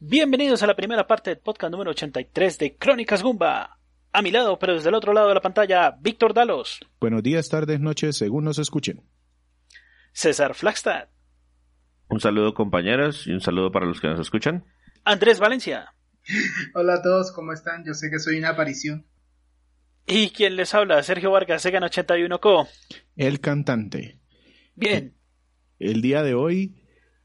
Bienvenidos 0.00 0.62
a 0.62 0.68
la 0.68 0.76
primera 0.76 1.08
parte 1.08 1.30
del 1.30 1.40
podcast 1.40 1.72
número 1.72 1.90
83 1.90 2.56
de 2.58 2.76
Crónicas 2.76 3.20
Gumba. 3.20 3.80
A 4.12 4.22
mi 4.22 4.30
lado, 4.30 4.56
pero 4.56 4.74
desde 4.74 4.90
el 4.90 4.94
otro 4.94 5.12
lado 5.12 5.26
de 5.26 5.34
la 5.34 5.40
pantalla, 5.40 5.90
Víctor 6.00 6.34
Dalos. 6.34 6.78
Buenos 7.00 7.20
días, 7.24 7.48
tardes, 7.48 7.80
noches, 7.80 8.16
según 8.16 8.44
nos 8.44 8.60
escuchen. 8.60 9.02
César 10.12 10.54
Flagstad. 10.54 11.08
Un 12.08 12.20
saludo 12.20 12.54
compañeros 12.54 13.26
y 13.26 13.32
un 13.32 13.40
saludo 13.40 13.72
para 13.72 13.86
los 13.86 14.00
que 14.00 14.06
nos 14.06 14.20
escuchan. 14.20 14.64
Andrés 15.02 15.40
Valencia. 15.40 15.92
Hola 16.74 16.94
a 16.94 17.02
todos, 17.02 17.32
¿cómo 17.32 17.52
están? 17.52 17.84
Yo 17.84 17.92
sé 17.92 18.08
que 18.08 18.20
soy 18.20 18.38
una 18.38 18.50
aparición. 18.50 19.04
Y 20.06 20.30
quien 20.30 20.54
les 20.54 20.74
habla, 20.74 21.02
Sergio 21.02 21.32
Vargas, 21.32 21.60
Segan 21.60 21.82
81 21.82 22.40
Co. 22.40 22.68
El 23.16 23.40
cantante. 23.40 24.20
Bien. 24.76 25.16
El 25.80 26.02
día 26.02 26.22
de 26.22 26.34
hoy 26.34 26.76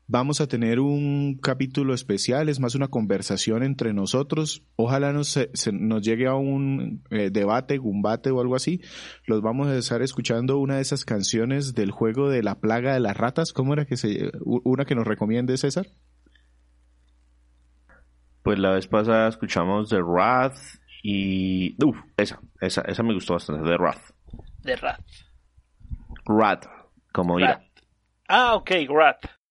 vamos 0.07 0.41
a 0.41 0.47
tener 0.47 0.79
un 0.79 1.39
capítulo 1.41 1.93
especial, 1.93 2.49
es 2.49 2.59
más 2.59 2.75
una 2.75 2.87
conversación 2.87 3.63
entre 3.63 3.93
nosotros. 3.93 4.63
Ojalá 4.75 5.13
nos, 5.13 5.27
se, 5.29 5.71
nos 5.71 6.01
llegue 6.01 6.27
a 6.27 6.35
un 6.35 7.03
eh, 7.09 7.29
debate, 7.31 7.77
gumbate 7.77 8.31
o 8.31 8.41
algo 8.41 8.55
así. 8.55 8.81
Los 9.25 9.41
vamos 9.41 9.67
a 9.67 9.77
estar 9.77 10.01
escuchando 10.01 10.57
una 10.57 10.75
de 10.75 10.81
esas 10.81 11.05
canciones 11.05 11.73
del 11.73 11.91
juego 11.91 12.29
de 12.29 12.43
la 12.43 12.59
plaga 12.59 12.93
de 12.93 12.99
las 12.99 13.17
ratas. 13.17 13.53
¿Cómo 13.53 13.73
era 13.73 13.85
que 13.85 13.97
se, 13.97 14.31
una 14.43 14.85
que 14.85 14.95
nos 14.95 15.07
recomiende 15.07 15.57
César? 15.57 15.87
Pues 18.43 18.59
la 18.59 18.71
vez 18.71 18.87
pasada 18.87 19.29
escuchamos 19.29 19.89
The 19.89 20.01
Wrath 20.01 20.57
y... 21.01 21.77
Uf, 21.83 21.97
esa, 22.17 22.41
esa, 22.59 22.81
esa 22.81 23.03
me 23.03 23.13
gustó 23.13 23.33
bastante, 23.33 23.63
The 23.63 23.77
Wrath. 23.77 24.11
The 24.63 24.75
Wrath. 24.75 24.99
Wrath, 26.27 26.65
como 27.13 27.39
ira. 27.39 27.55
Wrath. 27.55 27.85
Ah, 28.27 28.55
ok, 28.55 28.71
Wrath. 28.89 29.42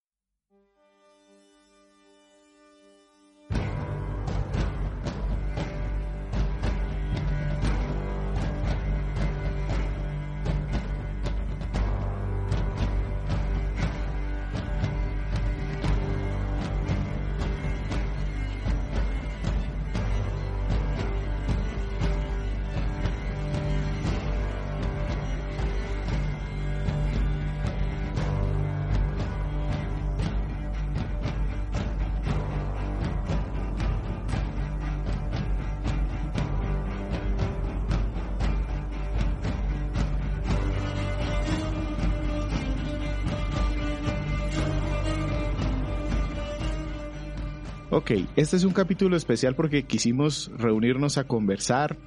Ok, 47.94 48.12
este 48.36 48.56
es 48.56 48.64
un 48.64 48.72
capítulo 48.72 49.18
especial 49.18 49.54
porque 49.54 49.82
quisimos 49.82 50.50
reunirnos 50.56 51.18
a 51.18 51.24
conversar, 51.24 51.98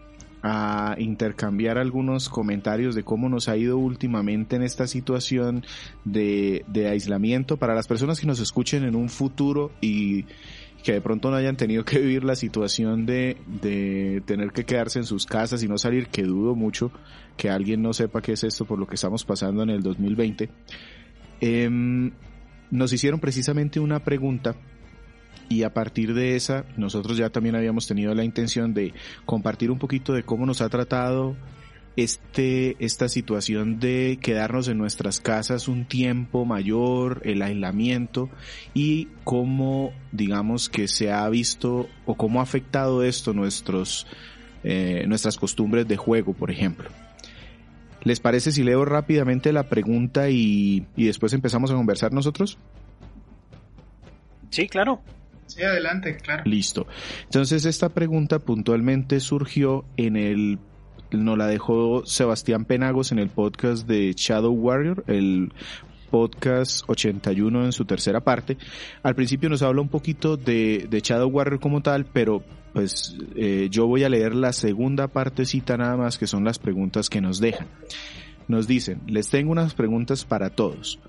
a 0.41 0.95
intercambiar 0.97 1.77
algunos 1.77 2.27
comentarios 2.27 2.95
de 2.95 3.03
cómo 3.03 3.29
nos 3.29 3.49
ha 3.49 3.55
ido 3.55 3.77
últimamente 3.77 4.55
en 4.55 4.63
esta 4.63 4.87
situación 4.87 5.63
de, 6.03 6.65
aislamiento 6.89 7.57
para 7.57 7.75
las 7.75 7.85
personas 7.85 8.19
que 8.19 8.25
nos 8.25 8.39
escuchen 8.39 8.83
en 8.83 8.95
un 8.95 9.09
futuro 9.09 9.73
y 9.79 10.25
que 10.83 10.93
de 10.93 11.01
pronto 11.01 11.29
no 11.29 11.35
hayan 11.35 11.55
tenido 11.55 11.85
que 11.85 11.99
vivir 11.99 12.23
la 12.23 12.35
situación 12.35 13.05
de, 13.05 14.23
tener 14.25 14.53
que 14.53 14.65
quedarse 14.65 14.97
en 14.97 15.05
sus 15.05 15.27
casas 15.27 15.61
y 15.61 15.67
no 15.67 15.77
salir, 15.77 16.07
que 16.07 16.23
dudo 16.23 16.55
mucho 16.55 16.91
que 17.37 17.51
alguien 17.51 17.83
no 17.83 17.93
sepa 17.93 18.23
qué 18.23 18.31
es 18.31 18.43
esto 18.43 18.65
por 18.65 18.79
lo 18.79 18.87
que 18.87 18.95
estamos 18.95 19.23
pasando 19.23 19.61
en 19.61 19.69
el 19.69 19.83
2020. 19.83 20.49
Eh, 21.41 22.11
nos 22.71 22.91
hicieron 22.91 23.19
precisamente 23.19 23.79
una 23.79 24.03
pregunta 24.03 24.55
y 25.49 25.63
a 25.63 25.73
partir 25.73 26.13
de 26.13 26.35
esa 26.35 26.65
nosotros 26.77 27.17
ya 27.17 27.29
también 27.29 27.55
habíamos 27.55 27.87
tenido 27.87 28.13
la 28.15 28.23
intención 28.23 28.73
de 28.73 28.93
compartir 29.25 29.71
un 29.71 29.79
poquito 29.79 30.13
de 30.13 30.23
cómo 30.23 30.45
nos 30.45 30.61
ha 30.61 30.69
tratado 30.69 31.35
este 31.95 32.75
esta 32.83 33.07
situación 33.07 33.79
de 33.79 34.19
quedarnos 34.21 34.67
en 34.67 34.77
nuestras 34.77 35.21
casas 35.21 35.67
un 35.67 35.85
tiempo 35.85 36.45
mayor, 36.45 37.21
el 37.23 37.41
aislamiento 37.41 38.29
y 38.73 39.07
cómo 39.23 39.93
digamos 40.11 40.69
que 40.69 40.87
se 40.87 41.11
ha 41.11 41.27
visto 41.29 41.87
o 42.05 42.15
cómo 42.15 42.39
ha 42.39 42.43
afectado 42.43 43.03
esto 43.03 43.33
nuestros 43.33 44.07
eh, 44.63 45.05
nuestras 45.07 45.37
costumbres 45.37 45.87
de 45.87 45.95
juego, 45.95 46.33
por 46.33 46.49
ejemplo. 46.49 46.89
¿Les 48.03 48.19
parece 48.19 48.51
si 48.51 48.63
leo 48.63 48.83
rápidamente 48.83 49.51
la 49.51 49.69
pregunta 49.69 50.29
y, 50.29 50.87
y 50.95 51.05
después 51.05 51.33
empezamos 51.33 51.71
a 51.71 51.75
conversar 51.75 52.13
nosotros? 52.13 52.57
Sí, 54.49 54.67
claro. 54.67 55.01
Sí, 55.47 55.63
adelante, 55.63 56.17
claro. 56.17 56.43
Listo. 56.45 56.87
Entonces 57.23 57.65
esta 57.65 57.89
pregunta 57.89 58.39
puntualmente 58.39 59.19
surgió 59.19 59.85
en 59.97 60.15
el, 60.15 60.59
nos 61.11 61.37
la 61.37 61.47
dejó 61.47 62.05
Sebastián 62.05 62.65
Penagos 62.65 63.11
en 63.11 63.19
el 63.19 63.29
podcast 63.29 63.87
de 63.87 64.13
Shadow 64.15 64.53
Warrior, 64.53 65.03
el 65.07 65.53
podcast 66.09 66.83
81 66.87 67.65
en 67.65 67.71
su 67.71 67.85
tercera 67.85 68.21
parte. 68.21 68.57
Al 69.03 69.15
principio 69.15 69.49
nos 69.49 69.61
habla 69.61 69.81
un 69.81 69.89
poquito 69.89 70.37
de, 70.37 70.87
de 70.89 70.99
Shadow 71.01 71.29
Warrior 71.29 71.59
como 71.59 71.81
tal, 71.81 72.05
pero 72.05 72.43
pues 72.73 73.15
eh, 73.35 73.69
yo 73.71 73.87
voy 73.87 74.03
a 74.03 74.09
leer 74.09 74.35
la 74.35 74.51
segunda 74.51 75.07
partecita 75.07 75.77
nada 75.77 75.95
más, 75.95 76.17
que 76.17 76.27
son 76.27 76.43
las 76.43 76.59
preguntas 76.59 77.09
que 77.09 77.21
nos 77.21 77.39
dejan. 77.39 77.67
Nos 78.47 78.67
dicen, 78.67 79.01
les 79.07 79.29
tengo 79.29 79.51
unas 79.51 79.73
preguntas 79.73 80.25
para 80.25 80.49
todos. 80.49 80.99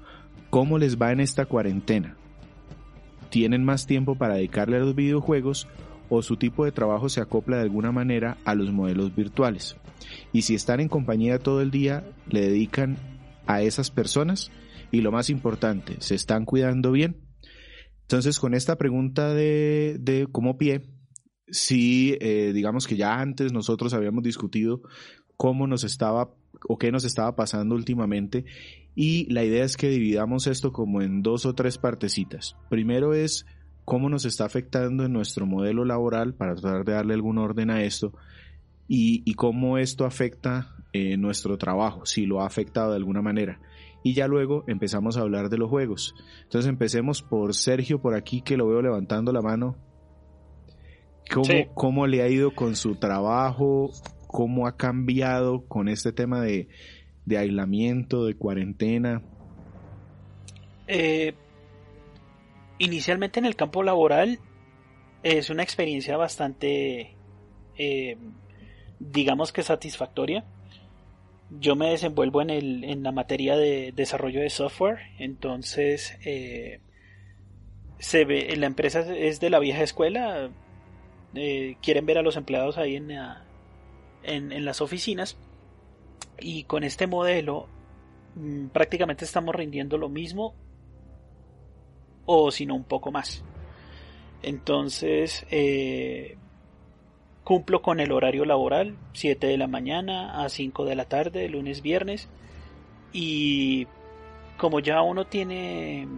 ¿Cómo 0.50 0.78
les 0.78 0.96
va 0.96 1.12
en 1.12 1.20
esta 1.20 1.44
cuarentena? 1.44 2.16
Tienen 3.30 3.64
más 3.64 3.86
tiempo 3.86 4.16
para 4.16 4.34
dedicarle 4.34 4.76
a 4.76 4.80
los 4.80 4.94
videojuegos 4.94 5.68
o 6.08 6.22
su 6.22 6.36
tipo 6.36 6.64
de 6.64 6.72
trabajo 6.72 7.08
se 7.08 7.20
acopla 7.20 7.56
de 7.56 7.62
alguna 7.62 7.92
manera 7.92 8.38
a 8.44 8.54
los 8.54 8.72
modelos 8.72 9.14
virtuales. 9.14 9.76
Y 10.32 10.42
si 10.42 10.54
están 10.54 10.80
en 10.80 10.88
compañía 10.88 11.38
todo 11.38 11.60
el 11.60 11.70
día, 11.70 12.04
le 12.28 12.42
dedican 12.42 12.96
a 13.46 13.62
esas 13.62 13.90
personas 13.90 14.50
y 14.90 15.00
lo 15.00 15.12
más 15.12 15.30
importante, 15.30 15.96
¿se 16.00 16.14
están 16.14 16.44
cuidando 16.44 16.92
bien? 16.92 17.16
Entonces, 18.02 18.38
con 18.38 18.54
esta 18.54 18.76
pregunta 18.76 19.34
de, 19.34 19.96
de 19.98 20.28
como 20.30 20.56
pie, 20.58 20.82
sí, 21.48 22.16
eh, 22.20 22.52
digamos 22.54 22.86
que 22.86 22.96
ya 22.96 23.20
antes 23.20 23.52
nosotros 23.52 23.94
habíamos 23.94 24.22
discutido 24.22 24.82
cómo 25.36 25.66
nos 25.66 25.82
estaba 25.82 26.30
o 26.68 26.78
qué 26.78 26.92
nos 26.92 27.04
estaba 27.04 27.36
pasando 27.36 27.74
últimamente 27.74 28.44
y 28.94 29.30
la 29.32 29.44
idea 29.44 29.64
es 29.64 29.76
que 29.76 29.88
dividamos 29.88 30.46
esto 30.46 30.72
como 30.72 31.02
en 31.02 31.22
dos 31.22 31.44
o 31.44 31.54
tres 31.54 31.76
partecitas. 31.76 32.56
Primero 32.70 33.12
es 33.12 33.44
cómo 33.84 34.08
nos 34.08 34.24
está 34.24 34.46
afectando 34.46 35.04
en 35.04 35.12
nuestro 35.12 35.46
modelo 35.46 35.84
laboral 35.84 36.34
para 36.34 36.54
tratar 36.54 36.84
de 36.84 36.92
darle 36.92 37.14
algún 37.14 37.38
orden 37.38 37.70
a 37.70 37.82
esto 37.82 38.12
y, 38.88 39.22
y 39.24 39.34
cómo 39.34 39.78
esto 39.78 40.06
afecta 40.06 40.76
eh, 40.94 41.18
nuestro 41.18 41.58
trabajo, 41.58 42.06
si 42.06 42.24
lo 42.24 42.40
ha 42.40 42.46
afectado 42.46 42.90
de 42.90 42.96
alguna 42.96 43.20
manera. 43.20 43.60
Y 44.02 44.14
ya 44.14 44.28
luego 44.28 44.64
empezamos 44.66 45.18
a 45.18 45.20
hablar 45.20 45.50
de 45.50 45.58
los 45.58 45.68
juegos. 45.68 46.14
Entonces 46.44 46.68
empecemos 46.68 47.22
por 47.22 47.54
Sergio 47.54 48.00
por 48.00 48.14
aquí 48.14 48.40
que 48.40 48.56
lo 48.56 48.66
veo 48.66 48.80
levantando 48.80 49.30
la 49.30 49.42
mano. 49.42 49.76
¿Cómo, 51.30 51.44
sí. 51.44 51.66
¿Cómo 51.74 52.06
le 52.06 52.22
ha 52.22 52.28
ido 52.28 52.54
con 52.54 52.76
su 52.76 52.94
trabajo? 52.94 53.90
¿Cómo 54.26 54.66
ha 54.66 54.76
cambiado 54.76 55.64
con 55.66 55.88
este 55.88 56.12
tema 56.12 56.40
de, 56.40 56.68
aislamiento, 57.36 58.24
de 58.24 58.34
cuarentena? 58.34 59.22
Eh, 60.88 61.34
inicialmente 62.78 63.38
en 63.38 63.46
el 63.46 63.56
campo 63.56 63.82
laboral 63.82 64.38
es 65.22 65.50
una 65.50 65.62
experiencia 65.62 66.16
bastante, 66.16 67.16
eh, 67.78 68.16
digamos 68.98 69.52
que 69.52 69.62
satisfactoria. 69.62 70.44
Yo 71.60 71.76
me 71.76 71.90
desenvuelvo 71.90 72.42
en, 72.42 73.02
la 73.02 73.12
materia 73.12 73.56
de 73.56 73.92
desarrollo 73.94 74.40
de 74.40 74.50
software, 74.50 74.98
entonces 75.18 76.18
eh, 76.24 76.80
la 78.56 78.66
empresa 78.66 79.00
es 79.16 79.38
de 79.38 79.50
la 79.50 79.60
vieja 79.60 79.82
escuela, 79.82 80.50
quieren 81.82 82.06
ver 82.06 82.18
a 82.18 82.22
los 82.22 82.36
empleados 82.36 82.78
ahí 82.78 82.96
en, 82.96 83.12
en, 84.26 84.64
las 84.64 84.80
oficinas 84.80 85.36
y 86.38 86.64
con 86.64 86.84
este 86.84 87.06
modelo 87.06 87.68
mm, 88.34 88.68
prácticamente 88.68 89.24
estamos 89.24 89.54
rindiendo 89.54 89.96
lo 89.98 90.08
mismo 90.08 90.54
o 92.26 92.50
si 92.50 92.66
no 92.66 92.74
un 92.74 92.84
poco 92.84 93.10
más. 93.12 93.44
Entonces, 94.42 95.46
eh, 95.50 96.36
cumplo 97.44 97.80
con 97.80 98.00
el 98.00 98.12
horario 98.12 98.44
laboral, 98.44 98.96
7 99.12 99.46
de 99.46 99.56
la 99.56 99.68
mañana 99.68 100.42
a 100.44 100.48
5 100.48 100.84
de 100.84 100.96
la 100.96 101.04
tarde, 101.04 101.48
lunes, 101.48 101.80
viernes. 101.80 102.28
Y 103.12 103.86
como 104.58 104.80
ya 104.80 105.00
uno 105.02 105.26
tiene 105.26 106.08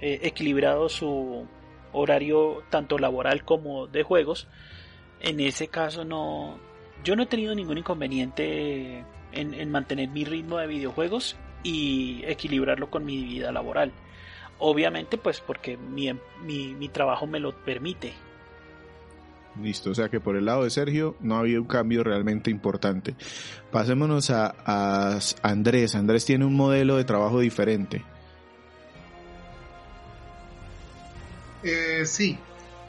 eh, 0.00 0.20
equilibrado 0.22 0.88
su 0.88 1.46
horario 1.92 2.62
tanto 2.70 2.98
laboral 2.98 3.44
como 3.44 3.86
de 3.86 4.02
juegos, 4.04 4.48
en 5.20 5.40
ese 5.40 5.68
caso 5.68 6.04
no, 6.04 6.58
yo 7.04 7.14
no 7.14 7.24
he 7.24 7.26
tenido 7.26 7.54
ningún 7.54 7.78
inconveniente 7.78 9.04
en, 9.32 9.54
en 9.54 9.70
mantener 9.70 10.08
mi 10.08 10.24
ritmo 10.24 10.58
de 10.58 10.66
videojuegos 10.66 11.36
y 11.62 12.22
equilibrarlo 12.24 12.90
con 12.90 13.04
mi 13.04 13.24
vida 13.24 13.52
laboral. 13.52 13.92
Obviamente, 14.58 15.18
pues 15.18 15.40
porque 15.40 15.76
mi, 15.76 16.12
mi, 16.44 16.88
trabajo 16.88 17.26
me 17.26 17.40
lo 17.40 17.52
permite. 17.52 18.12
Listo, 19.60 19.90
o 19.90 19.94
sea 19.94 20.08
que 20.08 20.20
por 20.20 20.36
el 20.36 20.44
lado 20.44 20.64
de 20.64 20.70
Sergio 20.70 21.16
no 21.20 21.36
ha 21.36 21.40
habido 21.40 21.62
un 21.62 21.68
cambio 21.68 22.04
realmente 22.04 22.50
importante. 22.50 23.16
Pasémonos 23.70 24.30
a, 24.30 24.54
a 24.64 25.18
Andrés. 25.42 25.94
Andrés 25.94 26.24
tiene 26.24 26.44
un 26.44 26.54
modelo 26.54 26.96
de 26.96 27.04
trabajo 27.04 27.40
diferente. 27.40 28.02
Eh, 31.62 32.04
sí, 32.04 32.38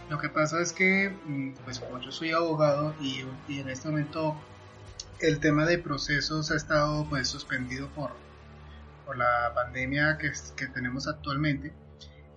lo 0.10 0.20
que 0.20 0.30
pasa 0.30 0.62
es 0.62 0.74
que, 0.74 1.10
mm, 1.10 1.54
pues 1.64 1.80
como 1.80 2.00
yo 2.00 2.12
soy 2.12 2.32
abogado 2.32 2.94
y, 3.02 3.26
y, 3.48 3.60
en 3.60 3.70
este 3.70 3.90
momento 3.90 4.36
el 5.20 5.40
tema 5.40 5.66
de 5.66 5.78
procesos 5.78 6.52
ha 6.52 6.56
estado 6.56 7.08
pues 7.10 7.28
suspendido 7.28 7.88
por, 7.90 8.12
por 9.06 9.18
la 9.18 9.52
pandemia 9.56 10.18
que, 10.18 10.32
que 10.56 10.68
tenemos 10.68 11.08
actualmente. 11.08 11.74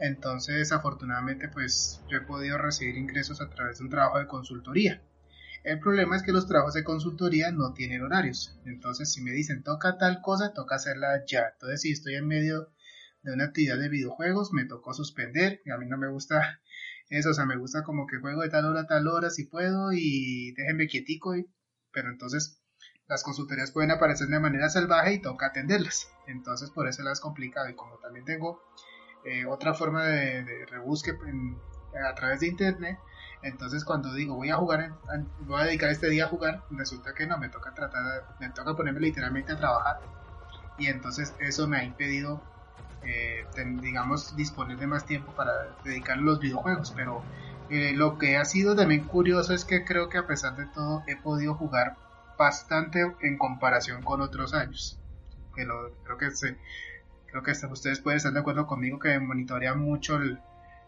Entonces, 0.00 0.70
afortunadamente, 0.72 1.48
pues 1.48 2.00
yo 2.08 2.18
he 2.18 2.20
podido 2.20 2.56
recibir 2.56 2.96
ingresos 2.96 3.40
a 3.40 3.50
través 3.50 3.78
de 3.78 3.84
un 3.84 3.90
trabajo 3.90 4.18
de 4.18 4.28
consultoría. 4.28 5.02
El 5.64 5.80
problema 5.80 6.16
es 6.16 6.22
que 6.22 6.32
los 6.32 6.46
trabajos 6.46 6.74
de 6.74 6.84
consultoría 6.84 7.50
no 7.50 7.74
tienen 7.74 8.02
horarios. 8.02 8.56
Entonces, 8.64 9.12
si 9.12 9.22
me 9.22 9.32
dicen 9.32 9.64
toca 9.64 9.98
tal 9.98 10.22
cosa, 10.22 10.54
toca 10.54 10.76
hacerla 10.76 11.24
ya. 11.26 11.48
Entonces, 11.52 11.82
si 11.82 11.90
estoy 11.90 12.14
en 12.14 12.28
medio 12.28 12.70
de 13.22 13.32
una 13.32 13.44
actividad 13.46 13.76
de 13.76 13.88
videojuegos, 13.88 14.52
me 14.52 14.64
tocó 14.66 14.94
suspender. 14.94 15.60
Y 15.64 15.70
a 15.70 15.78
mí 15.78 15.86
no 15.86 15.98
me 15.98 16.08
gusta 16.08 16.60
eso, 17.08 17.30
o 17.30 17.34
sea, 17.34 17.46
me 17.46 17.56
gusta 17.56 17.82
como 17.84 18.06
que 18.06 18.18
juego 18.18 18.42
de 18.42 18.50
tal 18.50 18.66
hora 18.66 18.82
a 18.82 18.86
tal 18.86 19.06
hora 19.08 19.30
si 19.30 19.44
puedo 19.44 19.92
y 19.92 20.52
déjenme 20.52 20.86
quietico. 20.86 21.36
Y... 21.36 21.46
Pero 21.92 22.10
entonces, 22.10 22.60
las 23.08 23.22
consultorías 23.22 23.70
pueden 23.70 23.90
aparecer 23.90 24.28
de 24.28 24.38
manera 24.38 24.68
salvaje 24.68 25.14
y 25.14 25.22
toca 25.22 25.46
atenderlas. 25.46 26.08
Entonces 26.26 26.70
por 26.70 26.86
eso 26.86 27.02
las 27.02 27.20
complicado 27.20 27.68
y 27.68 27.74
como 27.74 27.96
también 27.98 28.24
tengo 28.24 28.62
eh, 29.24 29.46
otra 29.46 29.74
forma 29.74 30.04
de, 30.04 30.66
rebusque 30.66 31.12
a 32.06 32.14
través 32.14 32.40
de 32.40 32.48
internet, 32.48 32.98
entonces 33.42 33.84
cuando 33.84 34.12
digo 34.14 34.34
voy 34.34 34.50
a 34.50 34.56
jugar, 34.56 34.92
voy 35.40 35.62
a 35.62 35.64
dedicar 35.64 35.90
este 35.90 36.08
día 36.08 36.26
a 36.26 36.28
jugar, 36.28 36.64
resulta 36.70 37.14
que 37.14 37.26
no, 37.26 37.38
me 37.38 37.48
toca 37.48 37.72
tratar, 37.72 38.36
me 38.38 38.50
toca 38.50 38.76
ponerme 38.76 39.00
literalmente 39.00 39.52
a 39.52 39.56
trabajar 39.56 40.00
y 40.78 40.86
entonces 40.86 41.34
eso 41.40 41.66
me 41.66 41.78
ha 41.78 41.84
impedido, 41.84 42.42
eh, 43.02 43.44
digamos, 43.80 44.36
disponer 44.36 44.78
de 44.78 44.86
más 44.86 45.06
tiempo 45.06 45.32
para 45.32 45.52
dedicar 45.84 46.18
los 46.18 46.40
videojuegos, 46.40 46.92
pero 46.94 47.22
eh, 47.70 47.92
lo 47.94 48.18
que 48.18 48.36
ha 48.36 48.44
sido 48.44 48.74
también 48.74 49.04
curioso 49.04 49.52
es 49.52 49.64
que 49.64 49.84
creo 49.84 50.08
que 50.08 50.18
a 50.18 50.26
pesar 50.26 50.56
de 50.56 50.66
todo 50.66 51.02
he 51.06 51.16
podido 51.16 51.54
jugar 51.54 51.96
bastante 52.38 53.00
en 53.20 53.36
comparación 53.36 54.02
con 54.02 54.20
otros 54.22 54.54
años. 54.54 54.98
Que 55.54 55.64
lo, 55.64 55.92
creo 56.04 56.16
que 56.16 56.30
se, 56.30 56.56
creo 57.26 57.42
que 57.42 57.52
ustedes 57.70 58.00
pueden 58.00 58.16
estar 58.16 58.32
de 58.32 58.40
acuerdo 58.40 58.66
conmigo 58.66 58.98
que 58.98 59.18
monitorea 59.18 59.74
mucho 59.74 60.16
el, 60.16 60.40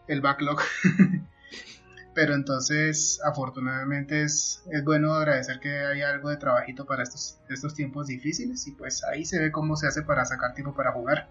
el 0.07 0.21
backlog. 0.21 0.59
Pero 2.13 2.33
entonces, 2.33 3.21
afortunadamente 3.23 4.23
es, 4.23 4.63
es 4.69 4.83
bueno 4.83 5.13
agradecer 5.13 5.59
que 5.61 5.79
haya 5.79 6.09
algo 6.09 6.29
de 6.29 6.37
trabajito 6.37 6.85
para 6.85 7.03
estos, 7.03 7.39
estos 7.49 7.73
tiempos 7.73 8.07
difíciles 8.07 8.67
y 8.67 8.71
pues 8.71 9.03
ahí 9.05 9.23
se 9.23 9.39
ve 9.39 9.51
cómo 9.51 9.77
se 9.77 9.87
hace 9.87 10.01
para 10.01 10.25
sacar 10.25 10.53
tiempo 10.53 10.73
para 10.73 10.91
jugar. 10.91 11.29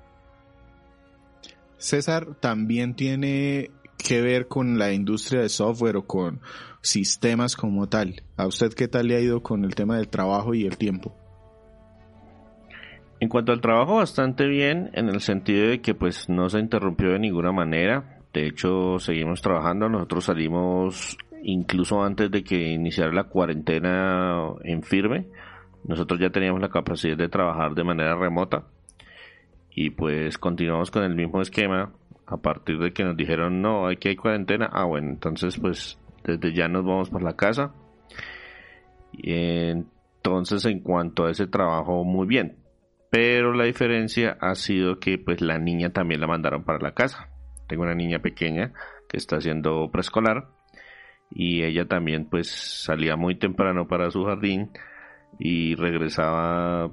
César 1.81 2.37
también 2.41 2.95
tiene 2.95 3.71
que 3.97 4.21
ver 4.21 4.49
con 4.49 4.79
la 4.79 4.93
industria 4.93 5.41
de 5.41 5.49
software 5.49 5.97
o 5.97 6.07
con 6.07 6.41
sistemas 6.83 7.57
como 7.57 7.89
tal. 7.89 8.23
¿A 8.37 8.47
usted 8.47 8.73
qué 8.75 8.87
tal 8.87 9.09
le 9.09 9.17
ha 9.17 9.21
ido 9.21 9.43
con 9.43 9.65
el 9.65 9.75
tema 9.75 9.97
del 9.97 10.09
trabajo 10.09 10.55
y 10.55 10.67
el 10.67 10.77
tiempo? 10.77 11.17
En 13.19 13.29
cuanto 13.29 13.53
al 13.53 13.61
trabajo, 13.61 13.97
bastante 13.97 14.47
bien, 14.47 14.91
en 14.93 15.09
el 15.09 15.21
sentido 15.21 15.69
de 15.69 15.81
que 15.81 15.95
pues 15.95 16.29
no 16.29 16.49
se 16.51 16.59
interrumpió 16.59 17.11
de 17.13 17.19
ninguna 17.19 17.51
manera. 17.51 18.19
De 18.33 18.47
hecho, 18.47 18.99
seguimos 18.99 19.41
trabajando. 19.41 19.89
Nosotros 19.89 20.25
salimos 20.25 21.17
incluso 21.43 22.03
antes 22.03 22.31
de 22.31 22.45
que 22.45 22.73
iniciara 22.73 23.13
la 23.13 23.25
cuarentena 23.25 24.37
en 24.65 24.83
firme. 24.83 25.29
Nosotros 25.85 26.21
ya 26.21 26.29
teníamos 26.29 26.61
la 26.61 26.69
capacidad 26.69 27.17
de 27.17 27.29
trabajar 27.29 27.75
de 27.75 27.85
manera 27.85 28.17
remota. 28.17 28.65
Y 29.83 29.89
pues 29.89 30.37
continuamos 30.37 30.91
con 30.91 31.05
el 31.05 31.15
mismo 31.15 31.41
esquema. 31.41 31.91
A 32.27 32.37
partir 32.37 32.79
de 32.79 32.93
que 32.93 33.03
nos 33.03 33.17
dijeron, 33.17 33.63
no, 33.63 33.87
hay 33.87 33.97
que 33.97 34.11
hay 34.11 34.17
cuarentena. 34.17 34.69
Ah, 34.71 34.85
bueno, 34.85 35.09
entonces 35.09 35.59
pues 35.59 35.99
desde 36.23 36.53
ya 36.53 36.69
nos 36.69 36.85
vamos 36.85 37.09
para 37.09 37.25
la 37.25 37.35
casa. 37.35 37.73
Y 39.11 39.33
entonces 39.33 40.67
en 40.67 40.81
cuanto 40.81 41.25
a 41.25 41.31
ese 41.31 41.47
trabajo, 41.47 42.05
muy 42.05 42.27
bien. 42.27 42.59
Pero 43.09 43.55
la 43.55 43.65
diferencia 43.65 44.37
ha 44.43 44.55
sido 44.55 44.99
que 44.99 45.17
pues 45.17 45.41
la 45.41 45.59
niña 45.59 45.95
también 45.95 46.21
la 46.21 46.27
mandaron 46.27 46.63
para 46.63 46.79
la 46.79 46.93
casa. 46.93 47.31
Tengo 47.67 47.85
una 47.85 47.95
niña 47.95 48.19
pequeña 48.19 48.75
que 49.09 49.17
está 49.17 49.37
haciendo 49.37 49.89
preescolar 49.91 50.49
y 51.31 51.63
ella 51.63 51.87
también 51.87 52.29
pues 52.29 52.51
salía 52.51 53.17
muy 53.17 53.37
temprano 53.37 53.89
para 53.89 54.11
su 54.11 54.25
jardín 54.25 54.73
y 55.39 55.75
regresaba 55.75 56.91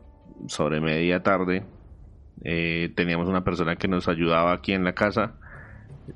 sobre 0.48 0.80
media 0.80 1.22
tarde. 1.22 1.66
Eh, 2.44 2.92
teníamos 2.96 3.28
una 3.28 3.44
persona 3.44 3.76
que 3.76 3.88
nos 3.88 4.08
ayudaba 4.08 4.54
aquí 4.54 4.74
en 4.74 4.84
la 4.84 4.94
casa 4.94 5.34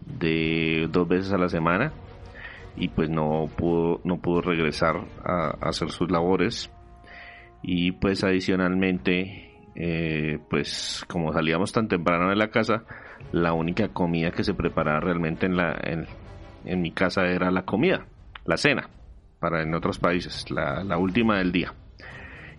de 0.06 0.88
dos 0.92 1.08
veces 1.08 1.34
a 1.34 1.38
la 1.38 1.50
semana 1.50 1.92
y 2.76 2.88
pues 2.90 3.10
no 3.10 3.50
pudo, 3.56 4.02
no 4.04 4.22
pudo 4.22 4.42
regresar 4.42 5.02
a, 5.24 5.50
hacer 5.62 5.90
sus 5.90 6.10
labores. 6.12 6.72
Y 7.64 7.92
pues 7.94 8.24
adicionalmente 8.24 9.52
eh, 9.76 10.40
pues 10.50 11.06
como 11.08 11.32
salíamos 11.32 11.72
tan 11.72 11.88
temprano 11.88 12.30
de 12.30 12.36
la 12.36 12.50
casa 12.50 12.84
la 13.32 13.54
única 13.54 13.90
comida 13.90 14.32
que 14.32 14.44
se 14.44 14.54
preparaba 14.54 15.00
realmente 15.00 15.46
en 15.46 15.56
la 15.56 15.80
en, 15.84 16.82
mi 16.82 16.92
casa 16.92 17.28
era 17.28 17.50
la 17.52 17.64
comida 17.64 18.06
la 18.46 18.58
cena 18.58 18.90
para 19.40 19.64
en 19.64 19.74
otros 19.74 19.98
países 19.98 20.52
la, 20.52 20.84
la 20.84 20.98
última 20.98 21.38
del 21.38 21.52
día. 21.52 21.74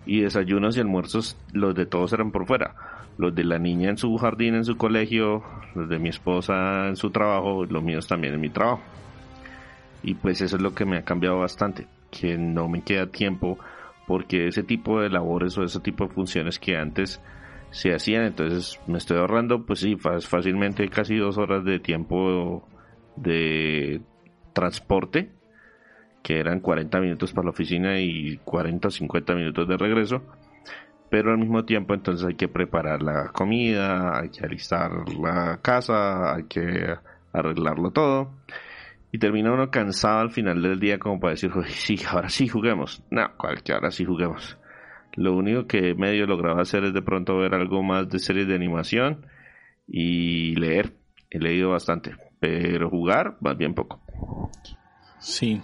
Y 0.05 0.21
desayunos 0.21 0.75
y 0.75 0.81
almuerzos 0.81 1.37
los 1.53 1.75
de 1.75 1.85
todos 1.85 2.11
eran 2.13 2.31
por 2.31 2.45
fuera 2.45 2.92
los 3.17 3.33
de 3.35 3.43
la 3.43 3.59
niña 3.59 3.89
en 3.89 3.97
su 3.97 4.15
jardín 4.17 4.55
en 4.55 4.65
su 4.65 4.77
colegio 4.77 5.43
los 5.75 5.89
de 5.89 5.99
mi 5.99 6.09
esposa 6.09 6.87
en 6.87 6.95
su 6.95 7.11
trabajo 7.11 7.65
los 7.65 7.83
míos 7.83 8.07
también 8.07 8.33
en 8.33 8.41
mi 8.41 8.49
trabajo. 8.49 8.81
Y 10.03 10.15
pues 10.15 10.41
eso 10.41 10.57
es 10.57 10.61
lo 10.61 10.73
que 10.75 10.85
me 10.85 10.97
ha 10.97 11.03
cambiado 11.03 11.39
bastante, 11.39 11.87
que 12.11 12.37
no 12.37 12.67
me 12.67 12.81
queda 12.81 13.07
tiempo 13.07 13.57
porque 14.05 14.47
ese 14.47 14.63
tipo 14.63 14.99
de 14.99 15.09
labores 15.09 15.57
o 15.57 15.63
ese 15.63 15.79
tipo 15.79 16.05
de 16.05 16.13
funciones 16.13 16.59
que 16.59 16.75
antes 16.75 17.21
se 17.71 17.93
hacían, 17.93 18.23
entonces 18.23 18.79
me 18.85 18.97
estoy 18.97 19.17
ahorrando 19.17 19.65
pues 19.65 19.79
sí, 19.79 19.95
fácilmente 19.95 20.87
casi 20.89 21.15
dos 21.17 21.37
horas 21.37 21.63
de 21.65 21.79
tiempo 21.79 22.67
de 23.15 24.01
transporte, 24.53 25.31
que 26.21 26.39
eran 26.39 26.59
40 26.59 26.99
minutos 26.99 27.33
para 27.33 27.45
la 27.45 27.51
oficina 27.51 27.99
y 27.99 28.37
40 28.45 28.87
o 28.87 28.91
50 28.91 29.35
minutos 29.35 29.67
de 29.67 29.77
regreso, 29.77 30.21
pero 31.13 31.29
al 31.29 31.37
mismo 31.37 31.63
tiempo 31.63 31.93
entonces 31.93 32.25
hay 32.25 32.33
que 32.33 32.47
preparar 32.47 33.03
la 33.03 33.27
comida, 33.27 34.19
hay 34.19 34.29
que 34.29 34.43
alistar 34.43 34.89
la 35.09 35.59
casa, 35.61 36.33
hay 36.33 36.45
que 36.45 36.95
arreglarlo 37.31 37.91
todo 37.91 38.31
y 39.11 39.19
termina 39.19 39.53
uno 39.53 39.69
cansado 39.69 40.21
al 40.21 40.31
final 40.31 40.63
del 40.63 40.79
día 40.79 40.97
como 40.97 41.19
para 41.19 41.33
decir, 41.33 41.51
sí, 41.67 41.99
ahora 42.09 42.29
sí 42.29 42.47
juguemos. 42.47 43.03
No, 43.11 43.29
cualquier 43.37 43.75
ahora 43.75 43.91
sí 43.91 44.05
juguemos. 44.05 44.57
Lo 45.13 45.35
único 45.35 45.67
que 45.67 45.93
medio 45.93 46.25
lograba 46.25 46.63
hacer 46.63 46.83
es 46.83 46.95
de 46.95 47.03
pronto 47.03 47.37
ver 47.37 47.53
algo 47.53 47.83
más 47.83 48.09
de 48.09 48.17
series 48.17 48.47
de 48.47 48.55
animación 48.55 49.27
y 49.87 50.55
leer. 50.55 50.93
He 51.29 51.37
leído 51.37 51.69
bastante, 51.69 52.15
pero 52.39 52.89
jugar 52.89 53.37
más 53.39 53.55
bien 53.55 53.75
poco. 53.75 54.01
Sí, 55.23 55.61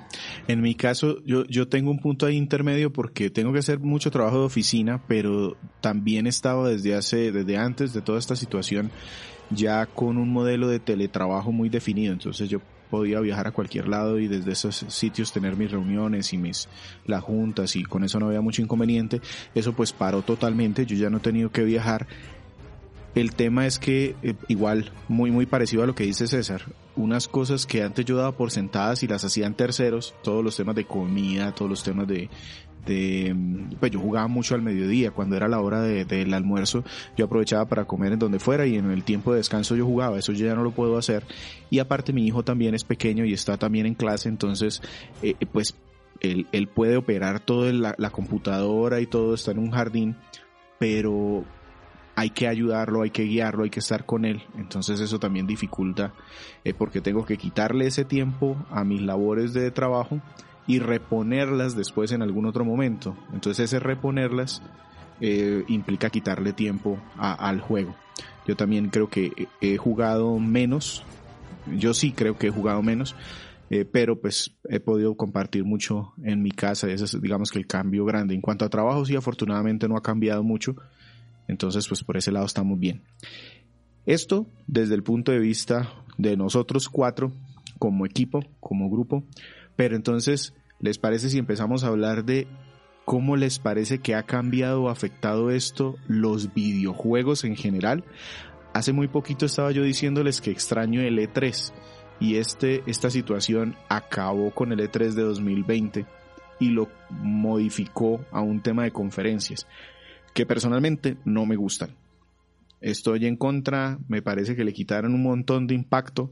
en 0.47 0.61
mi 0.61 0.73
caso 0.73 1.21
yo, 1.25 1.43
yo 1.45 1.67
tengo 1.67 1.91
un 1.91 1.99
punto 1.99 2.25
ahí 2.25 2.37
intermedio 2.37 2.93
porque 2.93 3.29
tengo 3.29 3.51
que 3.51 3.59
hacer 3.59 3.79
mucho 3.79 4.09
trabajo 4.09 4.39
de 4.39 4.45
oficina, 4.45 5.03
pero 5.05 5.57
también 5.81 6.27
estaba 6.27 6.69
desde 6.69 6.95
hace, 6.95 7.33
desde 7.33 7.57
antes 7.57 7.91
de 7.91 8.01
toda 8.01 8.19
esta 8.19 8.37
situación 8.37 8.89
ya 9.49 9.85
con 9.85 10.17
un 10.17 10.31
modelo 10.31 10.69
de 10.69 10.79
teletrabajo 10.79 11.51
muy 11.51 11.67
definido. 11.67 12.13
Entonces 12.13 12.49
yo 12.49 12.61
podía 12.89 13.19
viajar 13.19 13.47
a 13.47 13.51
cualquier 13.51 13.87
lado 13.87 14.17
y 14.17 14.27
desde 14.27 14.51
esos 14.51 14.85
sitios 14.87 15.31
tener 15.31 15.55
mis 15.55 15.71
reuniones 15.71 16.33
y 16.33 16.37
mis 16.37 16.69
las 17.05 17.21
juntas 17.21 17.75
y 17.75 17.83
con 17.83 18.03
eso 18.03 18.19
no 18.19 18.27
había 18.27 18.41
mucho 18.41 18.61
inconveniente. 18.61 19.21
Eso 19.53 19.73
pues 19.73 19.91
paró 19.91 20.21
totalmente, 20.21 20.85
yo 20.85 20.95
ya 20.95 21.09
no 21.09 21.17
he 21.17 21.21
tenido 21.21 21.51
que 21.51 21.63
viajar. 21.63 22.07
El 23.15 23.33
tema 23.33 23.65
es 23.65 23.79
que 23.79 24.15
eh, 24.21 24.35
igual 24.47 24.91
muy 25.07 25.31
muy 25.31 25.45
parecido 25.45 25.83
a 25.83 25.87
lo 25.87 25.95
que 25.95 26.03
dice 26.03 26.27
César, 26.27 26.61
unas 26.95 27.27
cosas 27.27 27.65
que 27.65 27.81
antes 27.81 28.05
yo 28.05 28.15
daba 28.15 28.33
por 28.33 28.51
sentadas 28.51 29.03
y 29.03 29.07
las 29.07 29.23
hacían 29.23 29.55
terceros, 29.55 30.13
todos 30.21 30.43
los 30.43 30.55
temas 30.55 30.75
de 30.75 30.85
comida, 30.85 31.53
todos 31.53 31.69
los 31.69 31.83
temas 31.83 32.07
de, 32.07 32.29
de, 32.85 33.35
pues 33.79 33.91
yo 33.91 33.99
jugaba 33.99 34.27
mucho 34.27 34.55
al 34.55 34.61
mediodía, 34.61 35.11
cuando 35.11 35.35
era 35.35 35.47
la 35.47 35.59
hora 35.59 35.81
de, 35.81 36.05
del 36.05 36.33
almuerzo, 36.33 36.83
yo 37.17 37.25
aprovechaba 37.25 37.65
para 37.65 37.85
comer 37.85 38.13
en 38.13 38.19
donde 38.19 38.39
fuera 38.39 38.65
y 38.65 38.75
en 38.75 38.91
el 38.91 39.03
tiempo 39.03 39.31
de 39.31 39.37
descanso 39.37 39.75
yo 39.75 39.85
jugaba, 39.85 40.17
eso 40.19 40.31
yo 40.33 40.45
ya 40.45 40.55
no 40.55 40.63
lo 40.63 40.71
puedo 40.71 40.97
hacer. 40.97 41.23
Y 41.69 41.79
aparte 41.79 42.13
mi 42.13 42.25
hijo 42.25 42.43
también 42.43 42.75
es 42.75 42.83
pequeño 42.83 43.25
y 43.25 43.33
está 43.33 43.57
también 43.57 43.85
en 43.85 43.95
clase, 43.95 44.29
entonces, 44.29 44.81
eh, 45.21 45.35
pues 45.51 45.75
él, 46.19 46.47
él, 46.51 46.67
puede 46.67 46.97
operar 46.97 47.39
toda 47.39 47.71
la, 47.71 47.95
la 47.97 48.09
computadora 48.09 48.99
y 48.99 49.07
todo, 49.07 49.33
está 49.33 49.51
en 49.51 49.59
un 49.59 49.71
jardín, 49.71 50.15
pero 50.79 51.45
hay 52.19 52.31
que 52.31 52.49
ayudarlo, 52.49 53.03
hay 53.03 53.11
que 53.11 53.23
guiarlo, 53.23 53.63
hay 53.63 53.69
que 53.69 53.79
estar 53.79 54.05
con 54.05 54.25
él. 54.25 54.43
Entonces 54.57 54.99
eso 54.99 55.19
también 55.19 55.47
dificulta 55.47 56.13
eh, 56.65 56.73
porque 56.73 56.99
tengo 56.99 57.25
que 57.25 57.37
quitarle 57.37 57.87
ese 57.87 58.03
tiempo 58.03 58.57
a 58.69 58.83
mis 58.83 59.01
labores 59.01 59.53
de 59.53 59.71
trabajo 59.71 60.19
y 60.67 60.79
reponerlas 60.79 61.77
después 61.77 62.11
en 62.11 62.21
algún 62.21 62.45
otro 62.45 62.65
momento. 62.65 63.15
Entonces 63.31 63.63
ese 63.65 63.79
reponerlas 63.79 64.61
eh, 65.21 65.63
implica 65.69 66.09
quitarle 66.09 66.51
tiempo 66.51 66.99
al 67.17 67.61
juego. 67.61 67.95
Yo 68.45 68.57
también 68.57 68.89
creo 68.89 69.09
que 69.09 69.47
he 69.61 69.77
jugado 69.77 70.37
menos, 70.39 71.05
yo 71.73 71.93
sí 71.93 72.11
creo 72.11 72.37
que 72.37 72.47
he 72.47 72.51
jugado 72.51 72.81
menos, 72.81 73.15
eh, 73.69 73.85
pero 73.85 74.19
pues 74.19 74.57
he 74.67 74.81
podido 74.81 75.15
compartir 75.15 75.63
mucho 75.63 76.13
en 76.21 76.41
mi 76.41 76.51
casa 76.51 76.89
ese 76.89 77.05
es 77.05 77.21
digamos 77.21 77.49
que 77.49 77.59
el 77.59 77.67
cambio 77.67 78.03
grande. 78.03 78.35
En 78.35 78.41
cuanto 78.41 78.65
a 78.65 78.69
trabajo 78.69 79.05
sí 79.05 79.15
afortunadamente 79.15 79.87
no 79.87 79.95
ha 79.95 80.03
cambiado 80.03 80.43
mucho, 80.43 80.75
entonces 81.49 81.87
pues 81.89 82.03
por 82.03 82.15
ese 82.15 82.31
lado 82.31 82.45
estamos 82.45 82.79
bien. 82.79 83.03
Esto 84.05 84.47
desde 84.67 84.95
el 84.95 85.03
punto 85.03 85.33
de 85.33 85.39
vista 85.39 85.91
de 86.17 86.37
nosotros 86.37 86.87
cuatro 86.87 87.33
como 87.77 88.05
equipo, 88.05 88.39
como 88.61 88.89
grupo, 88.89 89.23
pero 89.75 89.97
entonces 89.97 90.53
¿Les 90.79 90.97
parece 90.97 91.29
si 91.29 91.37
empezamos 91.37 91.83
a 91.83 91.87
hablar 91.87 92.23
de 92.23 92.47
cómo 93.03 93.35
les 93.35 93.59
parece 93.59 93.99
que 93.99 94.15
ha 94.15 94.23
cambiado 94.23 94.83
o 94.83 94.89
afectado 94.89 95.51
esto 95.51 95.97
los 96.07 96.53
videojuegos 96.53 97.43
en 97.43 97.57
general? 97.57 98.05
Hace 98.73 98.93
muy 98.93 99.09
poquito 99.09 99.45
estaba 99.45 99.71
yo 99.71 99.83
diciéndoles 99.83 100.39
que 100.39 100.51
extraño 100.51 101.01
el 101.01 101.17
E3 101.17 101.73
y 102.21 102.35
este, 102.35 102.83
esta 102.85 103.09
situación 103.09 103.75
acabó 103.89 104.51
con 104.51 104.71
el 104.71 104.79
E3 104.79 105.13
de 105.13 105.23
2020 105.23 106.05
y 106.61 106.69
lo 106.69 106.87
modificó 107.09 108.23
a 108.31 108.39
un 108.41 108.61
tema 108.61 108.83
de 108.83 108.91
conferencias 108.91 109.67
que 110.33 110.45
personalmente 110.45 111.17
no 111.25 111.45
me 111.45 111.55
gustan. 111.55 111.95
Estoy 112.81 113.25
en 113.25 113.35
contra, 113.35 113.99
me 114.07 114.21
parece 114.21 114.55
que 114.55 114.63
le 114.63 114.73
quitaron 114.73 115.13
un 115.13 115.23
montón 115.23 115.67
de 115.67 115.75
impacto. 115.75 116.31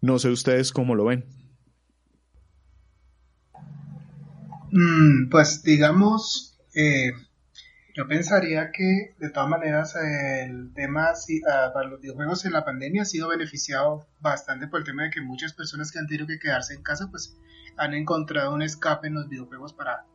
No 0.00 0.18
sé 0.18 0.30
ustedes 0.30 0.72
cómo 0.72 0.94
lo 0.94 1.04
ven. 1.04 1.24
Mm, 4.70 5.28
pues 5.30 5.62
digamos, 5.62 6.58
eh, 6.74 7.12
yo 7.94 8.08
pensaría 8.08 8.72
que 8.72 9.14
de 9.18 9.30
todas 9.30 9.48
maneras 9.48 9.94
el 9.94 10.72
tema 10.74 11.12
ah, 11.12 11.70
para 11.72 11.88
los 11.88 12.00
videojuegos 12.00 12.44
en 12.44 12.52
la 12.52 12.64
pandemia 12.64 13.02
ha 13.02 13.04
sido 13.04 13.28
beneficiado 13.28 14.08
bastante 14.20 14.66
por 14.66 14.80
el 14.80 14.86
tema 14.86 15.04
de 15.04 15.10
que 15.10 15.20
muchas 15.20 15.52
personas 15.52 15.92
que 15.92 16.00
han 16.00 16.08
tenido 16.08 16.26
que 16.26 16.40
quedarse 16.40 16.74
en 16.74 16.82
casa 16.82 17.08
pues 17.08 17.36
han 17.76 17.94
encontrado 17.94 18.52
un 18.52 18.62
escape 18.62 19.06
en 19.06 19.14
los 19.14 19.28
videojuegos 19.28 19.74
para 19.74 20.06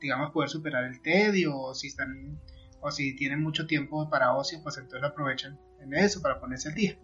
digamos 0.00 0.30
poder 0.30 0.48
superar 0.48 0.84
el 0.84 1.02
tedio 1.02 1.54
o 1.54 1.74
si 1.74 1.88
están 1.88 2.40
o 2.86 2.90
si 2.92 3.16
tienen 3.16 3.42
mucho 3.42 3.66
tiempo 3.66 4.08
para 4.08 4.34
ocio 4.34 4.60
pues 4.62 4.76
entonces 4.76 5.00
lo 5.00 5.08
aprovechan 5.08 5.58
en 5.80 5.92
eso 5.94 6.22
para 6.22 6.38
ponerse 6.38 6.68
al 6.68 6.74
día. 6.74 6.96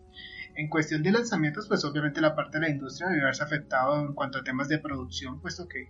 En 0.54 0.68
cuestión 0.68 1.02
de 1.02 1.10
lanzamientos 1.10 1.66
pues 1.66 1.84
obviamente 1.84 2.20
la 2.20 2.36
parte 2.36 2.58
de 2.58 2.66
la 2.66 2.70
industria 2.70 3.08
debe 3.08 3.22
haberse 3.22 3.42
afectado 3.42 4.00
en 4.00 4.14
cuanto 4.14 4.38
a 4.38 4.44
temas 4.44 4.68
de 4.68 4.78
producción 4.78 5.40
puesto 5.40 5.66
que 5.66 5.88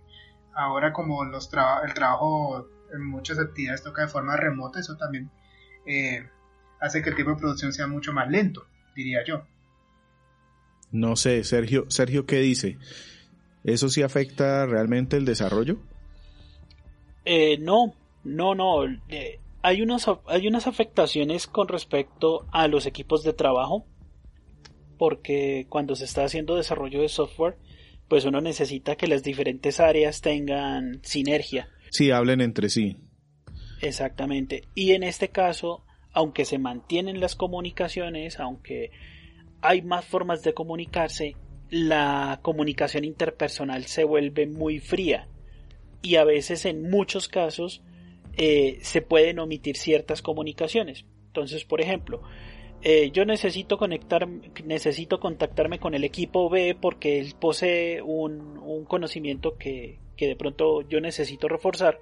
ahora 0.55 0.93
como 0.93 1.23
los 1.25 1.49
el 1.85 1.93
trabajo 1.93 2.67
en 2.93 3.05
muchas 3.05 3.39
actividades 3.39 3.83
toca 3.83 4.03
de 4.03 4.07
forma 4.07 4.35
remota, 4.37 4.79
eso 4.79 4.97
también 4.97 5.29
eh, 5.85 6.27
hace 6.79 7.01
que 7.01 7.09
el 7.09 7.15
tipo 7.15 7.31
de 7.31 7.37
producción 7.37 7.73
sea 7.73 7.87
mucho 7.87 8.13
más 8.13 8.29
lento, 8.29 8.65
diría 8.95 9.23
yo. 9.25 9.45
No 10.91 11.15
sé, 11.15 11.43
Sergio, 11.43 11.85
Sergio, 11.89 12.25
¿qué 12.25 12.39
dice? 12.39 12.77
¿Eso 13.63 13.89
sí 13.89 14.03
afecta 14.03 14.65
realmente 14.65 15.17
el 15.17 15.25
desarrollo? 15.25 15.79
Eh, 17.25 17.57
no, 17.59 17.95
no, 18.23 18.53
no. 18.53 18.83
Eh, 19.09 19.39
hay, 19.63 19.81
unos, 19.81 20.05
hay 20.27 20.47
unas 20.47 20.67
afectaciones 20.67 21.47
con 21.47 21.69
respecto 21.69 22.45
a 22.51 22.67
los 22.67 22.85
equipos 22.85 23.23
de 23.23 23.31
trabajo, 23.31 23.87
porque 24.97 25.65
cuando 25.69 25.95
se 25.95 26.03
está 26.03 26.25
haciendo 26.25 26.55
desarrollo 26.55 27.01
de 27.01 27.07
software, 27.07 27.57
pues 28.09 28.25
uno 28.25 28.41
necesita 28.41 28.97
que 28.97 29.07
las 29.07 29.23
diferentes 29.23 29.79
áreas 29.79 30.21
tengan 30.21 30.99
sinergia. 31.03 31.69
Sí, 31.91 32.11
hablen 32.11 32.41
entre 32.41 32.69
sí. 32.69 32.97
Exactamente. 33.81 34.67
Y 34.75 34.91
en 34.91 35.03
este 35.03 35.29
caso, 35.29 35.85
aunque 36.11 36.43
se 36.43 36.59
mantienen 36.59 37.21
las 37.21 37.35
comunicaciones, 37.35 38.41
aunque 38.41 38.91
hay 39.61 39.81
más 39.81 40.03
formas 40.03 40.43
de 40.43 40.53
comunicarse, 40.53 41.37
la 41.69 42.39
comunicación 42.41 43.05
interpersonal 43.05 43.85
se 43.85 44.03
vuelve 44.03 44.45
muy 44.45 44.79
fría. 44.79 45.29
Y 46.01 46.17
a 46.17 46.25
veces, 46.25 46.65
en 46.65 46.89
muchos 46.89 47.29
casos, 47.29 47.81
eh, 48.37 48.79
se 48.81 49.01
pueden 49.01 49.39
omitir 49.39 49.77
ciertas 49.77 50.21
comunicaciones. 50.21 51.05
Entonces, 51.27 51.65
por 51.65 51.81
ejemplo, 51.81 52.21
eh, 52.81 53.11
yo 53.11 53.25
necesito 53.25 53.77
conectar, 53.77 54.27
necesito 54.65 55.19
contactarme 55.19 55.79
con 55.79 55.93
el 55.93 56.03
equipo 56.03 56.49
B 56.49 56.75
porque 56.79 57.19
él 57.19 57.33
posee 57.39 58.01
un, 58.01 58.57
un 58.57 58.83
conocimiento 58.85 59.57
que, 59.57 59.99
que, 60.17 60.27
de 60.27 60.35
pronto 60.35 60.81
yo 60.81 60.99
necesito 60.99 61.47
reforzar 61.47 61.99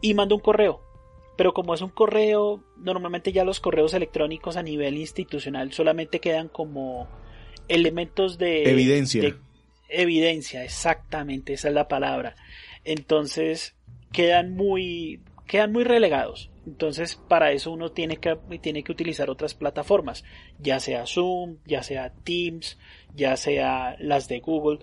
y 0.00 0.14
mando 0.14 0.34
un 0.34 0.40
correo. 0.40 0.80
Pero 1.36 1.54
como 1.54 1.72
es 1.72 1.82
un 1.82 1.90
correo, 1.90 2.64
normalmente 2.78 3.30
ya 3.30 3.44
los 3.44 3.60
correos 3.60 3.94
electrónicos 3.94 4.56
a 4.56 4.62
nivel 4.64 4.96
institucional 4.96 5.72
solamente 5.72 6.18
quedan 6.18 6.48
como 6.48 7.06
elementos 7.68 8.38
de 8.38 8.68
evidencia. 8.68 9.36
evidencia, 9.88 10.64
exactamente, 10.64 11.52
esa 11.52 11.68
es 11.68 11.74
la 11.74 11.86
palabra. 11.86 12.34
Entonces 12.82 13.77
quedan 14.12 14.54
muy, 14.54 15.20
quedan 15.46 15.72
muy 15.72 15.84
relegados. 15.84 16.50
Entonces, 16.66 17.16
para 17.16 17.52
eso 17.52 17.72
uno 17.72 17.92
tiene 17.92 18.18
que, 18.18 18.36
tiene 18.60 18.82
que 18.82 18.92
utilizar 18.92 19.30
otras 19.30 19.54
plataformas, 19.54 20.24
ya 20.58 20.80
sea 20.80 21.06
Zoom, 21.06 21.56
ya 21.64 21.82
sea 21.82 22.12
Teams, 22.24 22.78
ya 23.14 23.36
sea 23.36 23.96
las 23.98 24.28
de 24.28 24.40
Google. 24.40 24.80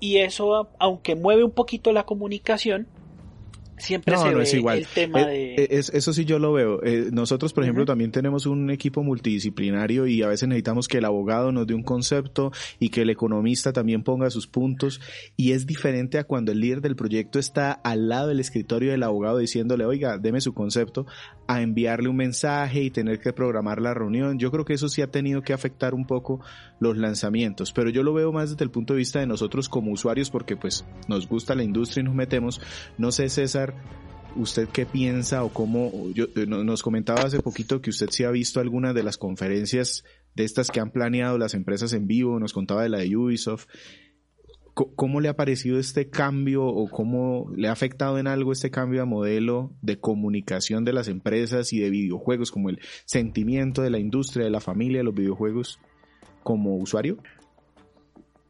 Y 0.00 0.18
eso, 0.18 0.68
aunque 0.78 1.16
mueve 1.16 1.44
un 1.44 1.52
poquito 1.52 1.92
la 1.92 2.04
comunicación, 2.04 2.88
siempre 3.78 4.16
se 4.16 4.60
ve 4.60 4.78
el 4.78 4.86
tema 4.86 5.22
eh, 5.22 5.26
de... 5.26 5.54
Eh, 5.64 5.68
eso 5.70 6.12
sí 6.12 6.24
yo 6.24 6.38
lo 6.38 6.52
veo. 6.52 6.82
Eh, 6.82 7.10
nosotros, 7.12 7.52
por 7.52 7.64
ejemplo, 7.64 7.84
también 7.84 8.10
tenemos 8.10 8.46
un 8.46 8.70
equipo 8.70 9.02
multidisciplinario 9.02 10.06
y 10.06 10.22
a 10.22 10.28
veces 10.28 10.48
necesitamos 10.48 10.88
que 10.88 10.98
el 10.98 11.04
abogado 11.04 11.52
nos 11.52 11.66
dé 11.66 11.74
un 11.74 11.82
concepto 11.82 12.52
y 12.78 12.88
que 12.90 13.02
el 13.02 13.10
economista 13.10 13.72
también 13.72 14.02
ponga 14.02 14.30
sus 14.30 14.46
puntos. 14.46 15.00
Y 15.36 15.52
es 15.52 15.66
diferente 15.66 16.18
a 16.18 16.24
cuando 16.24 16.52
el 16.52 16.60
líder 16.60 16.80
del 16.80 16.96
proyecto 16.96 17.38
está 17.38 17.72
al 17.72 18.08
lado 18.08 18.28
del 18.28 18.40
escritorio 18.40 18.90
del 18.90 19.02
abogado 19.02 19.38
diciéndole, 19.38 19.84
oiga, 19.84 20.18
deme 20.18 20.40
su 20.40 20.54
concepto, 20.54 21.06
a 21.46 21.62
enviarle 21.62 22.08
un 22.08 22.16
mensaje 22.16 22.82
y 22.82 22.90
tener 22.90 23.20
que 23.20 23.32
programar 23.32 23.80
la 23.80 23.94
reunión. 23.94 24.38
Yo 24.38 24.50
creo 24.50 24.64
que 24.64 24.74
eso 24.74 24.88
sí 24.88 25.02
ha 25.02 25.10
tenido 25.10 25.42
que 25.42 25.52
afectar 25.52 25.94
un 25.94 26.06
poco 26.06 26.40
los 26.80 26.96
lanzamientos, 26.96 27.72
pero 27.72 27.90
yo 27.90 28.02
lo 28.02 28.12
veo 28.12 28.32
más 28.32 28.50
desde 28.50 28.64
el 28.64 28.70
punto 28.70 28.94
de 28.94 28.98
vista 28.98 29.20
de 29.20 29.26
nosotros 29.26 29.68
como 29.68 29.92
usuarios 29.92 30.30
porque 30.30 30.56
pues 30.56 30.84
nos 31.08 31.28
gusta 31.28 31.54
la 31.54 31.62
industria 31.62 32.02
y 32.02 32.04
nos 32.04 32.14
metemos. 32.14 32.60
No 32.98 33.12
sé, 33.12 33.28
César, 33.28 33.65
¿usted 34.36 34.68
qué 34.68 34.86
piensa 34.86 35.44
o 35.44 35.48
cómo? 35.48 35.90
Eh, 36.14 36.46
nos 36.46 36.82
comentaba 36.82 37.22
hace 37.22 37.40
poquito 37.40 37.80
que 37.80 37.90
usted 37.90 38.08
sí 38.10 38.24
ha 38.24 38.30
visto 38.30 38.60
algunas 38.60 38.94
de 38.94 39.02
las 39.02 39.18
conferencias 39.18 40.04
de 40.34 40.44
estas 40.44 40.70
que 40.70 40.80
han 40.80 40.90
planeado 40.90 41.38
las 41.38 41.54
empresas 41.54 41.92
en 41.92 42.06
vivo, 42.06 42.38
nos 42.38 42.52
contaba 42.52 42.82
de 42.82 42.90
la 42.90 42.98
de 42.98 43.16
Ubisoft. 43.16 43.66
¿Cómo 44.74 45.22
le 45.22 45.30
ha 45.30 45.36
parecido 45.36 45.78
este 45.78 46.10
cambio 46.10 46.66
o 46.66 46.90
cómo 46.90 47.50
le 47.56 47.68
ha 47.68 47.72
afectado 47.72 48.18
en 48.18 48.26
algo 48.26 48.52
este 48.52 48.70
cambio 48.70 49.00
a 49.00 49.06
modelo 49.06 49.72
de 49.80 49.98
comunicación 49.98 50.84
de 50.84 50.92
las 50.92 51.08
empresas 51.08 51.72
y 51.72 51.80
de 51.80 51.88
videojuegos, 51.88 52.50
como 52.50 52.68
el 52.68 52.80
sentimiento 53.06 53.80
de 53.80 53.88
la 53.88 53.98
industria, 53.98 54.44
de 54.44 54.50
la 54.50 54.60
familia 54.60 54.98
de 54.98 55.04
los 55.04 55.14
videojuegos 55.14 55.80
como 56.42 56.76
usuario? 56.76 57.16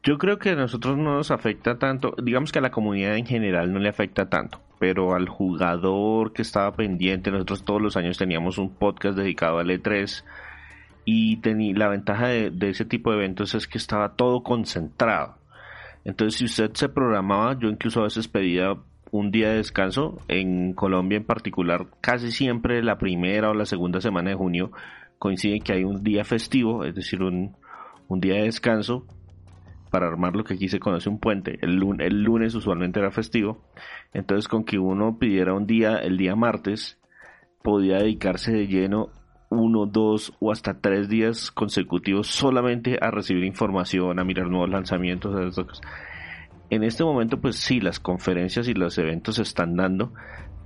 Yo 0.07 0.17
creo 0.17 0.39
que 0.39 0.51
a 0.51 0.55
nosotros 0.55 0.95
no 0.95 1.15
nos 1.15 1.31
afecta 1.31 1.79
tanto, 1.79 2.15
digamos 2.23 2.53
que 2.53 2.59
a 2.59 2.61
la 2.61 2.71
comunidad 2.71 3.17
en 3.17 3.25
general 3.25 3.73
no 3.73 3.79
le 3.79 3.89
afecta 3.89 4.29
tanto, 4.29 4.61
pero 4.79 5.13
al 5.13 5.27
jugador 5.27 6.31
que 6.31 6.43
estaba 6.43 6.71
pendiente, 6.77 7.29
nosotros 7.29 7.65
todos 7.65 7.81
los 7.81 7.97
años 7.97 8.17
teníamos 8.17 8.57
un 8.57 8.73
podcast 8.73 9.17
dedicado 9.17 9.59
al 9.59 9.69
E3 9.69 10.23
y 11.03 11.41
la 11.73 11.89
ventaja 11.89 12.29
de, 12.29 12.69
ese 12.69 12.85
tipo 12.85 13.11
de 13.11 13.17
eventos 13.17 13.53
es 13.53 13.67
que 13.67 13.77
estaba 13.77 14.15
todo 14.15 14.43
concentrado. 14.43 15.39
Entonces 16.05 16.39
si 16.39 16.45
usted 16.45 16.71
se 16.73 16.87
programaba, 16.87 17.59
yo 17.59 17.67
incluso 17.67 17.99
a 17.99 18.03
veces 18.03 18.29
pedía 18.29 18.77
un 19.11 19.29
día 19.29 19.49
de 19.49 19.57
descanso, 19.57 20.19
en 20.29 20.71
Colombia 20.71 21.17
en 21.17 21.25
particular, 21.25 21.85
casi 21.99 22.31
siempre 22.31 22.81
la 22.81 22.97
primera 22.97 23.49
o 23.49 23.53
la 23.53 23.65
segunda 23.65 23.99
semana 23.99 24.29
de 24.29 24.37
junio 24.37 24.71
coincide 25.19 25.59
que 25.59 25.73
hay 25.73 25.83
un 25.83 26.01
día 26.01 26.23
festivo, 26.23 26.85
es 26.85 26.95
decir, 26.95 27.21
un, 27.21 27.57
un 28.07 28.21
día 28.21 28.35
de 28.35 28.43
descanso 28.43 29.05
para 29.89 30.07
armar 30.07 30.35
lo 30.35 30.43
que 30.43 30.55
aquí 30.55 30.67
se 30.67 30.79
conoce 30.79 31.09
un 31.09 31.19
puente. 31.19 31.59
El, 31.61 31.81
el 31.99 32.23
lunes 32.23 32.55
usualmente 32.55 32.99
era 32.99 33.11
festivo, 33.11 33.63
entonces 34.13 34.47
con 34.47 34.63
que 34.63 34.79
uno 34.79 35.17
pidiera 35.17 35.53
un 35.53 35.67
día, 35.67 35.97
el 35.97 36.17
día 36.17 36.35
martes, 36.35 36.99
podía 37.61 37.97
dedicarse 37.97 38.51
de 38.51 38.67
lleno 38.67 39.09
uno, 39.49 39.85
dos 39.85 40.33
o 40.39 40.51
hasta 40.51 40.79
tres 40.79 41.09
días 41.09 41.51
consecutivos 41.51 42.27
solamente 42.27 42.97
a 43.01 43.11
recibir 43.11 43.45
información, 43.45 44.19
a 44.19 44.23
mirar 44.23 44.47
nuevos 44.47 44.69
lanzamientos. 44.69 45.57
En 46.69 46.83
este 46.83 47.03
momento, 47.03 47.39
pues 47.39 47.55
sí, 47.55 47.79
las 47.79 47.99
conferencias 47.99 48.67
y 48.67 48.73
los 48.73 48.97
eventos 48.97 49.35
se 49.35 49.43
están 49.43 49.75
dando, 49.75 50.13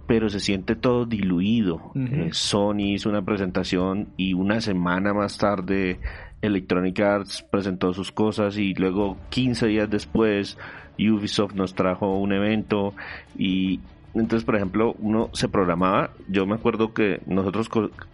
pero 0.07 0.29
se 0.29 0.39
siente 0.39 0.75
todo 0.75 1.05
diluido. 1.05 1.91
Eh, 1.95 2.29
Sony 2.31 2.93
hizo 2.93 3.09
una 3.09 3.23
presentación 3.23 4.09
y 4.17 4.33
una 4.33 4.61
semana 4.61 5.13
más 5.13 5.37
tarde 5.37 5.99
Electronic 6.41 6.99
Arts 6.99 7.45
presentó 7.49 7.93
sus 7.93 8.11
cosas 8.11 8.57
y 8.57 8.73
luego 8.73 9.17
15 9.29 9.67
días 9.67 9.89
después 9.89 10.57
Ubisoft 10.99 11.53
nos 11.53 11.73
trajo 11.73 12.17
un 12.17 12.33
evento 12.33 12.93
y 13.37 13.79
entonces 14.13 14.43
por 14.43 14.55
ejemplo 14.55 14.93
uno 14.99 15.29
se 15.33 15.47
programaba. 15.47 16.11
Yo 16.27 16.45
me 16.45 16.55
acuerdo 16.55 16.93
que 16.93 17.21
nosotros 17.25 17.69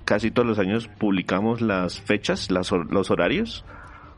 casi 0.06 0.32
todos 0.32 0.48
los 0.48 0.60
años 0.60 0.88
publicamos 0.88 1.62
las 1.62 2.00
fechas 2.00 2.52
las, 2.52 2.72
los 2.72 3.12
horarios. 3.12 3.66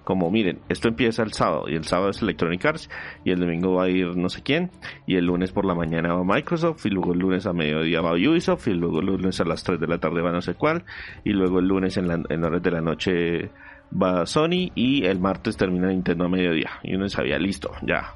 Como 0.04 0.32
miren, 0.32 0.60
esto 0.70 0.88
empieza 0.88 1.22
el 1.22 1.34
sábado 1.34 1.70
y 1.70 1.76
el 1.76 1.84
sábado 1.84 2.10
es 2.10 2.22
Electronic 2.24 2.66
Arts 2.66 2.90
y 3.24 3.30
el 3.30 3.40
domingo 3.40 3.76
va 3.76 3.84
a 3.84 3.90
ir 3.90 4.18
no 4.18 4.28
sé 4.30 4.42
quién 4.42 4.72
y 5.06 5.18
el 5.18 5.26
lunes 5.26 5.52
por 5.52 5.66
la 5.66 5.76
mañana 5.76 6.16
va 6.16 6.24
Microsoft 6.24 6.84
y 6.88 6.90
luego 6.90 7.14
el 7.14 7.20
lunes 7.20 7.46
a 7.46 7.54
mediodía 7.54 8.02
va 8.02 8.14
Ubisoft 8.14 8.70
y 8.70 8.74
luego 8.74 9.02
el 9.02 9.06
lunes 9.06 9.40
a 9.40 9.46
las 9.46 9.64
3 9.64 9.80
de 9.80 9.86
la 9.86 10.00
tarde 10.00 10.24
va 10.24 10.32
no 10.32 10.42
sé 10.42 10.56
cuál 10.56 10.84
y 11.24 11.30
luego 11.30 11.60
el 11.60 11.68
lunes 11.68 11.96
en, 11.98 12.08
la, 12.08 12.20
en 12.28 12.44
horas 12.44 12.64
de 12.64 12.72
la 12.72 12.82
noche 12.82 13.52
va 13.92 14.26
Sony 14.26 14.72
y 14.76 15.06
el 15.06 15.20
martes 15.20 15.58
termina 15.58 15.88
Nintendo 15.88 16.26
a 16.26 16.30
mediodía. 16.30 16.72
Y 16.84 16.96
uno 16.96 17.10
sabía, 17.10 17.38
listo, 17.38 17.72
ya. 17.82 18.14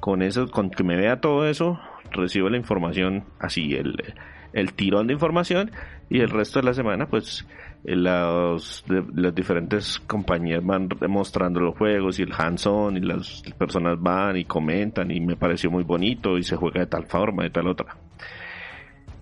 Con 0.00 0.22
eso, 0.22 0.48
con 0.48 0.70
que 0.70 0.84
me 0.84 0.96
vea 0.96 1.20
todo 1.20 1.46
eso, 1.46 1.80
recibo 2.12 2.48
la 2.48 2.56
información 2.56 3.24
así, 3.40 3.74
el, 3.74 4.14
el 4.52 4.72
tirón 4.74 5.06
de 5.06 5.14
información 5.14 5.70
y 6.08 6.20
el 6.20 6.30
resto 6.30 6.60
de 6.60 6.66
la 6.66 6.74
semana, 6.74 7.06
pues 7.06 7.46
los, 7.84 8.84
las 9.14 9.34
diferentes 9.34 9.98
compañías 10.00 10.64
van 10.64 10.88
mostrando 11.08 11.60
los 11.60 11.76
juegos 11.76 12.18
y 12.18 12.22
el 12.22 12.32
hands-on 12.36 12.96
y 12.96 13.00
las 13.00 13.42
personas 13.58 14.00
van 14.00 14.36
y 14.36 14.44
comentan 14.44 15.10
y 15.10 15.20
me 15.20 15.36
pareció 15.36 15.70
muy 15.70 15.84
bonito 15.84 16.38
y 16.38 16.42
se 16.42 16.56
juega 16.56 16.80
de 16.80 16.86
tal 16.86 17.06
forma, 17.06 17.44
de 17.44 17.50
tal 17.50 17.68
otra. 17.68 17.96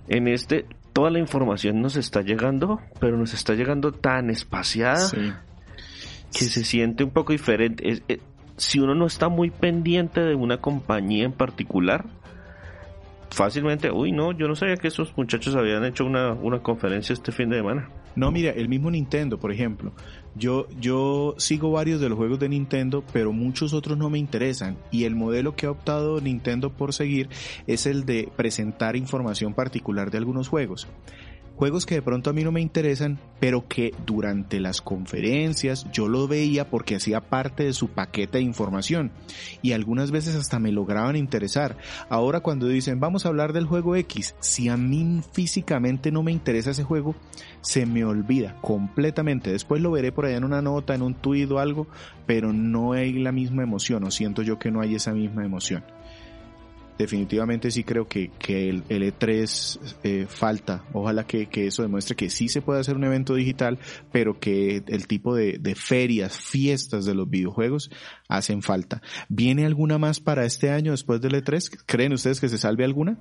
En 0.09 0.29
este, 0.29 0.67
toda 0.93 1.11
la 1.11 1.19
información 1.19 1.81
nos 1.81 1.97
está 1.97 2.23
llegando, 2.23 2.81
pero 3.01 3.17
nos 3.17 3.35
está 3.35 3.55
llegando 3.55 3.93
tan 3.93 4.31
espaciada 4.31 5.11
que 6.37 6.45
se 6.45 6.65
siente 6.65 7.03
un 7.03 7.11
poco 7.11 7.33
diferente. 7.33 8.03
Eh, 8.09 8.21
si 8.57 8.79
uno 8.79 8.95
no 8.95 9.07
está 9.07 9.29
muy 9.29 9.51
pendiente 9.51 10.21
de 10.21 10.35
una 10.35 10.61
compañía 10.61 11.25
en 11.25 11.33
particular, 11.33 12.05
fácilmente, 13.31 13.91
uy, 13.91 14.13
no, 14.13 14.33
yo 14.33 14.49
no 14.49 14.55
sabía 14.55 14.77
que 14.77 14.89
esos 14.89 15.17
muchachos 15.17 15.55
habían 15.57 15.85
hecho 15.85 16.05
una, 16.05 16.33
una 16.33 16.61
conferencia 16.61 17.13
este 17.13 17.33
fin 17.33 17.49
de 17.49 17.57
semana. 17.57 17.89
No, 18.17 18.31
mira, 18.33 18.51
el 18.51 18.69
mismo 18.69 18.91
Nintendo, 18.91 19.39
por 19.39 19.53
ejemplo. 19.53 19.93
Yo, 20.35 20.69
yo 20.81 21.35
sigo 21.37 21.71
varios 21.71 22.01
de 22.01 22.09
los 22.09 22.17
juegos 22.17 22.39
de 22.39 22.49
Nintendo, 22.49 23.05
pero 23.13 23.33
muchos 23.33 23.75
otros 23.75 23.99
no 23.99 24.09
me 24.09 24.19
interesan. 24.19 24.79
Y 24.91 25.05
el 25.05 25.15
modelo 25.15 25.55
que 25.55 25.67
ha 25.67 25.71
optado 25.71 26.21
Nintendo 26.23 26.71
por 26.71 26.95
seguir 26.95 27.29
es 27.67 27.85
el 27.85 28.07
de 28.07 28.31
presentar 28.35 28.97
información 28.97 29.53
particular 29.53 30.11
de 30.11 30.19
algunos 30.19 30.49
juegos 30.49 30.89
juegos 31.57 31.87
que 31.87 31.97
de 31.97 32.03
pronto 32.03 32.31
a 32.31 32.33
mí 32.33 32.45
no 32.45 32.53
me 32.53 32.61
interesan, 32.61 33.19
pero 33.41 33.67
que 33.67 33.93
durante 34.07 34.61
las 34.61 34.81
conferencias 34.81 35.87
yo 35.93 36.09
lo 36.09 36.29
veía 36.29 36.71
porque 36.71 36.97
hacía 36.97 37.21
parte 37.21 37.65
de 37.65 37.73
su 37.73 37.89
paquete 37.89 38.39
de 38.39 38.45
información 38.45 39.11
y 39.63 39.73
algunas 39.73 40.11
veces 40.11 40.37
hasta 40.37 40.59
me 40.59 40.73
lograban 40.73 41.17
interesar. 41.17 41.77
Ahora 42.09 42.41
cuando 42.41 42.69
dicen 42.69 43.01
vamos 43.01 43.25
a 43.25 43.29
hablar 43.29 43.53
del 43.53 43.67
juego 43.67 43.97
X, 43.97 44.35
si 44.41 44.69
a 44.69 44.77
mí 44.77 45.23
físicamente 45.33 46.13
no 46.13 46.23
me 46.23 46.33
interesa 46.33 46.71
ese 46.71 46.85
juego, 46.85 47.15
se 47.61 47.87
me 47.87 48.05
olvida 48.05 48.57
completamente. 48.61 49.51
Después 49.51 49.81
lo 49.81 49.91
veré 49.91 50.13
por 50.13 50.27
allá 50.27 50.37
en 50.37 50.45
una 50.45 50.63
nota, 50.63 50.95
en 50.95 51.03
un 51.03 51.15
tuit 51.15 51.51
o 51.51 51.59
algo, 51.59 51.87
pero 52.27 52.53
no 52.53 52.93
hay 52.93 53.15
la 53.15 53.33
misma 53.33 53.63
emoción 53.63 54.05
o 54.05 54.11
siento 54.11 54.43
yo 54.43 54.59
que 54.59 54.71
no 54.71 54.81
hay 54.81 54.95
esa 54.95 55.13
misma 55.13 55.45
emoción 55.45 55.85
definitivamente 56.99 57.71
sí 57.71 57.85
creo 57.85 58.07
que, 58.09 58.31
que 58.39 58.69
el, 58.69 58.85
E3 58.85 59.97
eh, 60.03 60.27
falta. 60.29 60.85
Ojalá 60.93 61.27
que, 61.27 61.47
que, 61.47 61.67
eso 61.67 61.83
demuestre 61.83 62.17
que 62.17 62.31
sí 62.31 62.49
se 62.49 62.63
puede 62.63 62.81
hacer 62.81 62.97
un 62.97 63.05
evento 63.05 63.35
digital, 63.35 63.79
pero 64.13 64.39
que 64.39 64.83
el 64.87 65.07
tipo 65.07 65.35
de, 65.35 65.59
de, 65.59 65.75
ferias, 65.75 66.39
fiestas 66.39 67.05
de 67.05 67.15
los 67.15 67.29
videojuegos 67.29 67.91
hacen 68.29 68.63
falta. 68.63 69.03
¿Viene 69.29 69.67
alguna 69.67 69.99
más 69.99 70.21
para 70.21 70.45
este 70.45 70.71
año 70.71 70.93
después 70.93 71.21
del 71.21 71.35
E3? 71.35 71.85
¿Creen 71.87 72.13
ustedes 72.13 72.41
que 72.41 72.49
se 72.49 72.59
salve 72.59 72.85
alguna? 72.85 73.19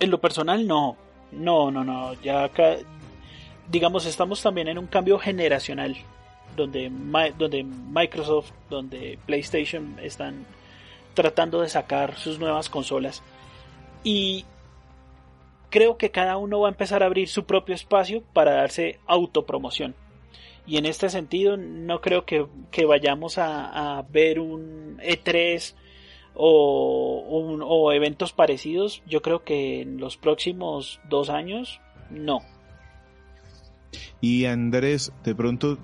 En 0.00 0.10
lo 0.10 0.20
personal 0.20 0.66
no. 0.66 0.96
No, 1.32 1.70
no, 1.70 1.82
no. 1.84 2.14
Ya 2.22 2.44
acá, 2.44 2.76
digamos, 3.70 4.06
estamos 4.06 4.42
también 4.42 4.68
en 4.68 4.78
un 4.78 4.86
cambio 4.86 5.18
generacional. 5.18 5.96
Donde, 6.56 6.92
donde 7.38 7.64
Microsoft, 7.64 8.50
donde 8.68 9.18
PlayStation 9.24 9.96
están 10.02 10.44
tratando 11.14 11.60
de 11.60 11.68
sacar 11.68 12.16
sus 12.16 12.38
nuevas 12.38 12.68
consolas. 12.68 13.22
Y 14.04 14.44
creo 15.70 15.96
que 15.96 16.10
cada 16.10 16.36
uno 16.36 16.60
va 16.60 16.68
a 16.68 16.70
empezar 16.70 17.02
a 17.02 17.06
abrir 17.06 17.28
su 17.28 17.44
propio 17.44 17.74
espacio 17.74 18.22
para 18.32 18.54
darse 18.54 18.98
autopromoción. 19.06 19.94
Y 20.66 20.76
en 20.76 20.86
este 20.86 21.08
sentido 21.08 21.56
no 21.56 22.00
creo 22.00 22.24
que, 22.24 22.46
vayamos 22.86 23.38
a, 23.38 24.04
ver 24.10 24.38
un 24.38 24.98
E3 24.98 25.74
o, 26.34 27.58
o, 27.64 27.92
eventos 27.92 28.32
parecidos. 28.32 29.02
Yo 29.06 29.22
creo 29.22 29.42
que 29.42 29.80
en 29.80 29.98
los 29.98 30.16
próximos 30.16 31.00
dos 31.08 31.30
años 31.30 31.80
no. 32.10 32.40
Y 34.20 34.44
Andrés, 34.44 35.12
de 35.24 35.34
pronto 35.34 35.78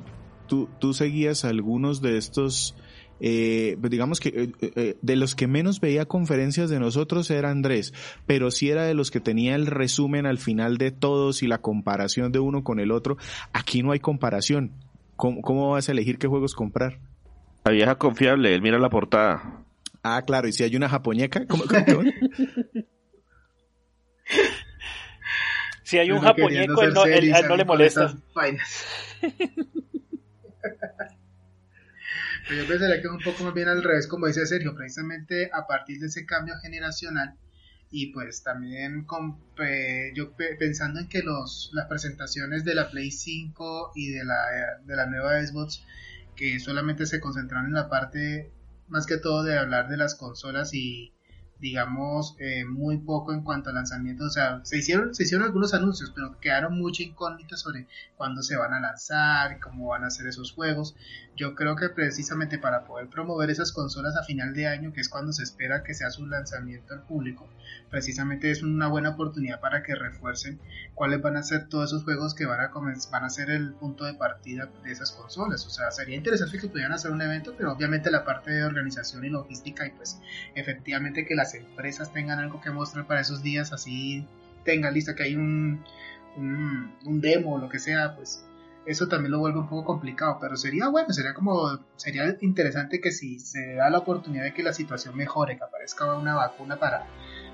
tú, 0.46 0.68
tú 0.78 0.94
seguías 0.94 1.44
algunos 1.44 2.00
de 2.00 2.16
estos 2.16 2.76
eh, 3.20 3.76
pues 3.80 3.90
digamos 3.90 4.20
que 4.20 4.28
eh, 4.28 4.52
eh, 4.60 4.96
de 5.00 5.16
los 5.16 5.34
que 5.34 5.46
menos 5.46 5.80
veía 5.80 6.06
conferencias 6.06 6.70
de 6.70 6.78
nosotros 6.78 7.30
era 7.30 7.50
Andrés, 7.50 7.92
pero 8.26 8.50
sí 8.50 8.70
era 8.70 8.84
de 8.84 8.94
los 8.94 9.10
que 9.10 9.20
tenía 9.20 9.54
el 9.54 9.66
resumen 9.66 10.26
al 10.26 10.38
final 10.38 10.78
de 10.78 10.90
todos 10.90 11.42
y 11.42 11.46
la 11.46 11.58
comparación 11.58 12.32
de 12.32 12.38
uno 12.38 12.64
con 12.64 12.80
el 12.80 12.90
otro. 12.92 13.16
Aquí 13.52 13.82
no 13.82 13.92
hay 13.92 14.00
comparación. 14.00 14.72
¿Cómo, 15.16 15.72
vas 15.72 15.88
a 15.88 15.92
elegir 15.92 16.18
qué 16.18 16.28
juegos 16.28 16.54
comprar? 16.54 17.00
La 17.64 17.72
vieja 17.72 17.96
confiable, 17.96 18.54
él 18.54 18.62
mira 18.62 18.78
la 18.78 18.88
portada. 18.88 19.64
Ah, 20.04 20.22
claro, 20.22 20.46
y 20.46 20.52
si 20.52 20.62
hay 20.62 20.76
una 20.76 20.88
japoneca, 20.88 21.44
¿cómo, 21.46 21.64
si 25.82 25.98
hay 25.98 26.12
un 26.12 26.20
japoneco, 26.20 26.82
él 26.82 26.94
no, 26.94 27.04
no 27.48 27.56
le 27.56 27.64
molesta. 27.64 28.14
Yo 32.56 32.66
pensaría 32.66 33.00
que 33.00 33.06
es 33.06 33.12
un 33.12 33.22
poco 33.22 33.44
más 33.44 33.54
bien 33.54 33.68
al 33.68 33.82
revés, 33.82 34.06
como 34.06 34.26
dice 34.26 34.46
Sergio, 34.46 34.74
precisamente 34.74 35.50
a 35.52 35.66
partir 35.66 36.00
de 36.00 36.06
ese 36.06 36.24
cambio 36.24 36.54
generacional 36.62 37.36
y 37.90 38.12
pues 38.12 38.42
también 38.42 39.04
con, 39.04 39.38
yo 40.14 40.34
pensando 40.58 41.00
en 41.00 41.08
que 41.08 41.22
los, 41.22 41.70
las 41.72 41.86
presentaciones 41.86 42.64
de 42.64 42.74
la 42.74 42.90
Play 42.90 43.10
5 43.10 43.92
y 43.94 44.10
de 44.10 44.24
la, 44.24 44.44
de 44.84 44.96
la 44.96 45.06
nueva 45.06 45.44
Xbox 45.44 45.82
que 46.36 46.60
solamente 46.60 47.06
se 47.06 47.20
concentraron 47.20 47.66
en 47.66 47.74
la 47.74 47.88
parte 47.88 48.52
más 48.88 49.06
que 49.06 49.18
todo 49.18 49.42
de 49.42 49.58
hablar 49.58 49.88
de 49.88 49.96
las 49.96 50.14
consolas 50.14 50.72
y 50.74 51.12
digamos, 51.60 52.36
eh, 52.38 52.64
muy 52.64 52.98
poco 52.98 53.32
en 53.32 53.42
cuanto 53.42 53.70
a 53.70 53.72
lanzamiento. 53.72 54.24
O 54.24 54.30
sea, 54.30 54.60
se 54.64 54.78
hicieron, 54.78 55.14
se 55.14 55.24
hicieron 55.24 55.46
algunos 55.46 55.74
anuncios, 55.74 56.12
pero 56.14 56.38
quedaron 56.40 56.78
mucho 56.78 57.02
incógnitas 57.02 57.60
sobre 57.60 57.86
cuándo 58.16 58.42
se 58.42 58.56
van 58.56 58.74
a 58.74 58.80
lanzar, 58.80 59.58
cómo 59.60 59.88
van 59.88 60.04
a 60.04 60.10
ser 60.10 60.26
esos 60.26 60.52
juegos. 60.52 60.94
Yo 61.36 61.54
creo 61.54 61.76
que 61.76 61.88
precisamente 61.88 62.58
para 62.58 62.84
poder 62.84 63.08
promover 63.08 63.50
esas 63.50 63.72
consolas 63.72 64.16
a 64.16 64.24
final 64.24 64.54
de 64.54 64.66
año, 64.66 64.92
que 64.92 65.00
es 65.00 65.08
cuando 65.08 65.32
se 65.32 65.44
espera 65.44 65.84
que 65.84 65.94
sea 65.94 66.10
su 66.10 66.26
lanzamiento 66.26 66.94
al 66.94 67.02
público, 67.02 67.48
precisamente 67.90 68.50
es 68.50 68.62
una 68.62 68.88
buena 68.88 69.10
oportunidad 69.10 69.60
para 69.60 69.82
que 69.82 69.94
refuercen 69.94 70.60
cuáles 70.94 71.22
van 71.22 71.36
a 71.36 71.42
ser 71.42 71.68
todos 71.68 71.90
esos 71.90 72.04
juegos 72.04 72.34
que 72.34 72.46
van 72.46 72.60
a 72.60 72.68
van 73.10 73.24
a 73.24 73.30
ser 73.30 73.50
el 73.50 73.72
punto 73.74 74.04
de 74.04 74.14
partida 74.14 74.68
de 74.82 74.90
esas 74.90 75.12
consolas. 75.12 75.64
O 75.66 75.70
sea, 75.70 75.90
sería 75.90 76.16
interesante 76.16 76.58
que 76.58 76.68
pudieran 76.68 76.92
hacer 76.92 77.12
un 77.12 77.22
evento, 77.22 77.54
pero 77.56 77.72
obviamente 77.72 78.10
la 78.10 78.24
parte 78.24 78.50
de 78.50 78.64
organización 78.64 79.24
y 79.24 79.28
logística 79.28 79.86
y 79.86 79.90
pues 79.90 80.20
efectivamente 80.54 81.24
que 81.24 81.34
las 81.34 81.47
empresas 81.54 82.12
tengan 82.12 82.38
algo 82.38 82.60
que 82.60 82.70
mostrar 82.70 83.06
para 83.06 83.20
esos 83.20 83.42
días, 83.42 83.72
así 83.72 84.26
tengan 84.64 84.94
lista 84.94 85.14
que 85.14 85.22
hay 85.22 85.34
un, 85.34 85.84
un, 86.36 87.20
demo 87.20 87.54
o 87.54 87.58
lo 87.58 87.68
que 87.68 87.78
sea, 87.78 88.14
pues 88.16 88.44
eso 88.86 89.08
también 89.08 89.32
lo 89.32 89.38
vuelve 89.38 89.58
un 89.58 89.68
poco 89.68 89.84
complicado, 89.84 90.38
pero 90.40 90.56
sería 90.56 90.88
bueno, 90.88 91.12
sería 91.12 91.34
como, 91.34 91.84
sería 91.96 92.36
interesante 92.40 93.00
que 93.00 93.10
si 93.10 93.38
se 93.38 93.74
da 93.74 93.90
la 93.90 93.98
oportunidad 93.98 94.44
de 94.44 94.54
que 94.54 94.62
la 94.62 94.72
situación 94.72 95.16
mejore, 95.16 95.56
que 95.56 95.64
aparezca 95.64 96.14
una 96.14 96.34
vacuna 96.34 96.78
para 96.78 97.06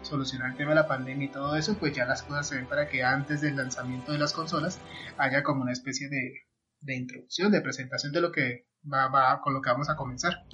solucionar 0.03 0.51
el 0.51 0.57
tema 0.57 0.71
de 0.71 0.77
la 0.77 0.89
pandemia 0.89 1.27
y 1.27 1.31
todo 1.31 1.57
eso, 1.57 1.77
pues 1.79 1.95
ya 1.95 2.05
las 2.05 2.23
cosas 2.23 2.49
se 2.49 2.57
ven 2.57 2.67
para 2.67 2.89
que 2.89 3.03
antes 3.03 3.41
del 3.41 3.57
lanzamiento 3.57 4.13
de 4.13 4.19
las 4.19 4.33
consolas 4.33 4.79
haya 5.17 5.43
como 5.43 5.63
una 5.63 5.73
especie 5.73 6.09
de, 6.09 6.43
de 6.81 6.97
introducción, 6.97 7.51
de 7.51 7.61
presentación 7.61 8.13
de 8.13 8.21
lo 8.21 8.31
que 8.31 8.67
va, 8.93 9.09
va, 9.09 9.41
con 9.41 9.55
lo 9.55 9.63
que 9.63 9.71
vamos 9.71 9.89
a 9.89 9.97
comenzar, 9.97 10.45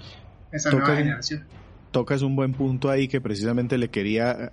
esa 0.53 0.71
nueva 0.71 0.97
generación 0.97 1.47
tocas 1.91 2.23
un 2.23 2.37
buen 2.37 2.53
punto 2.53 2.91
ahí 2.91 3.09
que 3.09 3.21
precisamente 3.21 3.79
le 3.79 3.89
quería 3.89 4.53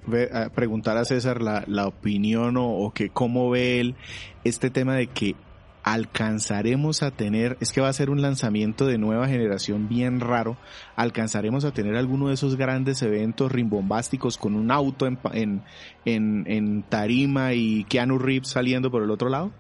preguntar 0.56 0.98
a 0.98 1.06
César 1.06 1.42
la, 1.42 1.64
la 1.68 1.88
opinión 1.88 2.58
o, 2.58 2.70
o, 2.70 2.92
que 2.92 3.10
cómo 3.10 3.50
ve 3.50 3.80
él 3.80 3.96
este 4.44 4.70
tema 4.70 4.96
de 4.96 5.08
que 5.08 5.36
alcanzaremos 5.84 7.02
a 7.02 7.12
tener, 7.12 7.56
es 7.62 7.72
que 7.72 7.80
va 7.80 7.88
a 7.88 7.94
ser 7.94 8.10
un 8.10 8.22
lanzamiento 8.22 8.86
de 8.86 8.98
nueva 8.98 9.28
generación 9.28 9.88
bien 9.88 10.20
raro, 10.20 10.58
alcanzaremos 10.98 11.64
a 11.64 11.72
tener 11.72 11.96
alguno 11.96 12.28
de 12.28 12.34
esos 12.34 12.58
grandes 12.58 13.02
eventos 13.02 13.52
rimbombásticos 13.52 14.38
con 14.38 14.56
un 14.56 14.70
auto 14.70 15.08
en, 15.08 15.18
en, 15.32 15.64
en, 16.04 16.44
en 16.48 16.84
tarima 16.84 17.54
y 17.54 17.86
Keanu 17.86 18.18
Reeves 18.18 18.50
saliendo 18.50 18.92
por 18.92 19.02
el 19.02 19.12
otro 19.12 19.30
lado? 19.30 19.52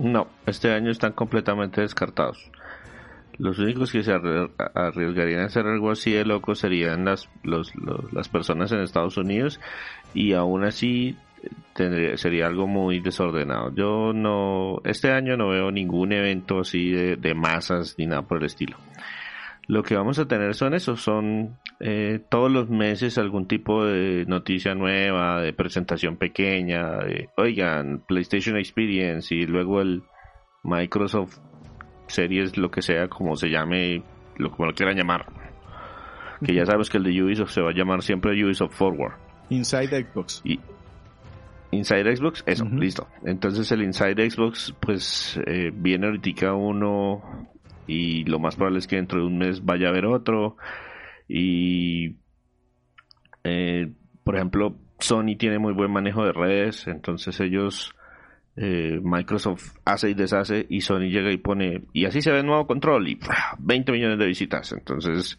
No, 0.00 0.26
este 0.46 0.72
año 0.72 0.90
están 0.90 1.12
completamente 1.12 1.82
descartados. 1.82 2.50
Los 3.38 3.58
únicos 3.60 3.92
que 3.92 4.02
se 4.02 4.12
arriesgarían 4.12 5.42
a 5.42 5.46
hacer 5.46 5.66
algo 5.66 5.92
así 5.92 6.10
de 6.10 6.24
loco 6.24 6.56
serían 6.56 7.04
las, 7.04 7.28
los, 7.44 7.72
las 8.12 8.28
personas 8.28 8.72
en 8.72 8.80
Estados 8.80 9.16
Unidos 9.16 9.60
y 10.12 10.32
aún 10.32 10.64
así 10.64 11.16
tendría, 11.72 12.16
sería 12.16 12.46
algo 12.46 12.66
muy 12.66 13.00
desordenado. 13.00 13.72
Yo 13.74 14.12
no, 14.12 14.80
este 14.84 15.12
año 15.12 15.36
no 15.36 15.48
veo 15.48 15.70
ningún 15.70 16.12
evento 16.12 16.60
así 16.60 16.90
de, 16.90 17.34
masas 17.34 17.94
ni 17.98 18.06
nada 18.06 18.22
por 18.22 18.38
el 18.38 18.46
estilo. 18.46 18.76
Lo 19.66 19.82
que 19.82 19.96
vamos 19.96 20.18
a 20.18 20.26
tener 20.26 20.54
son 20.54 20.74
esos, 20.74 21.02
son 21.02 21.58
eh, 21.78 22.20
todos 22.30 22.50
los 22.50 22.70
meses 22.70 23.18
algún 23.18 23.46
tipo 23.46 23.84
de 23.84 24.24
noticia 24.26 24.74
nueva, 24.74 25.42
de 25.42 25.52
presentación 25.52 26.16
pequeña, 26.16 26.96
de, 26.98 27.28
oigan, 27.36 28.02
PlayStation 28.08 28.56
Experience 28.56 29.34
y 29.34 29.46
luego 29.46 29.82
el 29.82 30.02
Microsoft 30.64 31.38
Series, 32.08 32.56
lo 32.56 32.70
que 32.70 32.82
sea, 32.82 33.08
como 33.08 33.36
se 33.36 33.48
llame, 33.48 34.02
lo 34.36 34.50
como 34.50 34.66
lo 34.66 34.74
quieran 34.74 34.96
llamar. 34.96 35.26
Que 36.44 36.54
ya 36.54 36.64
sabes 36.66 36.88
que 36.88 36.98
el 36.98 37.04
de 37.04 37.22
Ubisoft 37.22 37.50
se 37.50 37.60
va 37.60 37.70
a 37.70 37.74
llamar 37.74 38.02
siempre 38.02 38.32
Ubisoft 38.44 38.74
Forward. 38.74 39.14
Inside 39.50 40.04
Xbox. 40.04 40.40
Y, 40.44 40.60
Inside 41.70 42.16
Xbox, 42.16 42.42
eso, 42.46 42.64
listo. 42.64 43.08
Entonces 43.24 43.70
el 43.72 43.82
Inside 43.82 44.30
Xbox, 44.30 44.74
pues 44.80 45.38
eh, 45.46 45.70
viene 45.74 46.06
ahorita 46.06 46.54
uno 46.54 47.22
y 47.86 48.24
lo 48.24 48.38
más 48.38 48.56
probable 48.56 48.78
es 48.78 48.86
que 48.86 48.96
dentro 48.96 49.20
de 49.20 49.26
un 49.26 49.38
mes 49.38 49.64
vaya 49.64 49.88
a 49.88 49.90
haber 49.90 50.06
otro. 50.06 50.56
Y, 51.28 52.16
eh, 53.44 53.92
por 54.24 54.36
ejemplo, 54.36 54.76
Sony 54.98 55.36
tiene 55.38 55.58
muy 55.58 55.74
buen 55.74 55.90
manejo 55.90 56.24
de 56.24 56.32
redes, 56.32 56.86
entonces 56.86 57.38
ellos, 57.40 57.94
eh, 58.60 59.00
Microsoft 59.02 59.76
hace 59.84 60.10
y 60.10 60.14
deshace 60.14 60.66
y 60.68 60.80
Sony 60.80 61.10
llega 61.10 61.32
y 61.32 61.36
pone, 61.36 61.82
y 61.92 62.06
así 62.06 62.22
se 62.22 62.32
ve 62.32 62.40
el 62.40 62.46
nuevo 62.46 62.66
control 62.66 63.08
y 63.08 63.18
20 63.58 63.92
millones 63.92 64.18
de 64.18 64.26
visitas. 64.26 64.72
Entonces, 64.72 65.38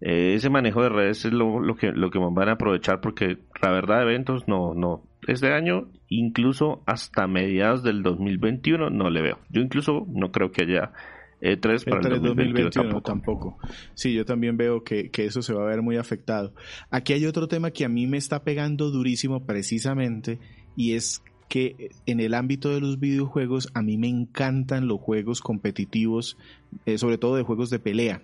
ese 0.00 0.48
manejo 0.48 0.82
de 0.82 0.88
redes 0.88 1.24
es 1.26 1.32
lo, 1.32 1.60
lo, 1.60 1.76
que 1.76 1.92
lo 1.92 2.10
que 2.10 2.18
van 2.18 2.48
a 2.48 2.52
aprovechar 2.52 3.02
porque 3.02 3.36
la 3.60 3.70
verdad 3.70 4.00
eventos 4.00 4.48
no 4.48 4.72
no 4.72 5.04
este 5.26 5.52
año, 5.52 5.90
incluso 6.08 6.82
hasta 6.86 7.26
mediados 7.26 7.82
del 7.82 8.02
2021 8.02 8.90
no 8.90 9.10
le 9.10 9.22
veo. 9.22 9.38
Yo 9.50 9.60
incluso 9.60 10.06
no 10.08 10.32
creo 10.32 10.50
que 10.50 10.64
haya 10.64 10.92
E3 11.40 11.88
para 11.88 12.14
el 12.14 12.22
2021, 12.22 13.00
tampoco. 13.02 13.58
Sí, 13.94 14.14
yo 14.14 14.24
también 14.24 14.56
veo 14.56 14.84
que, 14.84 15.10
que, 15.10 15.24
eso 15.24 15.42
se 15.42 15.54
va 15.54 15.62
a 15.62 15.66
ver 15.66 15.82
muy 15.82 15.96
afectado. 15.96 16.54
Aquí 16.90 17.12
hay 17.12 17.26
otro 17.26 17.48
tema 17.48 17.70
que 17.70 17.84
a 17.84 17.88
mí 17.88 18.06
me 18.06 18.18
está 18.18 18.44
pegando 18.44 18.90
durísimo 18.90 19.46
precisamente 19.46 20.38
y 20.76 20.94
es 20.94 21.22
que 21.50 21.90
en 22.06 22.20
el 22.20 22.32
ámbito 22.32 22.70
de 22.70 22.80
los 22.80 22.98
videojuegos 22.98 23.68
a 23.74 23.82
mí 23.82 23.98
me 23.98 24.08
encantan 24.08 24.88
los 24.88 25.00
juegos 25.00 25.42
competitivos, 25.42 26.38
eh, 26.86 26.96
sobre 26.96 27.18
todo 27.18 27.36
de 27.36 27.42
juegos 27.42 27.68
de 27.68 27.80
pelea 27.80 28.22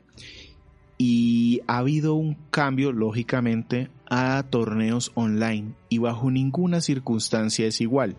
y 0.99 1.61
ha 1.67 1.79
habido 1.79 2.15
un 2.15 2.37
cambio, 2.51 2.93
lógicamente, 2.93 3.91
a 4.09 4.45
torneos 4.49 5.13
online 5.15 5.75
y 5.89 5.99
bajo 5.99 6.31
ninguna 6.31 6.81
circunstancia 6.81 7.67
es 7.67 7.81
igual. 7.81 8.17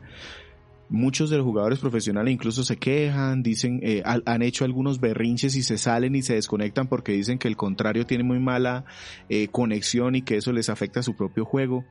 Muchos 0.89 1.29
de 1.29 1.37
los 1.37 1.45
jugadores 1.45 1.79
profesionales 1.79 2.33
incluso 2.33 2.63
se 2.63 2.77
quejan, 2.77 3.43
dicen, 3.43 3.79
eh, 3.83 4.03
han 4.05 4.41
hecho 4.41 4.63
algunos 4.63 5.01
berrinches 5.01 5.55
y 5.55 5.63
se 5.63 5.77
salen 5.77 6.15
y 6.15 6.21
se 6.21 6.35
desconectan 6.35 6.87
porque 6.87 7.11
dicen 7.11 7.39
que 7.39 7.49
el 7.49 7.57
contrario 7.57 8.05
tiene 8.05 8.23
muy 8.23 8.39
mala 8.39 8.85
eh, 9.27 9.49
conexión 9.49 10.15
y 10.15 10.21
que 10.21 10.37
eso 10.37 10.53
les 10.53 10.69
afecta 10.69 11.01
a 11.01 11.03
su 11.03 11.15
propio 11.15 11.43
juego. 11.43 11.85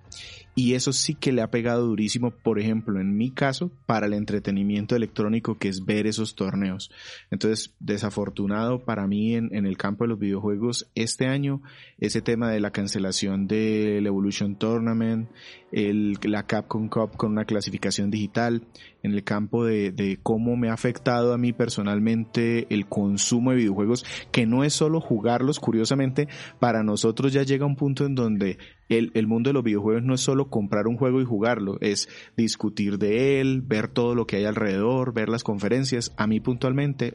Y 0.58 0.72
eso 0.72 0.94
sí 0.94 1.14
que 1.14 1.32
le 1.32 1.42
ha 1.42 1.50
pegado 1.50 1.84
durísimo, 1.84 2.30
por 2.30 2.58
ejemplo, 2.58 2.98
en 2.98 3.14
mi 3.14 3.30
caso, 3.30 3.70
para 3.84 4.06
el 4.06 4.14
entretenimiento 4.14 4.96
electrónico, 4.96 5.58
que 5.58 5.68
es 5.68 5.84
ver 5.84 6.06
esos 6.06 6.34
torneos. 6.34 6.90
Entonces, 7.30 7.74
desafortunado 7.78 8.82
para 8.82 9.06
mí 9.06 9.34
en, 9.34 9.54
en 9.54 9.66
el 9.66 9.76
campo 9.76 10.04
de 10.04 10.08
los 10.08 10.18
videojuegos 10.18 10.88
este 10.94 11.26
año, 11.26 11.60
ese 11.98 12.22
tema 12.22 12.50
de 12.50 12.60
la 12.60 12.70
cancelación 12.70 13.46
del 13.46 14.06
Evolution 14.06 14.56
Tournament, 14.56 15.28
el, 15.72 16.18
la 16.22 16.46
Capcom 16.46 16.88
Cup 16.88 17.16
con 17.16 17.32
una 17.32 17.44
clasificación 17.44 18.10
digital, 18.10 18.62
en 19.02 19.12
el 19.12 19.22
campo 19.24 19.64
de, 19.64 19.92
de, 19.92 20.18
cómo 20.22 20.56
me 20.56 20.68
ha 20.68 20.72
afectado 20.72 21.32
a 21.32 21.38
mí 21.38 21.52
personalmente 21.52 22.66
el 22.74 22.86
consumo 22.86 23.50
de 23.50 23.58
videojuegos, 23.58 24.04
que 24.32 24.46
no 24.46 24.64
es 24.64 24.72
solo 24.72 25.00
jugarlos, 25.00 25.60
curiosamente, 25.60 26.28
para 26.58 26.82
nosotros 26.82 27.32
ya 27.32 27.42
llega 27.42 27.66
un 27.66 27.76
punto 27.76 28.04
en 28.04 28.14
donde 28.14 28.58
el, 28.88 29.12
el 29.14 29.26
mundo 29.26 29.50
de 29.50 29.54
los 29.54 29.64
videojuegos 29.64 30.02
no 30.02 30.14
es 30.14 30.20
solo 30.20 30.48
comprar 30.48 30.86
un 30.86 30.96
juego 30.96 31.20
y 31.20 31.24
jugarlo, 31.24 31.78
es 31.80 32.08
discutir 32.36 32.98
de 32.98 33.40
él, 33.40 33.62
ver 33.62 33.88
todo 33.88 34.14
lo 34.14 34.26
que 34.26 34.36
hay 34.36 34.44
alrededor, 34.44 35.12
ver 35.12 35.28
las 35.28 35.44
conferencias. 35.44 36.12
A 36.16 36.26
mí 36.26 36.40
puntualmente, 36.40 37.14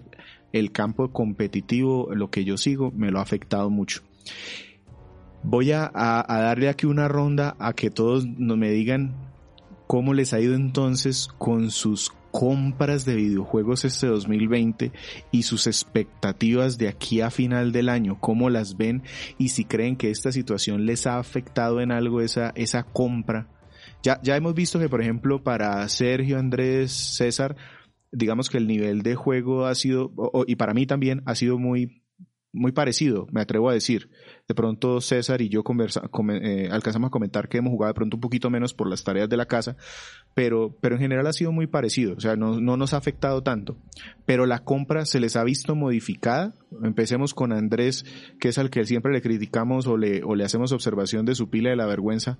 el 0.53 0.71
campo 0.71 1.11
competitivo, 1.11 2.09
lo 2.13 2.29
que 2.29 2.45
yo 2.45 2.57
sigo, 2.57 2.91
me 2.91 3.11
lo 3.11 3.19
ha 3.19 3.23
afectado 3.23 3.69
mucho. 3.69 4.01
Voy 5.43 5.71
a, 5.71 5.91
a, 5.93 6.41
darle 6.41 6.69
aquí 6.69 6.85
una 6.85 7.07
ronda 7.07 7.55
a 7.59 7.73
que 7.73 7.89
todos 7.89 8.27
me 8.27 8.69
digan 8.69 9.30
cómo 9.91 10.13
les 10.13 10.31
ha 10.31 10.39
ido 10.39 10.55
entonces 10.55 11.27
con 11.37 11.69
sus 11.69 12.13
compras 12.31 13.03
de 13.03 13.13
videojuegos 13.13 13.83
este 13.83 14.07
2020 14.07 14.93
y 15.31 15.43
sus 15.43 15.67
expectativas 15.67 16.77
de 16.77 16.87
aquí 16.87 17.19
a 17.19 17.29
final 17.29 17.73
del 17.73 17.89
año, 17.89 18.17
cómo 18.17 18.49
las 18.49 18.77
ven 18.77 19.03
y 19.37 19.49
si 19.49 19.65
creen 19.65 19.97
que 19.97 20.09
esta 20.09 20.31
situación 20.31 20.85
les 20.85 21.07
ha 21.07 21.19
afectado 21.19 21.81
en 21.81 21.91
algo 21.91 22.21
esa, 22.21 22.53
esa 22.55 22.83
compra. 22.83 23.49
Ya, 24.01 24.17
ya 24.23 24.37
hemos 24.37 24.55
visto 24.55 24.79
que, 24.79 24.87
por 24.87 25.01
ejemplo, 25.01 25.43
para 25.43 25.85
Sergio, 25.89 26.39
Andrés, 26.39 26.93
César, 26.93 27.57
digamos 28.13 28.49
que 28.49 28.59
el 28.59 28.67
nivel 28.67 29.01
de 29.01 29.15
juego 29.15 29.65
ha 29.65 29.75
sido, 29.75 30.13
y 30.47 30.55
para 30.55 30.73
mí 30.73 30.85
también, 30.85 31.21
ha 31.25 31.35
sido 31.35 31.57
muy 31.57 32.00
muy 32.53 32.71
parecido, 32.71 33.27
me 33.31 33.41
atrevo 33.41 33.69
a 33.69 33.73
decir. 33.73 34.09
De 34.47 34.55
pronto 34.55 34.99
César 34.99 35.41
y 35.41 35.49
yo 35.49 35.63
eh, 36.29 36.69
alcanzamos 36.71 37.07
a 37.07 37.11
comentar 37.11 37.47
que 37.47 37.57
hemos 37.57 37.71
jugado 37.71 37.91
de 37.91 37.95
pronto 37.95 38.17
un 38.17 38.21
poquito 38.21 38.49
menos 38.49 38.73
por 38.73 38.89
las 38.89 39.03
tareas 39.03 39.29
de 39.29 39.37
la 39.37 39.45
casa, 39.45 39.77
pero, 40.33 40.75
pero 40.81 40.95
en 40.95 41.01
general 41.01 41.27
ha 41.27 41.33
sido 41.33 41.51
muy 41.51 41.67
parecido, 41.67 42.15
o 42.15 42.19
sea, 42.19 42.35
no, 42.35 42.59
no 42.59 42.75
nos 42.75 42.93
ha 42.93 42.97
afectado 42.97 43.41
tanto. 43.41 43.77
Pero 44.25 44.45
la 44.45 44.63
compra 44.63 45.05
se 45.05 45.19
les 45.19 45.35
ha 45.35 45.43
visto 45.43 45.75
modificada. 45.75 46.55
Empecemos 46.83 47.33
con 47.33 47.53
Andrés, 47.53 48.05
que 48.39 48.49
es 48.49 48.57
al 48.57 48.69
que 48.69 48.85
siempre 48.85 49.13
le 49.13 49.21
criticamos 49.21 49.87
o 49.87 49.97
le, 49.97 50.23
o 50.23 50.35
le 50.35 50.43
hacemos 50.43 50.71
observación 50.71 51.25
de 51.25 51.35
su 51.35 51.49
pila 51.49 51.69
de 51.69 51.75
la 51.75 51.85
vergüenza. 51.85 52.39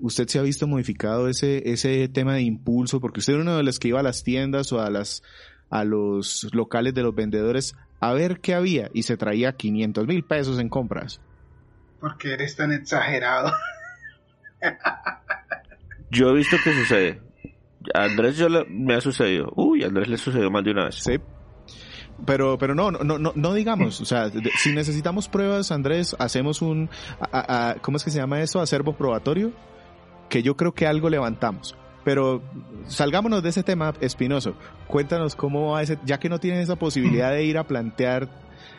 ¿Usted 0.00 0.26
se 0.26 0.38
ha 0.38 0.42
visto 0.42 0.66
modificado 0.66 1.28
ese, 1.28 1.70
ese 1.70 2.08
tema 2.08 2.34
de 2.34 2.42
impulso? 2.42 3.00
Porque 3.00 3.20
usted 3.20 3.34
era 3.34 3.42
uno 3.42 3.56
de 3.56 3.62
los 3.62 3.78
que 3.78 3.88
iba 3.88 4.00
a 4.00 4.02
las 4.02 4.24
tiendas 4.24 4.72
o 4.72 4.80
a 4.80 4.90
las, 4.90 5.22
a 5.70 5.84
los 5.84 6.48
locales 6.52 6.94
de 6.94 7.02
los 7.02 7.14
vendedores 7.14 7.74
a 8.08 8.12
ver 8.12 8.40
qué 8.40 8.54
había 8.54 8.90
y 8.92 9.02
se 9.04 9.16
traía 9.16 9.52
500 9.52 10.06
mil 10.06 10.24
pesos 10.24 10.58
en 10.58 10.68
compras. 10.68 11.20
Porque 12.00 12.34
eres 12.34 12.56
tan 12.56 12.72
exagerado. 12.72 13.52
yo 16.10 16.30
he 16.30 16.34
visto 16.34 16.56
que 16.62 16.74
sucede. 16.74 17.22
A 17.94 18.04
Andrés 18.04 18.36
yo 18.36 18.48
le, 18.48 18.64
me 18.66 18.94
ha 18.94 19.00
sucedido. 19.00 19.52
Uy, 19.56 19.84
a 19.84 19.86
Andrés 19.86 20.08
le 20.08 20.16
sucedió 20.16 20.50
más 20.50 20.64
de 20.64 20.70
una 20.70 20.84
vez. 20.86 20.96
Sí. 20.96 21.18
Pero, 22.26 22.58
pero 22.58 22.74
no, 22.74 22.90
no, 22.90 23.18
no, 23.18 23.32
no 23.34 23.54
digamos, 23.54 24.00
o 24.00 24.04
sea, 24.04 24.30
si 24.56 24.72
necesitamos 24.72 25.28
pruebas, 25.28 25.72
Andrés, 25.72 26.14
hacemos 26.18 26.62
un, 26.62 26.88
¿cómo 27.82 27.96
es 27.96 28.04
que 28.04 28.10
se 28.10 28.18
llama 28.18 28.40
eso? 28.40 28.60
Acervo 28.60 28.96
probatorio, 28.96 29.52
que 30.28 30.42
yo 30.42 30.56
creo 30.56 30.72
que 30.72 30.86
algo 30.86 31.10
levantamos. 31.10 31.76
Pero 32.04 32.42
salgámonos 32.86 33.42
de 33.42 33.48
ese 33.48 33.62
tema 33.62 33.94
espinoso. 34.00 34.56
Cuéntanos 34.86 35.34
cómo 35.34 35.72
va 35.72 35.82
ese, 35.82 35.98
ya 36.04 36.18
que 36.18 36.28
no 36.28 36.38
tienes 36.38 36.64
esa 36.64 36.76
posibilidad 36.76 37.30
de 37.30 37.44
ir 37.44 37.58
a 37.58 37.66
plantear, 37.66 38.28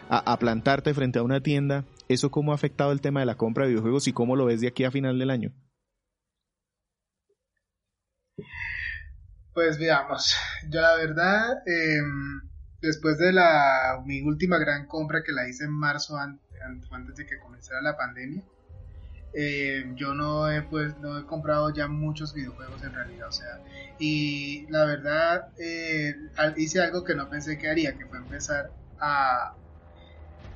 a, 0.09 0.37
plantarte 0.37 0.93
frente 0.93 1.19
a 1.19 1.23
una 1.23 1.41
tienda, 1.41 1.85
¿eso 2.07 2.29
cómo 2.29 2.51
ha 2.51 2.55
afectado 2.55 2.91
el 2.91 3.01
tema 3.01 3.21
de 3.21 3.25
la 3.25 3.35
compra 3.35 3.63
de 3.63 3.71
videojuegos 3.71 4.07
y 4.07 4.13
cómo 4.13 4.35
lo 4.35 4.45
ves 4.45 4.61
de 4.61 4.67
aquí 4.67 4.83
a 4.83 4.91
final 4.91 5.17
del 5.17 5.31
año? 5.31 5.51
Pues 9.53 9.79
veamos, 9.79 10.35
yo 10.69 10.81
la 10.81 10.95
verdad, 10.97 11.63
em, 11.65 12.41
después 12.81 13.17
de 13.17 13.31
la 13.31 14.03
mi 14.05 14.21
última 14.21 14.57
gran 14.57 14.85
compra 14.85 15.23
que 15.23 15.31
la 15.31 15.47
hice 15.47 15.63
en 15.63 15.71
marzo 15.71 16.17
antes 16.17 17.15
de 17.15 17.25
que 17.25 17.39
comenzara 17.39 17.81
la 17.81 17.95
pandemia, 17.95 18.43
eh, 19.37 19.91
yo 19.95 20.13
no 20.13 20.49
he 20.49 20.61
pues 20.61 20.97
no 20.99 21.19
he 21.19 21.25
comprado 21.25 21.73
ya 21.73 21.87
muchos 21.87 22.33
videojuegos 22.33 22.81
en 22.83 22.93
realidad 22.93 23.27
o 23.27 23.31
sea 23.31 23.59
y 23.99 24.65
la 24.69 24.85
verdad 24.85 25.49
eh, 25.59 26.15
hice 26.55 26.81
algo 26.81 27.03
que 27.03 27.15
no 27.15 27.29
pensé 27.29 27.57
que 27.57 27.69
haría 27.69 27.97
que 27.97 28.05
fue 28.05 28.17
empezar 28.17 28.71
a, 28.99 29.55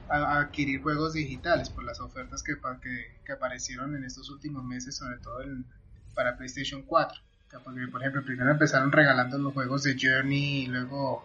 adquirir 0.10 0.82
juegos 0.82 1.14
digitales 1.14 1.70
por 1.70 1.84
las 1.84 2.00
ofertas 2.00 2.42
que, 2.42 2.56
que, 3.24 3.32
aparecieron 3.32 3.96
en 3.96 4.04
estos 4.06 4.32
últimos 4.32 4.64
meses 4.64 4.96
sobre 4.96 5.20
todo 5.20 5.40
para 6.16 6.36
PlayStation 6.36 6.82
4 6.84 7.22
porque 7.64 7.88
por 7.92 8.02
ejemplo 8.02 8.24
primero 8.24 8.50
empezaron 8.50 8.92
regalando 8.92 9.38
los 9.38 9.54
juegos 9.54 9.84
de 9.84 9.98
Journey 10.00 10.64
y 10.64 10.68
luego 10.68 11.24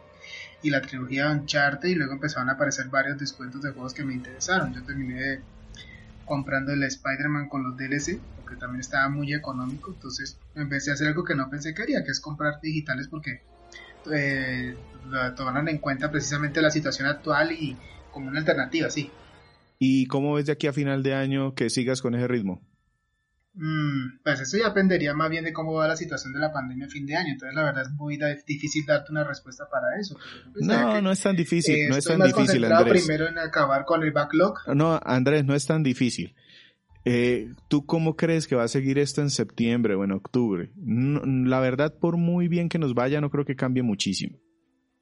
y 0.62 0.70
la 0.70 0.80
trilogía 0.80 1.30
Uncharted 1.30 1.88
y 1.88 1.94
luego 1.94 2.14
empezaron 2.14 2.48
a 2.48 2.54
aparecer 2.54 2.88
varios 2.88 3.18
descuentos 3.18 3.62
de 3.62 3.72
juegos 3.72 3.92
que 3.92 4.02
me 4.02 4.14
interesaron. 4.14 4.72
Yo 4.72 4.82
terminé 4.82 5.20
de 5.20 5.42
comprando 6.24 6.72
el 6.72 6.82
Spider-Man 6.82 7.48
con 7.48 7.64
los 7.64 7.76
DLC, 7.76 8.20
porque 8.36 8.56
también 8.56 8.80
estaba 8.80 9.08
muy 9.08 9.32
económico. 9.32 9.92
Entonces 9.92 10.38
empecé 10.54 10.90
a 10.90 10.94
hacer 10.94 11.08
algo 11.08 11.24
que 11.24 11.34
no 11.34 11.50
pensé 11.50 11.74
que 11.74 11.82
haría, 11.82 12.04
que 12.04 12.10
es 12.10 12.20
comprar 12.20 12.60
digitales 12.60 13.08
porque 13.08 13.42
eh, 14.12 14.76
tomaron 15.36 15.68
en 15.68 15.78
cuenta 15.78 16.10
precisamente 16.10 16.60
la 16.60 16.70
situación 16.70 17.08
actual 17.08 17.52
y 17.52 17.76
como 18.10 18.28
una 18.28 18.38
alternativa, 18.38 18.90
sí. 18.90 19.10
¿Y 19.78 20.06
cómo 20.06 20.34
ves 20.34 20.46
de 20.46 20.52
aquí 20.52 20.66
a 20.66 20.72
final 20.72 21.02
de 21.02 21.14
año 21.14 21.54
que 21.54 21.70
sigas 21.70 22.00
con 22.00 22.14
ese 22.14 22.28
ritmo? 22.28 22.62
Mm, 23.56 24.18
pues 24.24 24.40
eso 24.40 24.58
ya 24.58 24.68
dependería 24.68 25.14
más 25.14 25.30
bien 25.30 25.44
de 25.44 25.52
cómo 25.52 25.74
va 25.74 25.86
la 25.86 25.96
situación 25.96 26.32
de 26.32 26.40
la 26.40 26.52
pandemia 26.52 26.86
a 26.86 26.88
fin 26.88 27.06
de 27.06 27.14
año. 27.14 27.32
Entonces, 27.32 27.54
la 27.54 27.62
verdad 27.62 27.84
es 27.84 27.92
muy 27.92 28.18
difícil 28.46 28.84
darte 28.84 29.12
una 29.12 29.22
respuesta 29.22 29.68
para 29.70 29.98
eso. 29.98 30.18
No, 30.56 31.00
no 31.00 31.12
es 31.12 31.20
tan 31.20 31.36
difícil. 31.36 31.88
no 31.88 31.96
es 31.96 32.04
tan 32.04 32.20
difícil, 32.20 32.64
Andrés. 32.64 33.04
primero 33.04 33.28
en 33.28 33.38
acabar 33.38 33.84
con 33.84 34.02
el 34.02 34.10
backlog. 34.10 34.58
No, 34.74 34.98
Andrés, 35.04 35.44
no 35.44 35.54
es 35.54 35.66
tan 35.66 35.82
difícil. 35.84 36.34
Eh, 37.04 37.52
¿Tú 37.68 37.84
cómo 37.86 38.16
crees 38.16 38.48
que 38.48 38.56
va 38.56 38.64
a 38.64 38.68
seguir 38.68 38.98
esto 38.98 39.20
en 39.20 39.30
septiembre 39.30 39.94
o 39.94 40.04
en 40.04 40.12
octubre? 40.12 40.72
la 40.76 41.60
verdad, 41.60 41.94
por 41.98 42.16
muy 42.16 42.48
bien 42.48 42.68
que 42.68 42.78
nos 42.78 42.94
vaya, 42.94 43.20
no 43.20 43.30
creo 43.30 43.44
que 43.44 43.54
cambie 43.54 43.82
muchísimo. 43.82 44.38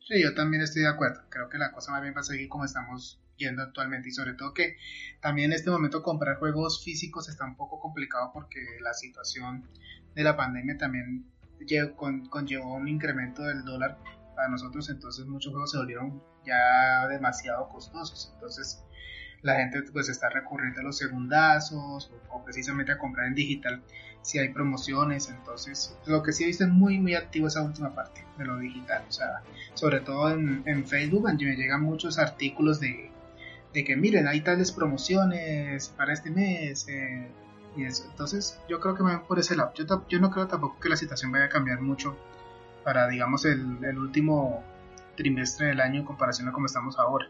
Sí, 0.00 0.20
yo 0.22 0.34
también 0.34 0.62
estoy 0.62 0.82
de 0.82 0.88
acuerdo. 0.88 1.22
Creo 1.30 1.48
que 1.48 1.58
la 1.58 1.72
cosa 1.72 1.92
más 1.92 2.02
bien 2.02 2.12
va 2.14 2.20
a 2.20 2.24
seguir 2.24 2.48
como 2.48 2.64
estamos 2.64 3.22
actualmente 3.46 4.08
y 4.08 4.12
sobre 4.12 4.34
todo 4.34 4.54
que 4.54 4.76
también 5.20 5.50
en 5.50 5.56
este 5.56 5.70
momento 5.70 6.02
comprar 6.02 6.38
juegos 6.38 6.82
físicos 6.84 7.28
está 7.28 7.44
un 7.44 7.56
poco 7.56 7.80
complicado 7.80 8.30
porque 8.32 8.60
la 8.80 8.94
situación 8.94 9.68
de 10.14 10.22
la 10.22 10.36
pandemia 10.36 10.76
también 10.78 11.26
conllevó 12.30 12.74
un 12.74 12.88
incremento 12.88 13.42
del 13.42 13.64
dólar 13.64 13.98
para 14.34 14.48
nosotros, 14.48 14.88
entonces 14.90 15.26
muchos 15.26 15.52
juegos 15.52 15.70
se 15.70 15.78
volvieron 15.78 16.22
ya 16.44 17.06
demasiado 17.08 17.68
costosos. 17.68 18.32
Entonces 18.34 18.82
la 19.42 19.56
gente 19.56 19.82
pues 19.92 20.08
está 20.08 20.28
recurriendo 20.28 20.80
a 20.80 20.84
los 20.84 20.98
segundazos 20.98 22.10
o, 22.30 22.44
precisamente 22.44 22.92
a 22.92 22.98
comprar 22.98 23.26
en 23.26 23.34
digital 23.34 23.82
si 24.22 24.38
hay 24.38 24.50
promociones 24.50 25.28
entonces 25.28 25.96
lo 26.06 26.22
que 26.22 26.32
sí 26.32 26.44
he 26.44 26.46
visto 26.46 26.64
es 26.64 26.70
muy 26.70 26.98
muy 26.98 27.14
activo 27.14 27.48
esa 27.48 27.62
última 27.62 27.92
parte 27.94 28.24
de 28.38 28.44
lo 28.44 28.58
digital 28.58 29.04
o 29.08 29.12
sea 29.12 29.42
sobre 29.74 30.00
todo 30.00 30.30
en, 30.30 30.62
en 30.66 30.86
Facebook 30.86 31.24
me 31.24 31.56
llegan 31.56 31.82
muchos 31.82 32.18
artículos 32.18 32.78
de, 32.78 33.11
de 33.72 33.84
que 33.84 33.96
miren 33.96 34.26
hay 34.28 34.40
tales 34.42 34.72
promociones 34.72 35.88
para 35.96 36.12
este 36.12 36.30
mes 36.30 36.86
eh, 36.88 37.28
y 37.76 37.84
eso 37.84 38.04
entonces 38.10 38.58
yo 38.68 38.80
creo 38.80 38.94
que 38.94 39.02
van 39.02 39.24
por 39.26 39.38
ese 39.38 39.56
lado 39.56 39.72
yo, 39.74 40.18
no 40.20 40.30
creo 40.30 40.46
tampoco 40.46 40.78
que 40.80 40.88
la 40.88 40.96
situación 40.96 41.32
vaya 41.32 41.46
a 41.46 41.48
cambiar 41.48 41.80
mucho 41.80 42.16
para 42.84 43.08
digamos 43.08 43.44
el, 43.44 43.82
el 43.82 43.98
último 43.98 44.62
trimestre 45.16 45.68
del 45.68 45.80
año 45.80 46.00
en 46.00 46.06
comparación 46.06 46.48
a 46.48 46.52
como 46.52 46.66
estamos 46.66 46.98
ahora 46.98 47.28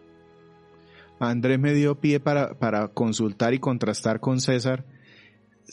Andrés 1.29 1.59
me 1.59 1.73
dio 1.73 1.95
pie 1.95 2.21
para, 2.21 2.55
para 2.59 2.89
consultar 2.89 3.55
y 3.55 3.59
contrastar 3.59 4.21
con 4.21 4.41
César, 4.41 4.85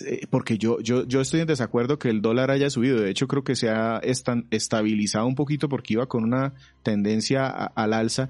eh, 0.05 0.27
porque 0.29 0.57
yo, 0.57 0.79
yo, 0.79 1.05
yo 1.05 1.21
estoy 1.21 1.41
en 1.41 1.47
desacuerdo 1.47 1.97
que 1.97 2.09
el 2.09 2.21
dólar 2.21 2.51
haya 2.51 2.69
subido. 2.69 2.99
De 2.99 3.09
hecho, 3.09 3.27
creo 3.27 3.43
que 3.43 3.55
se 3.55 3.69
ha 3.69 3.99
estabilizado 4.51 5.25
un 5.25 5.35
poquito 5.35 5.69
porque 5.69 5.93
iba 5.93 6.07
con 6.07 6.23
una 6.23 6.53
tendencia 6.83 7.47
al 7.47 7.93
alza. 7.93 8.29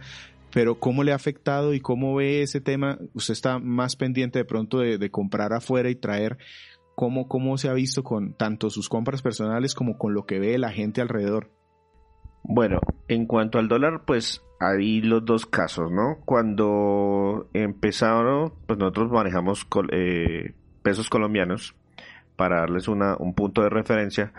Pero 0.51 0.79
¿cómo 0.79 1.03
le 1.03 1.11
ha 1.11 1.15
afectado 1.15 1.73
y 1.73 1.79
cómo 1.79 2.15
ve 2.15 2.41
ese 2.41 2.61
tema? 2.61 2.97
Usted 3.13 3.33
está 3.33 3.59
más 3.59 3.95
pendiente 3.95 4.39
de 4.39 4.45
pronto 4.45 4.79
de, 4.79 5.11
comprar 5.11 5.53
afuera 5.53 5.89
y 5.89 5.95
traer. 5.95 6.37
¿Cómo, 6.95 7.27
¿Cómo 7.27 7.57
se 7.57 7.69
ha 7.69 7.73
visto 7.73 8.03
con 8.03 8.33
tanto 8.33 8.69
sus 8.69 8.89
compras 8.89 9.21
personales 9.21 9.73
como 9.73 9.97
con 9.97 10.13
lo 10.13 10.25
que 10.25 10.39
ve 10.39 10.57
la 10.57 10.71
gente 10.71 11.01
alrededor? 11.01 11.51
Bueno, 12.43 12.79
en 13.07 13.25
cuanto 13.25 13.59
al 13.59 13.67
dólar, 13.67 14.03
pues 14.05 14.43
hay 14.59 15.01
los 15.01 15.23
dos 15.23 15.45
casos, 15.45 15.91
¿no? 15.91 16.17
Cuando 16.25 17.47
empezaron, 17.53 18.53
pues 18.65 18.79
nosotros 18.79 19.11
manejamos 19.11 19.67
eh, 19.91 20.53
pesos 20.81 21.09
colombianos 21.09 21.75
para 22.35 22.61
darles 22.61 22.87
una, 22.87 23.15
un 23.17 23.33
punto 23.33 23.61
de 23.61 23.69
referencia. 23.69 24.33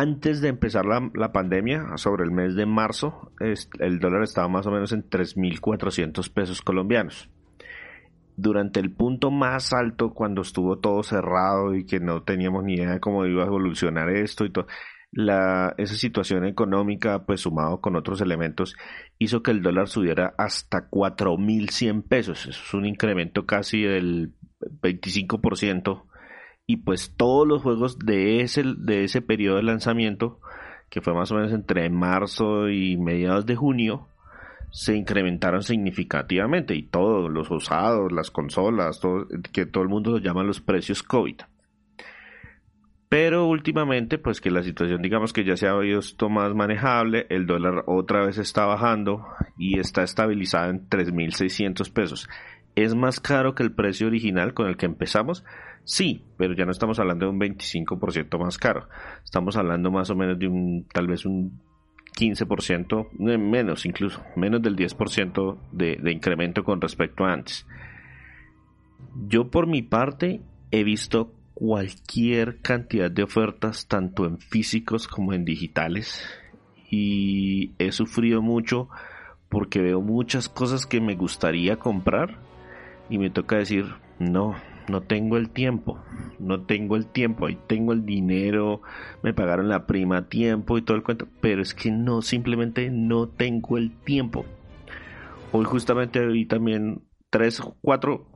Antes 0.00 0.40
de 0.40 0.46
empezar 0.46 0.84
la, 0.86 1.32
pandemia, 1.32 1.96
sobre 1.96 2.22
el 2.22 2.30
mes 2.30 2.54
de 2.54 2.66
marzo, 2.66 3.32
el 3.40 3.98
dólar 3.98 4.22
estaba 4.22 4.46
más 4.46 4.64
o 4.68 4.70
menos 4.70 4.92
en 4.92 5.02
3.400 5.02 6.32
pesos 6.32 6.62
colombianos. 6.62 7.28
Durante 8.36 8.78
el 8.78 8.92
punto 8.92 9.32
más 9.32 9.72
alto, 9.72 10.14
cuando 10.14 10.42
estuvo 10.42 10.78
todo 10.78 11.02
cerrado 11.02 11.74
y 11.74 11.84
que 11.84 11.98
no 11.98 12.22
teníamos 12.22 12.62
ni 12.62 12.74
idea 12.74 12.92
de 12.92 13.00
cómo 13.00 13.26
iba 13.26 13.42
a 13.42 13.48
evolucionar 13.48 14.08
esto 14.10 14.44
y 14.44 14.52
todo, 14.52 14.68
la, 15.10 15.74
esa 15.78 15.96
situación 15.96 16.44
económica, 16.44 17.26
pues 17.26 17.40
sumado 17.40 17.80
con 17.80 17.96
otros 17.96 18.20
elementos, 18.20 18.76
hizo 19.18 19.42
que 19.42 19.50
el 19.50 19.62
dólar 19.62 19.88
subiera 19.88 20.32
hasta 20.38 20.88
4.100 20.88 22.06
pesos. 22.06 22.46
Eso 22.46 22.62
es 22.62 22.72
un 22.72 22.86
incremento 22.86 23.46
casi 23.46 23.82
del 23.82 24.32
25%. 24.60 26.04
Y 26.70 26.76
pues 26.76 27.14
todos 27.16 27.48
los 27.48 27.62
juegos 27.62 27.98
de 27.98 28.42
ese, 28.42 28.62
de 28.62 29.04
ese 29.04 29.22
periodo 29.22 29.56
de 29.56 29.62
lanzamiento, 29.62 30.38
que 30.90 31.00
fue 31.00 31.14
más 31.14 31.32
o 31.32 31.34
menos 31.34 31.50
entre 31.50 31.88
marzo 31.88 32.68
y 32.68 32.98
mediados 32.98 33.46
de 33.46 33.56
junio, 33.56 34.06
se 34.70 34.94
incrementaron 34.94 35.62
significativamente. 35.62 36.74
Y 36.74 36.82
todos 36.82 37.30
los 37.30 37.50
usados, 37.50 38.12
las 38.12 38.30
consolas, 38.30 39.00
todo, 39.00 39.26
que 39.50 39.64
todo 39.64 39.82
el 39.82 39.88
mundo 39.88 40.10
lo 40.10 40.18
llama 40.18 40.42
los 40.42 40.60
precios 40.60 41.02
COVID. 41.02 41.36
Pero 43.08 43.46
últimamente, 43.46 44.18
pues 44.18 44.42
que 44.42 44.50
la 44.50 44.62
situación 44.62 45.00
digamos 45.00 45.32
que 45.32 45.44
ya 45.44 45.56
se 45.56 45.68
ha 45.68 45.74
visto 45.78 46.28
más 46.28 46.54
manejable, 46.54 47.26
el 47.30 47.46
dólar 47.46 47.84
otra 47.86 48.26
vez 48.26 48.36
está 48.36 48.66
bajando 48.66 49.26
y 49.56 49.78
está 49.78 50.02
estabilizado 50.02 50.68
en 50.68 50.86
3.600 50.86 51.90
pesos. 51.90 52.28
¿Es 52.74 52.94
más 52.94 53.20
caro 53.20 53.54
que 53.54 53.62
el 53.62 53.72
precio 53.72 54.06
original 54.06 54.52
con 54.52 54.68
el 54.68 54.76
que 54.76 54.84
empezamos? 54.84 55.46
Sí, 55.84 56.22
pero 56.36 56.54
ya 56.54 56.64
no 56.64 56.72
estamos 56.72 56.98
hablando 56.98 57.26
de 57.26 57.32
un 57.32 57.40
25% 57.40 58.38
más 58.38 58.58
caro. 58.58 58.88
Estamos 59.24 59.56
hablando 59.56 59.90
más 59.90 60.10
o 60.10 60.16
menos 60.16 60.38
de 60.38 60.46
un, 60.48 60.86
tal 60.92 61.06
vez 61.06 61.24
un 61.24 61.60
15%, 62.18 63.08
eh, 63.30 63.38
menos 63.38 63.86
incluso, 63.86 64.22
menos 64.36 64.60
del 64.60 64.76
10% 64.76 65.58
de, 65.72 65.96
de 65.96 66.12
incremento 66.12 66.64
con 66.64 66.80
respecto 66.80 67.24
a 67.24 67.32
antes. 67.32 67.66
Yo 69.28 69.50
por 69.50 69.66
mi 69.66 69.82
parte 69.82 70.42
he 70.70 70.84
visto 70.84 71.32
cualquier 71.54 72.58
cantidad 72.60 73.10
de 73.10 73.24
ofertas, 73.24 73.88
tanto 73.88 74.26
en 74.26 74.38
físicos 74.38 75.08
como 75.08 75.32
en 75.32 75.44
digitales. 75.44 76.24
Y 76.90 77.72
he 77.78 77.92
sufrido 77.92 78.42
mucho 78.42 78.88
porque 79.48 79.80
veo 79.80 80.00
muchas 80.00 80.48
cosas 80.48 80.86
que 80.86 81.00
me 81.00 81.16
gustaría 81.16 81.76
comprar 81.76 82.38
y 83.10 83.18
me 83.18 83.30
toca 83.30 83.56
decir, 83.56 83.86
no, 84.18 84.54
no 84.88 85.02
tengo 85.02 85.36
el 85.36 85.50
tiempo, 85.50 85.98
no 86.38 86.62
tengo 86.62 86.96
el 86.96 87.06
tiempo, 87.06 87.46
ahí 87.46 87.58
tengo 87.66 87.92
el 87.92 88.04
dinero, 88.04 88.82
me 89.22 89.34
pagaron 89.34 89.68
la 89.68 89.86
prima 89.86 90.28
tiempo 90.28 90.78
y 90.78 90.82
todo 90.82 90.96
el 90.96 91.02
cuento, 91.02 91.26
pero 91.40 91.62
es 91.62 91.74
que 91.74 91.90
no, 91.90 92.22
simplemente 92.22 92.90
no 92.90 93.28
tengo 93.28 93.78
el 93.78 93.92
tiempo. 94.04 94.44
Hoy 95.52 95.64
justamente 95.64 96.24
vi 96.26 96.46
también 96.46 97.02
tres, 97.30 97.62
cuatro 97.80 98.26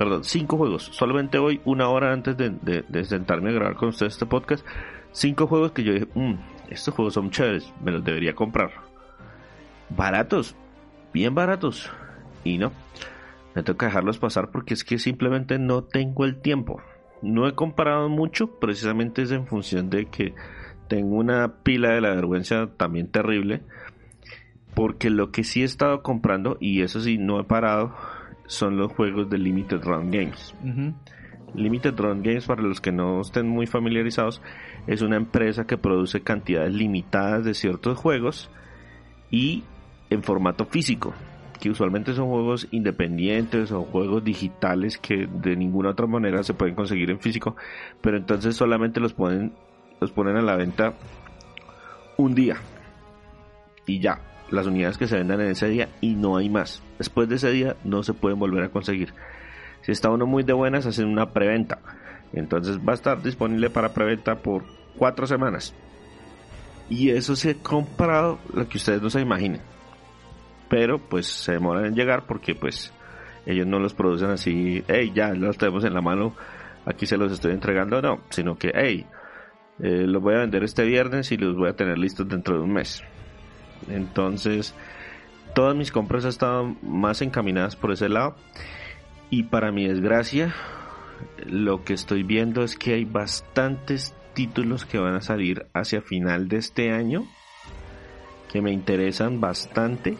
perdón, 0.00 0.24
cinco 0.24 0.56
juegos. 0.56 0.84
Solamente 0.92 1.36
hoy, 1.36 1.60
una 1.66 1.90
hora 1.90 2.14
antes 2.14 2.34
de, 2.34 3.04
sentarme 3.04 3.50
a 3.50 3.52
grabar 3.52 3.76
con 3.76 3.90
ustedes 3.90 4.14
este 4.14 4.24
podcast, 4.24 4.66
cinco 5.12 5.46
juegos 5.46 5.72
que 5.72 5.84
yo 5.84 5.92
dije, 5.92 6.08
mmm, 6.14 6.36
estos 6.70 6.94
juegos 6.94 7.12
son 7.12 7.30
chéveres, 7.30 7.70
me 7.84 7.90
los 7.90 8.02
debería 8.02 8.34
comprar. 8.34 8.70
Baratos, 9.90 10.56
bien 11.12 11.34
baratos. 11.34 11.90
Y 12.44 12.56
no, 12.56 12.72
me 13.54 13.62
toca 13.62 13.86
dejarlos 13.86 14.18
pasar 14.18 14.50
porque 14.50 14.74
es 14.74 14.84
que 14.84 14.98
simplemente 14.98 15.58
no 15.58 15.82
tengo 15.82 16.24
el 16.24 16.40
tiempo. 16.40 16.80
No 17.22 17.46
he 17.46 17.54
comprado 17.54 18.08
mucho, 18.08 18.58
precisamente 18.58 19.22
es 19.22 19.30
en 19.30 19.46
función 19.46 19.90
de 19.90 20.06
que 20.06 20.34
tengo 20.88 21.16
una 21.16 21.62
pila 21.62 21.90
de 21.90 22.00
la 22.00 22.10
vergüenza 22.10 22.68
también 22.76 23.08
terrible. 23.08 23.62
Porque 24.74 25.10
lo 25.10 25.30
que 25.30 25.44
sí 25.44 25.62
he 25.62 25.64
estado 25.64 26.02
comprando, 26.02 26.56
y 26.60 26.82
eso 26.82 27.00
sí 27.00 27.18
no 27.18 27.40
he 27.40 27.44
parado, 27.44 27.94
son 28.46 28.76
los 28.76 28.92
juegos 28.92 29.28
de 29.28 29.38
Limited 29.38 29.82
Run 29.82 30.10
Games. 30.10 30.54
Limited 31.54 31.98
Run 31.98 32.22
Games, 32.22 32.46
para 32.46 32.62
los 32.62 32.80
que 32.80 32.92
no 32.92 33.20
estén 33.20 33.48
muy 33.48 33.66
familiarizados, 33.66 34.40
es 34.86 35.02
una 35.02 35.16
empresa 35.16 35.66
que 35.66 35.76
produce 35.76 36.22
cantidades 36.22 36.72
limitadas 36.72 37.44
de 37.44 37.54
ciertos 37.54 37.98
juegos 37.98 38.50
y 39.30 39.64
en 40.08 40.22
formato 40.22 40.64
físico, 40.64 41.14
que 41.60 41.70
usualmente 41.70 42.14
son 42.14 42.28
juegos 42.28 42.66
independientes 42.70 43.70
o 43.70 43.82
juegos 43.82 44.24
digitales 44.24 44.98
que 44.98 45.26
de 45.26 45.56
ninguna 45.56 45.90
otra 45.90 46.06
manera 46.06 46.42
se 46.42 46.54
pueden 46.54 46.74
conseguir 46.74 47.10
en 47.10 47.20
físico, 47.20 47.56
pero 48.00 48.16
entonces 48.16 48.56
solamente 48.56 48.98
los 48.98 49.12
ponen, 49.12 49.52
los 50.00 50.10
ponen 50.10 50.36
a 50.36 50.42
la 50.42 50.56
venta 50.56 50.94
un 52.16 52.34
día 52.34 52.56
y 53.86 54.00
ya, 54.00 54.20
las 54.50 54.66
unidades 54.66 54.98
que 54.98 55.06
se 55.06 55.16
vendan 55.16 55.40
en 55.40 55.50
ese 55.50 55.68
día 55.68 55.88
y 56.00 56.14
no 56.14 56.36
hay 56.36 56.48
más. 56.48 56.82
Después 56.98 57.28
de 57.28 57.36
ese 57.36 57.50
día 57.50 57.76
no 57.84 58.02
se 58.02 58.14
pueden 58.14 58.38
volver 58.38 58.64
a 58.64 58.70
conseguir. 58.70 59.12
Si 59.82 59.92
está 59.92 60.10
uno 60.10 60.26
muy 60.26 60.42
de 60.42 60.52
buenas, 60.52 60.86
hacen 60.86 61.06
una 61.06 61.30
preventa. 61.30 61.78
Entonces 62.32 62.78
va 62.78 62.92
a 62.92 62.94
estar 62.94 63.22
disponible 63.22 63.70
para 63.70 63.92
preventa 63.92 64.36
por 64.36 64.64
cuatro 64.96 65.26
semanas. 65.26 65.74
Y 66.88 67.10
eso 67.10 67.36
se 67.36 67.50
ha 67.50 67.54
comprado 67.54 68.38
lo 68.52 68.68
que 68.68 68.78
ustedes 68.78 69.00
no 69.02 69.10
se 69.10 69.20
imaginen. 69.20 69.60
Pero 70.70 70.98
pues 70.98 71.26
se 71.26 71.52
demoran 71.52 71.84
en 71.84 71.94
llegar 71.94 72.26
porque 72.26 72.54
pues 72.54 72.94
ellos 73.44 73.66
no 73.66 73.78
los 73.78 73.92
producen 73.92 74.30
así, 74.30 74.82
hey, 74.88 75.12
ya 75.14 75.34
los 75.34 75.58
tenemos 75.58 75.84
en 75.84 75.92
la 75.92 76.00
mano, 76.00 76.34
aquí 76.86 77.04
se 77.04 77.18
los 77.18 77.32
estoy 77.32 77.52
entregando, 77.52 78.00
no, 78.00 78.20
sino 78.30 78.56
que, 78.56 78.70
hey, 78.74 79.06
eh, 79.80 80.06
los 80.06 80.22
voy 80.22 80.36
a 80.36 80.38
vender 80.38 80.64
este 80.64 80.84
viernes 80.84 81.32
y 81.32 81.36
los 81.36 81.56
voy 81.56 81.68
a 81.68 81.76
tener 81.76 81.98
listos 81.98 82.26
dentro 82.28 82.56
de 82.56 82.62
un 82.62 82.72
mes. 82.72 83.02
Entonces, 83.88 84.74
todas 85.54 85.74
mis 85.74 85.92
compras 85.92 86.24
estado 86.24 86.76
más 86.82 87.22
encaminadas 87.22 87.76
por 87.76 87.92
ese 87.92 88.08
lado. 88.08 88.36
Y 89.30 89.44
para 89.44 89.72
mi 89.72 89.86
desgracia, 89.86 90.54
lo 91.46 91.84
que 91.84 91.94
estoy 91.94 92.22
viendo 92.22 92.62
es 92.62 92.76
que 92.76 92.94
hay 92.94 93.04
bastantes 93.04 94.14
títulos 94.34 94.84
que 94.84 94.98
van 94.98 95.14
a 95.14 95.20
salir 95.20 95.66
hacia 95.72 96.02
final 96.02 96.48
de 96.48 96.56
este 96.58 96.92
año 96.92 97.24
que 98.50 98.60
me 98.60 98.72
interesan 98.72 99.40
bastante, 99.40 100.16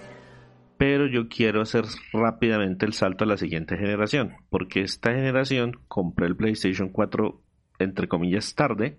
pero 0.81 1.07
yo 1.07 1.29
quiero 1.29 1.61
hacer 1.61 1.85
rápidamente 2.11 2.87
el 2.87 2.95
salto 2.95 3.25
a 3.25 3.27
la 3.27 3.37
siguiente 3.37 3.77
generación, 3.77 4.37
porque 4.49 4.81
esta 4.81 5.13
generación 5.13 5.79
compré 5.89 6.27
el 6.27 6.37
PlayStation 6.37 6.89
4 6.89 7.39
entre 7.81 8.09
comillas 8.09 8.55
tarde 8.55 8.97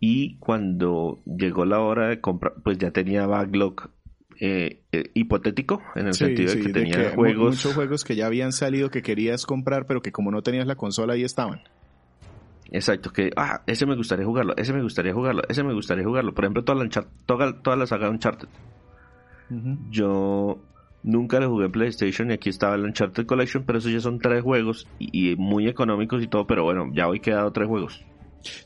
y 0.00 0.38
cuando 0.38 1.20
llegó 1.26 1.66
la 1.66 1.80
hora 1.80 2.08
de 2.08 2.22
comprar, 2.22 2.54
pues 2.64 2.78
ya 2.78 2.90
tenía 2.90 3.26
backlog 3.26 3.90
eh, 4.40 4.80
eh, 4.92 5.10
hipotético 5.12 5.82
en 5.94 6.06
el 6.06 6.14
sentido 6.14 6.54
de 6.54 6.60
que 6.62 6.72
tenía 6.72 7.10
juegos 7.10 7.56
muchos 7.56 7.74
juegos 7.74 8.02
que 8.02 8.16
ya 8.16 8.24
habían 8.24 8.52
salido 8.52 8.90
que 8.90 9.02
querías 9.02 9.44
comprar 9.44 9.86
pero 9.86 10.00
que 10.00 10.10
como 10.10 10.30
no 10.30 10.40
tenías 10.40 10.66
la 10.66 10.76
consola 10.76 11.12
ahí 11.12 11.22
estaban. 11.22 11.60
Exacto 12.70 13.12
que 13.12 13.30
ah 13.36 13.60
ese 13.66 13.84
me 13.84 13.94
gustaría 13.94 14.24
jugarlo 14.24 14.54
ese 14.56 14.72
me 14.72 14.80
gustaría 14.80 15.12
jugarlo 15.12 15.42
ese 15.50 15.62
me 15.62 15.74
gustaría 15.74 16.04
jugarlo. 16.04 16.32
Por 16.32 16.44
ejemplo 16.44 16.64
toda 16.64 16.82
la 16.82 16.88
toda, 17.26 17.60
toda 17.60 17.76
la 17.76 17.86
saga 17.86 18.08
Uncharted 18.08 18.48
yo 19.90 20.58
nunca 21.02 21.38
le 21.38 21.46
jugué 21.46 21.68
PlayStation 21.68 22.30
y 22.30 22.34
aquí 22.34 22.48
estaba 22.48 22.74
el 22.74 22.84
Uncharted 22.84 23.26
Collection 23.26 23.64
pero 23.64 23.78
esos 23.78 23.92
ya 23.92 24.00
son 24.00 24.18
tres 24.18 24.42
juegos 24.42 24.88
y, 24.98 25.32
y 25.32 25.36
muy 25.36 25.68
económicos 25.68 26.22
y 26.22 26.26
todo 26.26 26.46
pero 26.46 26.64
bueno 26.64 26.90
ya 26.92 27.06
hoy 27.08 27.20
quedado 27.20 27.52
tres 27.52 27.68
juegos 27.68 28.04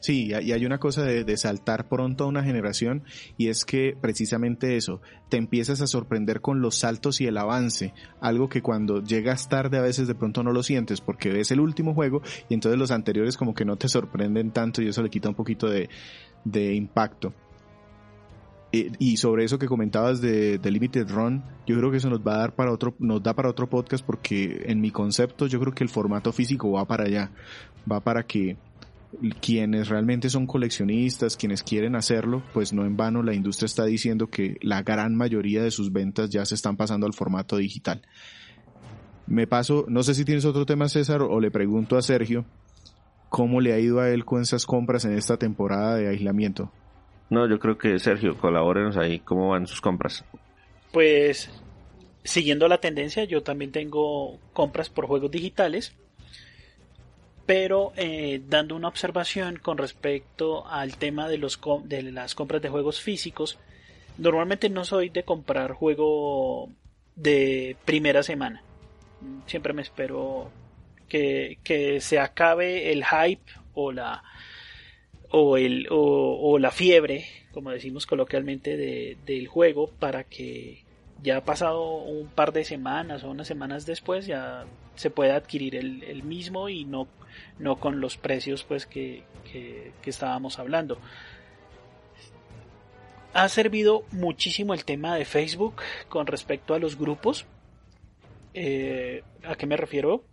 Sí, 0.00 0.26
y 0.26 0.52
hay 0.52 0.66
una 0.66 0.78
cosa 0.78 1.04
de, 1.04 1.36
saltar 1.36 1.88
pronto 1.88 2.24
a 2.24 2.26
una 2.26 2.42
generación 2.42 3.04
y 3.36 3.48
es 3.48 3.64
que 3.64 3.96
precisamente 4.00 4.76
eso, 4.76 5.00
te 5.28 5.36
empiezas 5.36 5.80
a 5.80 5.86
sorprender 5.86 6.40
con 6.40 6.60
los 6.60 6.76
saltos 6.76 7.20
y 7.20 7.26
el 7.26 7.38
avance, 7.38 7.94
algo 8.20 8.48
que 8.48 8.62
cuando 8.62 9.02
llegas 9.02 9.48
tarde 9.48 9.78
a 9.78 9.82
veces 9.82 10.08
de 10.08 10.14
pronto 10.14 10.42
no 10.42 10.52
lo 10.52 10.62
sientes 10.62 11.00
porque 11.00 11.30
ves 11.30 11.50
el 11.50 11.60
último 11.60 11.94
juego 11.94 12.20
y 12.48 12.54
entonces 12.54 12.78
los 12.78 12.90
anteriores 12.90 13.36
como 13.36 13.54
que 13.54 13.64
no 13.64 13.76
te 13.76 13.88
sorprenden 13.88 14.50
tanto 14.50 14.82
y 14.82 14.88
eso 14.88 15.02
le 15.02 15.10
quita 15.10 15.28
un 15.28 15.34
poquito 15.34 15.68
de, 15.68 15.88
impacto. 16.74 17.32
Y, 18.72 19.16
sobre 19.16 19.44
eso 19.44 19.58
que 19.58 19.66
comentabas 19.66 20.20
de, 20.20 20.58
de, 20.58 20.70
Limited 20.70 21.10
Run, 21.10 21.42
yo 21.66 21.76
creo 21.76 21.90
que 21.90 21.96
eso 21.96 22.08
nos 22.08 22.20
va 22.20 22.34
a 22.34 22.38
dar 22.38 22.54
para 22.54 22.70
otro, 22.70 22.94
nos 23.00 23.20
da 23.20 23.34
para 23.34 23.50
otro 23.50 23.68
podcast 23.68 24.04
porque 24.06 24.62
en 24.66 24.80
mi 24.80 24.92
concepto 24.92 25.48
yo 25.48 25.58
creo 25.58 25.74
que 25.74 25.82
el 25.82 25.90
formato 25.90 26.32
físico 26.32 26.70
va 26.70 26.86
para 26.86 27.04
allá, 27.04 27.32
va 27.90 27.98
para 27.98 28.22
que 28.22 28.56
quienes 29.40 29.88
realmente 29.88 30.30
son 30.30 30.46
coleccionistas, 30.46 31.36
quienes 31.36 31.62
quieren 31.62 31.96
hacerlo, 31.96 32.42
pues 32.52 32.72
no 32.72 32.84
en 32.84 32.96
vano 32.96 33.22
la 33.22 33.34
industria 33.34 33.66
está 33.66 33.84
diciendo 33.84 34.28
que 34.28 34.56
la 34.62 34.82
gran 34.82 35.16
mayoría 35.16 35.62
de 35.62 35.70
sus 35.70 35.92
ventas 35.92 36.30
ya 36.30 36.44
se 36.44 36.54
están 36.54 36.76
pasando 36.76 37.06
al 37.06 37.12
formato 37.12 37.56
digital. 37.56 38.02
Me 39.26 39.46
paso, 39.46 39.84
no 39.88 40.02
sé 40.02 40.14
si 40.14 40.24
tienes 40.24 40.44
otro 40.44 40.66
tema 40.66 40.88
César 40.88 41.22
o 41.22 41.40
le 41.40 41.50
pregunto 41.50 41.96
a 41.96 42.02
Sergio, 42.02 42.44
¿cómo 43.28 43.60
le 43.60 43.72
ha 43.72 43.78
ido 43.78 44.00
a 44.00 44.10
él 44.10 44.24
con 44.24 44.42
esas 44.42 44.64
compras 44.64 45.04
en 45.04 45.12
esta 45.12 45.36
temporada 45.36 45.96
de 45.96 46.08
aislamiento? 46.08 46.72
No, 47.30 47.48
yo 47.48 47.58
creo 47.58 47.78
que 47.78 47.98
Sergio, 47.98 48.36
colabórenos 48.36 48.96
ahí, 48.96 49.20
¿cómo 49.20 49.48
van 49.50 49.66
sus 49.66 49.80
compras? 49.80 50.24
Pues 50.92 51.50
siguiendo 52.24 52.68
la 52.68 52.78
tendencia, 52.78 53.24
yo 53.24 53.42
también 53.42 53.72
tengo 53.72 54.38
compras 54.52 54.90
por 54.90 55.06
juegos 55.06 55.30
digitales 55.30 55.96
pero 57.50 57.92
eh, 57.96 58.40
dando 58.46 58.76
una 58.76 58.86
observación 58.86 59.56
con 59.56 59.76
respecto 59.76 60.68
al 60.68 60.96
tema 60.98 61.28
de, 61.28 61.36
los 61.36 61.58
de 61.82 62.02
las 62.04 62.36
compras 62.36 62.62
de 62.62 62.68
juegos 62.68 63.00
físicos, 63.00 63.58
normalmente 64.18 64.70
no 64.70 64.84
soy 64.84 65.08
de 65.08 65.24
comprar 65.24 65.72
juego 65.72 66.68
de 67.16 67.76
primera 67.84 68.22
semana. 68.22 68.62
Siempre 69.46 69.72
me 69.72 69.82
espero 69.82 70.52
que, 71.08 71.98
se 72.00 72.20
acabe 72.20 72.92
el 72.92 73.04
hype 73.04 73.50
o 73.74 73.90
la 73.90 74.22
o 75.30 75.56
el 75.56 75.86
o, 75.90 76.58
la 76.58 76.70
fiebre, 76.70 77.24
como 77.52 77.70
decimos 77.70 78.06
coloquialmente, 78.06 78.76
del 79.24 79.46
juego 79.46 79.88
para 79.98 80.24
que 80.24 80.84
ya 81.22 81.38
ha 81.38 81.44
pasado 81.44 81.96
un 81.98 82.28
par 82.28 82.52
de 82.52 82.64
semanas 82.64 83.24
o 83.24 83.30
unas 83.30 83.46
semanas 83.46 83.86
después 83.86 84.26
ya 84.26 84.64
se 84.94 85.10
pueda 85.10 85.36
adquirir 85.36 85.76
el, 85.76 86.22
mismo 86.22 86.68
y 86.68 86.84
no 86.84 87.06
no 87.58 87.76
con 87.76 88.00
los 88.00 88.16
precios 88.16 88.64
pues 88.64 88.86
que, 88.86 89.22
estábamos 90.04 90.58
hablando. 90.58 90.98
Ha 93.32 93.48
servido 93.48 94.02
muchísimo 94.10 94.74
el 94.74 94.84
tema 94.84 95.14
de 95.14 95.24
Facebook 95.24 95.80
con 96.08 96.26
respecto 96.26 96.74
a 96.74 96.80
los 96.80 96.98
grupos. 96.98 97.46
Eh, 98.54 99.22
¿A 99.44 99.54
qué 99.54 99.66
me 99.66 99.76
refiero? 99.76 100.24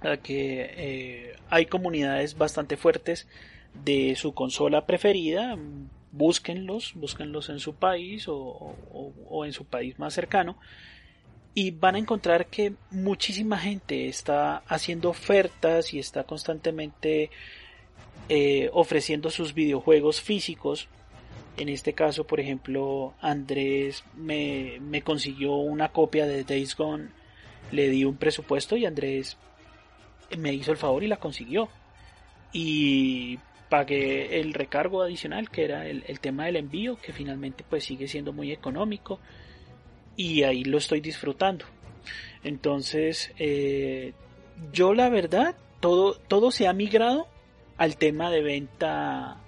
A 0.00 0.16
que 0.16 0.72
eh, 0.76 1.36
hay 1.48 1.66
comunidades 1.66 2.36
bastante 2.36 2.76
fuertes 2.76 3.28
de 3.74 4.14
su 4.16 4.32
consola 4.32 4.86
preferida. 4.86 5.56
Búsquenlos, 6.12 6.92
búsquenlos 6.94 7.50
en 7.50 7.60
su 7.60 7.74
país 7.74 8.26
o 8.28 9.44
en 9.44 9.52
su 9.52 9.64
país 9.64 9.98
más 9.98 10.14
cercano 10.14 10.58
y 11.54 11.72
van 11.72 11.96
a 11.96 11.98
encontrar 11.98 12.46
que 12.46 12.74
muchísima 12.90 13.58
gente 13.58 14.08
está 14.08 14.58
haciendo 14.68 15.10
ofertas 15.10 15.92
y 15.92 15.98
está 15.98 16.24
constantemente 16.24 17.30
eh, 18.28 18.70
ofreciendo 18.72 19.30
sus 19.30 19.54
videojuegos 19.54 20.20
físicos. 20.20 20.88
En 21.56 21.68
este 21.68 21.92
caso, 21.92 22.24
por 22.24 22.40
ejemplo, 22.40 23.14
Andrés 23.20 24.04
me, 24.14 24.78
me 24.80 25.02
consiguió 25.02 25.54
una 25.54 25.88
copia 25.90 26.26
de 26.26 26.44
Days 26.44 26.76
Gone, 26.76 27.08
le 27.72 27.88
di 27.88 28.04
un 28.04 28.16
presupuesto 28.16 28.76
y 28.76 28.86
Andrés 28.86 29.36
me 30.38 30.52
hizo 30.52 30.70
el 30.70 30.78
favor 30.78 31.02
y 31.02 31.08
la 31.08 31.16
consiguió. 31.16 31.68
Y 32.52 33.38
pagué 33.70 34.40
el 34.40 34.52
recargo 34.52 35.02
adicional 35.02 35.48
que 35.48 35.64
era 35.64 35.86
el, 35.86 36.04
el 36.06 36.20
tema 36.20 36.44
del 36.44 36.56
envío, 36.56 36.96
que 36.96 37.14
finalmente 37.14 37.64
pues 37.66 37.84
sigue 37.84 38.06
siendo 38.08 38.34
muy 38.34 38.52
económico 38.52 39.20
y 40.16 40.42
ahí 40.42 40.64
lo 40.64 40.76
estoy 40.76 41.00
disfrutando. 41.00 41.64
Entonces, 42.44 43.32
eh, 43.38 44.12
yo 44.72 44.92
la 44.94 45.08
verdad, 45.08 45.56
todo, 45.80 46.14
todo 46.14 46.50
se 46.50 46.66
ha 46.66 46.72
migrado 46.72 47.26
al 47.76 47.96
tema 47.96 48.30
de 48.30 48.42
venta, 48.42 49.42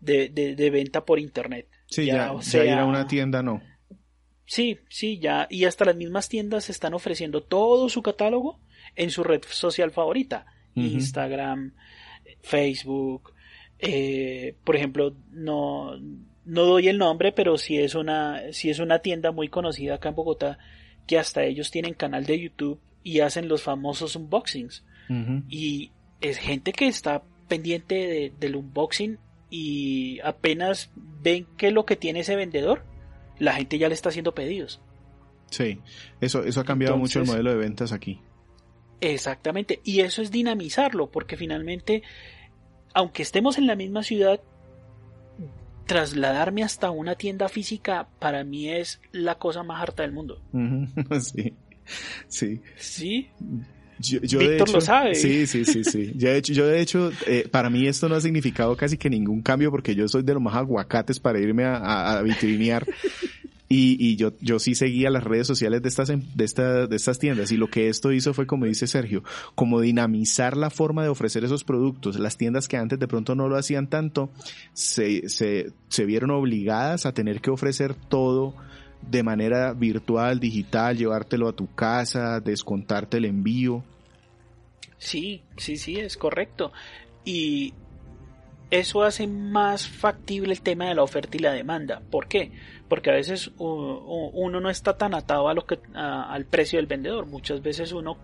de, 0.00 0.70
venta 0.72 1.04
por 1.04 1.18
internet. 1.18 1.68
Sí, 1.86 2.06
ya, 2.06 2.32
o 2.32 2.42
sea, 2.42 2.64
ir 2.64 2.72
a 2.72 2.84
una 2.84 3.06
tienda 3.06 3.42
no. 3.42 3.62
Sí, 4.46 4.78
sí, 4.88 5.18
ya, 5.18 5.46
y 5.50 5.64
hasta 5.64 5.84
las 5.84 5.96
mismas 5.96 6.28
tiendas 6.28 6.70
están 6.70 6.94
ofreciendo 6.94 7.42
todo 7.42 7.90
su 7.90 8.02
catálogo 8.02 8.60
en 8.96 9.10
su 9.10 9.22
red 9.22 9.42
social 9.46 9.90
favorita, 9.90 10.46
Instagram, 10.74 11.74
Facebook, 12.40 13.34
eh, 13.78 14.54
por 14.64 14.76
ejemplo, 14.76 15.14
no, 15.30 15.96
no 16.44 16.62
doy 16.64 16.88
el 16.88 16.98
nombre, 16.98 17.32
pero 17.32 17.58
si 17.58 17.78
es 17.78 17.94
una, 17.94 18.52
si 18.52 18.70
es 18.70 18.78
una 18.78 19.00
tienda 19.00 19.32
muy 19.32 19.48
conocida 19.48 19.94
acá 19.94 20.10
en 20.10 20.14
Bogotá, 20.14 20.58
que 21.06 21.18
hasta 21.18 21.44
ellos 21.44 21.70
tienen 21.70 21.94
canal 21.94 22.26
de 22.26 22.40
YouTube 22.40 22.80
y 23.02 23.20
hacen 23.20 23.48
los 23.48 23.62
famosos 23.62 24.16
unboxings. 24.16 24.84
Y 25.48 25.90
es 26.20 26.36
gente 26.36 26.72
que 26.72 26.86
está 26.86 27.22
pendiente 27.48 28.30
del 28.38 28.56
unboxing 28.56 29.18
y 29.50 30.20
apenas 30.22 30.90
ven 31.22 31.46
qué 31.56 31.68
es 31.68 31.72
lo 31.72 31.86
que 31.86 31.96
tiene 31.96 32.20
ese 32.20 32.36
vendedor, 32.36 32.84
la 33.38 33.54
gente 33.54 33.78
ya 33.78 33.88
le 33.88 33.94
está 33.94 34.10
haciendo 34.10 34.34
pedidos. 34.34 34.80
Sí, 35.50 35.78
eso, 36.20 36.44
eso 36.44 36.60
ha 36.60 36.64
cambiado 36.64 36.98
mucho 36.98 37.20
el 37.20 37.26
modelo 37.26 37.50
de 37.50 37.56
ventas 37.56 37.92
aquí. 37.92 38.20
Exactamente, 39.00 39.80
y 39.84 40.00
eso 40.00 40.22
es 40.22 40.30
dinamizarlo, 40.30 41.10
porque 41.10 41.36
finalmente, 41.36 42.02
aunque 42.98 43.22
estemos 43.22 43.58
en 43.58 43.68
la 43.68 43.76
misma 43.76 44.02
ciudad, 44.02 44.40
trasladarme 45.86 46.64
hasta 46.64 46.90
una 46.90 47.14
tienda 47.14 47.48
física 47.48 48.08
para 48.18 48.42
mí 48.42 48.70
es 48.70 49.00
la 49.12 49.36
cosa 49.36 49.62
más 49.62 49.80
harta 49.80 50.02
del 50.02 50.10
mundo. 50.12 50.42
Sí, 51.20 51.54
sí. 52.26 52.60
Sí. 52.76 53.30
Yo, 53.98 54.20
yo 54.20 54.40
Víctor 54.40 54.48
de 54.48 54.56
hecho, 54.56 54.72
lo 54.72 54.80
sabe. 54.82 55.14
Sí, 55.14 55.46
sí, 55.46 55.64
sí, 55.64 55.84
sí. 55.84 56.12
Yo 56.16 56.28
de 56.28 56.36
hecho, 56.36 56.52
yo 56.52 56.66
de 56.66 56.80
hecho 56.80 57.10
eh, 57.26 57.48
para 57.50 57.70
mí 57.70 57.86
esto 57.86 58.08
no 58.10 58.16
ha 58.16 58.20
significado 58.20 58.76
casi 58.76 58.98
que 58.98 59.08
ningún 59.08 59.40
cambio 59.40 59.70
porque 59.70 59.94
yo 59.94 60.06
soy 60.06 60.22
de 60.22 60.34
los 60.34 60.42
más 60.42 60.54
aguacates 60.56 61.18
para 61.18 61.38
irme 61.38 61.64
a, 61.64 61.76
a, 61.76 62.18
a 62.18 62.22
vitrinear. 62.22 62.84
Y, 63.68 63.96
y 64.00 64.16
yo, 64.16 64.32
yo 64.40 64.58
sí 64.58 64.74
seguía 64.74 65.10
las 65.10 65.24
redes 65.24 65.46
sociales 65.46 65.82
de 65.82 65.88
estas, 65.88 66.08
em- 66.08 66.22
de, 66.34 66.44
esta, 66.44 66.86
de 66.86 66.96
estas 66.96 67.18
tiendas 67.18 67.52
y 67.52 67.58
lo 67.58 67.68
que 67.68 67.88
esto 67.88 68.12
hizo 68.12 68.32
fue, 68.32 68.46
como 68.46 68.64
dice 68.64 68.86
Sergio, 68.86 69.22
como 69.54 69.80
dinamizar 69.80 70.56
la 70.56 70.70
forma 70.70 71.02
de 71.02 71.10
ofrecer 71.10 71.44
esos 71.44 71.64
productos. 71.64 72.18
Las 72.18 72.38
tiendas 72.38 72.66
que 72.66 72.78
antes 72.78 72.98
de 72.98 73.08
pronto 73.08 73.34
no 73.34 73.48
lo 73.48 73.56
hacían 73.56 73.88
tanto, 73.88 74.30
se, 74.72 75.28
se, 75.28 75.72
se 75.88 76.04
vieron 76.06 76.30
obligadas 76.30 77.04
a 77.04 77.12
tener 77.12 77.42
que 77.42 77.50
ofrecer 77.50 77.94
todo 77.94 78.54
de 79.02 79.22
manera 79.22 79.74
virtual, 79.74 80.40
digital, 80.40 80.96
llevártelo 80.96 81.48
a 81.48 81.52
tu 81.52 81.72
casa, 81.74 82.40
descontarte 82.40 83.18
el 83.18 83.26
envío. 83.26 83.84
Sí, 84.98 85.42
sí, 85.56 85.76
sí, 85.76 85.96
es 85.96 86.16
correcto. 86.16 86.72
Y 87.24 87.74
eso 88.70 89.02
hace 89.02 89.26
más 89.26 89.88
factible 89.88 90.52
el 90.52 90.60
tema 90.60 90.88
de 90.88 90.94
la 90.94 91.02
oferta 91.02 91.36
y 91.36 91.40
la 91.40 91.52
demanda. 91.52 92.02
¿Por 92.10 92.28
qué? 92.28 92.52
Porque 92.88 93.10
a 93.10 93.14
veces 93.14 93.50
uno 93.58 94.60
no 94.60 94.70
está 94.70 94.96
tan 94.96 95.14
atado 95.14 95.48
a 95.48 95.54
lo 95.54 95.66
que, 95.66 95.78
al 95.94 96.44
precio 96.44 96.78
del 96.78 96.86
vendedor. 96.86 97.26
Muchas 97.26 97.62
veces 97.62 97.92
uno, 97.92 98.18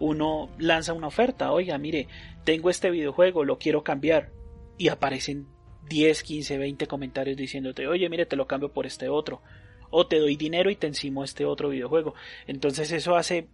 uno 0.00 0.50
lanza 0.58 0.92
una 0.92 1.08
oferta. 1.08 1.52
Oiga, 1.52 1.76
mire, 1.78 2.08
tengo 2.44 2.70
este 2.70 2.90
videojuego, 2.90 3.44
lo 3.44 3.58
quiero 3.58 3.84
cambiar. 3.84 4.30
Y 4.78 4.88
aparecen 4.88 5.46
10, 5.88 6.22
15, 6.22 6.58
20 6.58 6.86
comentarios 6.86 7.36
diciéndote, 7.36 7.86
oye, 7.86 8.08
mire, 8.08 8.24
te 8.26 8.36
lo 8.36 8.46
cambio 8.46 8.72
por 8.72 8.86
este 8.86 9.08
otro. 9.08 9.42
O 9.90 10.06
te 10.06 10.18
doy 10.18 10.36
dinero 10.36 10.70
y 10.70 10.76
te 10.76 10.86
encimo 10.86 11.22
este 11.22 11.44
otro 11.44 11.68
videojuego. 11.68 12.14
Entonces 12.46 12.90
eso 12.92 13.14
hace 13.14 13.48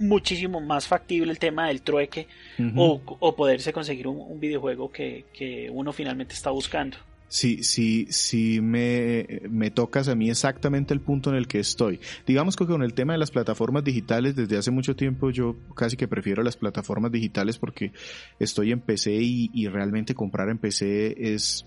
muchísimo 0.00 0.60
más 0.60 0.88
factible 0.88 1.30
el 1.30 1.38
tema 1.38 1.68
del 1.68 1.82
trueque 1.82 2.26
o, 2.74 3.00
o 3.06 3.36
poderse 3.36 3.72
conseguir 3.72 4.08
un, 4.08 4.16
un 4.18 4.40
videojuego 4.40 4.90
que, 4.90 5.26
que 5.32 5.70
uno 5.70 5.92
finalmente 5.92 6.34
está 6.34 6.50
buscando. 6.50 6.96
Sí, 7.28 7.62
sí, 7.62 8.08
sí 8.10 8.60
me, 8.60 9.42
me 9.48 9.70
tocas 9.70 10.08
a 10.08 10.16
mí 10.16 10.30
exactamente 10.30 10.92
el 10.92 11.00
punto 11.00 11.30
en 11.30 11.36
el 11.36 11.46
que 11.46 11.60
estoy. 11.60 12.00
Digamos 12.26 12.56
que 12.56 12.66
con 12.66 12.82
el 12.82 12.92
tema 12.92 13.12
de 13.12 13.20
las 13.20 13.30
plataformas 13.30 13.84
digitales, 13.84 14.34
desde 14.34 14.58
hace 14.58 14.72
mucho 14.72 14.96
tiempo 14.96 15.30
yo 15.30 15.54
casi 15.76 15.96
que 15.96 16.08
prefiero 16.08 16.42
las 16.42 16.56
plataformas 16.56 17.12
digitales 17.12 17.56
porque 17.56 17.92
estoy 18.40 18.72
en 18.72 18.80
PC 18.80 19.12
y, 19.12 19.48
y 19.54 19.68
realmente 19.68 20.12
comprar 20.12 20.48
en 20.48 20.58
PC 20.58 21.34
es 21.34 21.66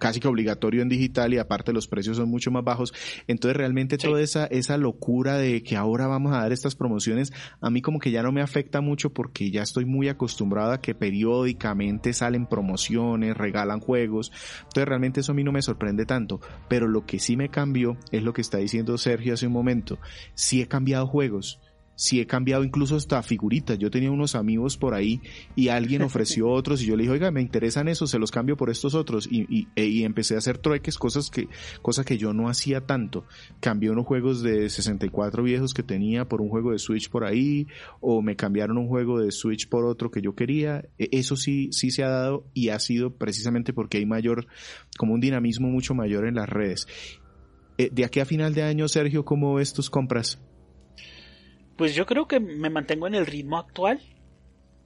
casi 0.00 0.18
que 0.18 0.26
obligatorio 0.26 0.82
en 0.82 0.88
digital 0.88 1.32
y 1.32 1.38
aparte 1.38 1.72
los 1.72 1.86
precios 1.86 2.16
son 2.16 2.28
mucho 2.28 2.50
más 2.50 2.64
bajos. 2.64 2.92
Entonces 3.28 3.56
realmente 3.56 3.96
Sí. 4.00 4.08
toda 4.08 4.20
esa, 4.20 4.46
esa 4.46 4.76
locura 4.76 5.36
de 5.36 5.62
que 5.62 5.76
ahora 5.76 6.08
vamos 6.08 6.32
a 6.32 6.38
dar 6.38 6.50
estas 6.52 6.74
promociones, 6.74 7.32
a 7.60 7.70
mí 7.70 7.82
como 7.82 8.00
que 8.00 8.10
ya 8.10 8.22
no 8.24 8.32
me 8.32 8.40
afecta 8.42 8.80
mucho 8.80 9.10
porque 9.12 9.52
ya 9.52 9.62
estoy 9.62 9.84
muy 9.84 10.08
acostumbrado 10.08 10.72
a 10.72 10.80
que 10.80 10.94
periódicamente 10.96 12.12
salen 12.12 12.46
promociones, 12.46 13.36
regalan 13.36 13.80
juegos. 13.80 14.32
Entonces 14.62 14.88
realmente 14.88 15.20
eso 15.20 15.32
a 15.32 15.34
mí 15.34 15.44
no 15.44 15.52
me 15.52 15.62
sorprende 15.62 16.06
tanto. 16.06 16.40
Pero 16.68 16.88
lo 16.88 17.06
que 17.06 17.18
sí 17.18 17.36
me 17.36 17.48
cambió 17.50 17.96
es 18.10 18.22
lo 18.22 18.32
que 18.32 18.40
está 18.40 18.58
diciendo 18.58 18.98
Sergio 18.98 19.34
hace 19.34 19.46
un 19.46 19.52
momento. 19.52 19.98
Sí 20.34 20.60
he 20.62 20.66
cambiado 20.66 21.06
juegos. 21.06 21.60
Sí 22.02 22.18
he 22.18 22.26
cambiado 22.26 22.64
incluso 22.64 22.96
hasta 22.96 23.22
figuritas. 23.22 23.78
Yo 23.78 23.90
tenía 23.90 24.10
unos 24.10 24.34
amigos 24.34 24.78
por 24.78 24.94
ahí 24.94 25.20
y 25.54 25.68
alguien 25.68 26.00
ofreció 26.02 26.48
otros 26.48 26.80
y 26.82 26.86
yo 26.86 26.96
le 26.96 27.02
dije, 27.02 27.12
oiga, 27.12 27.30
me 27.30 27.42
interesan 27.42 27.88
esos, 27.88 28.08
se 28.10 28.18
los 28.18 28.30
cambio 28.30 28.56
por 28.56 28.70
estos 28.70 28.94
otros. 28.94 29.28
Y, 29.30 29.42
y, 29.54 29.68
e- 29.76 29.84
y 29.84 30.04
empecé 30.04 30.34
a 30.34 30.38
hacer 30.38 30.56
trueques, 30.56 30.96
cosas 30.96 31.28
que, 31.28 31.48
cosas 31.82 32.06
que 32.06 32.16
yo 32.16 32.32
no 32.32 32.48
hacía 32.48 32.86
tanto. 32.86 33.26
Cambié 33.60 33.90
unos 33.90 34.06
juegos 34.06 34.42
de 34.42 34.70
64 34.70 35.42
viejos 35.42 35.74
que 35.74 35.82
tenía 35.82 36.24
por 36.26 36.40
un 36.40 36.48
juego 36.48 36.72
de 36.72 36.78
Switch 36.78 37.10
por 37.10 37.24
ahí, 37.24 37.66
o 38.00 38.22
me 38.22 38.34
cambiaron 38.34 38.78
un 38.78 38.88
juego 38.88 39.20
de 39.20 39.30
Switch 39.30 39.68
por 39.68 39.84
otro 39.84 40.10
que 40.10 40.22
yo 40.22 40.34
quería. 40.34 40.86
E- 40.98 41.10
Eso 41.12 41.36
sí, 41.36 41.68
sí 41.70 41.90
se 41.90 42.02
ha 42.02 42.08
dado 42.08 42.46
y 42.54 42.70
ha 42.70 42.78
sido 42.78 43.10
precisamente 43.14 43.74
porque 43.74 43.98
hay 43.98 44.06
mayor, 44.06 44.46
como 44.96 45.12
un 45.12 45.20
dinamismo 45.20 45.68
mucho 45.68 45.92
mayor 45.94 46.26
en 46.26 46.36
las 46.36 46.48
redes. 46.48 46.86
Eh, 47.76 47.90
de 47.92 48.06
aquí 48.06 48.20
a 48.20 48.24
final 48.24 48.54
de 48.54 48.62
año, 48.62 48.88
Sergio, 48.88 49.26
¿cómo 49.26 49.54
ves 49.54 49.74
tus 49.74 49.90
compras? 49.90 50.40
Pues 51.80 51.94
yo 51.94 52.04
creo 52.04 52.28
que 52.28 52.40
me 52.40 52.68
mantengo 52.68 53.06
en 53.06 53.14
el 53.14 53.24
ritmo 53.24 53.56
actual, 53.56 54.00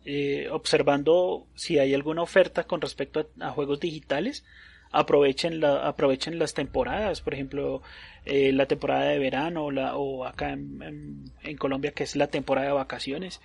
eh, 0.05 0.47
observando 0.53 1.49
si 1.57 1.81
hay 1.81 1.93
alguna 1.93 2.23
oferta 2.23 2.69
con 2.69 2.81
respecto 2.81 3.29
a, 3.41 3.51
juegos 3.51 3.81
digitales. 3.81 4.45
Aprovechen, 4.93 5.59
la, 5.59 5.89
aprovechen 5.89 6.39
las 6.39 6.55
temporadas, 6.55 7.21
por 7.21 7.35
ejemplo, 7.35 7.83
eh, 8.25 8.53
la 8.53 8.67
temporada 8.67 9.07
de 9.07 9.19
verano 9.19 9.73
la, 9.73 9.97
o 9.97 10.25
acá 10.25 10.53
en 10.53 11.57
Colombia 11.59 11.91
que 11.91 12.05
es 12.05 12.15
la 12.15 12.29
temporada 12.29 12.69
de 12.69 12.75
vacaciones. 12.75 13.41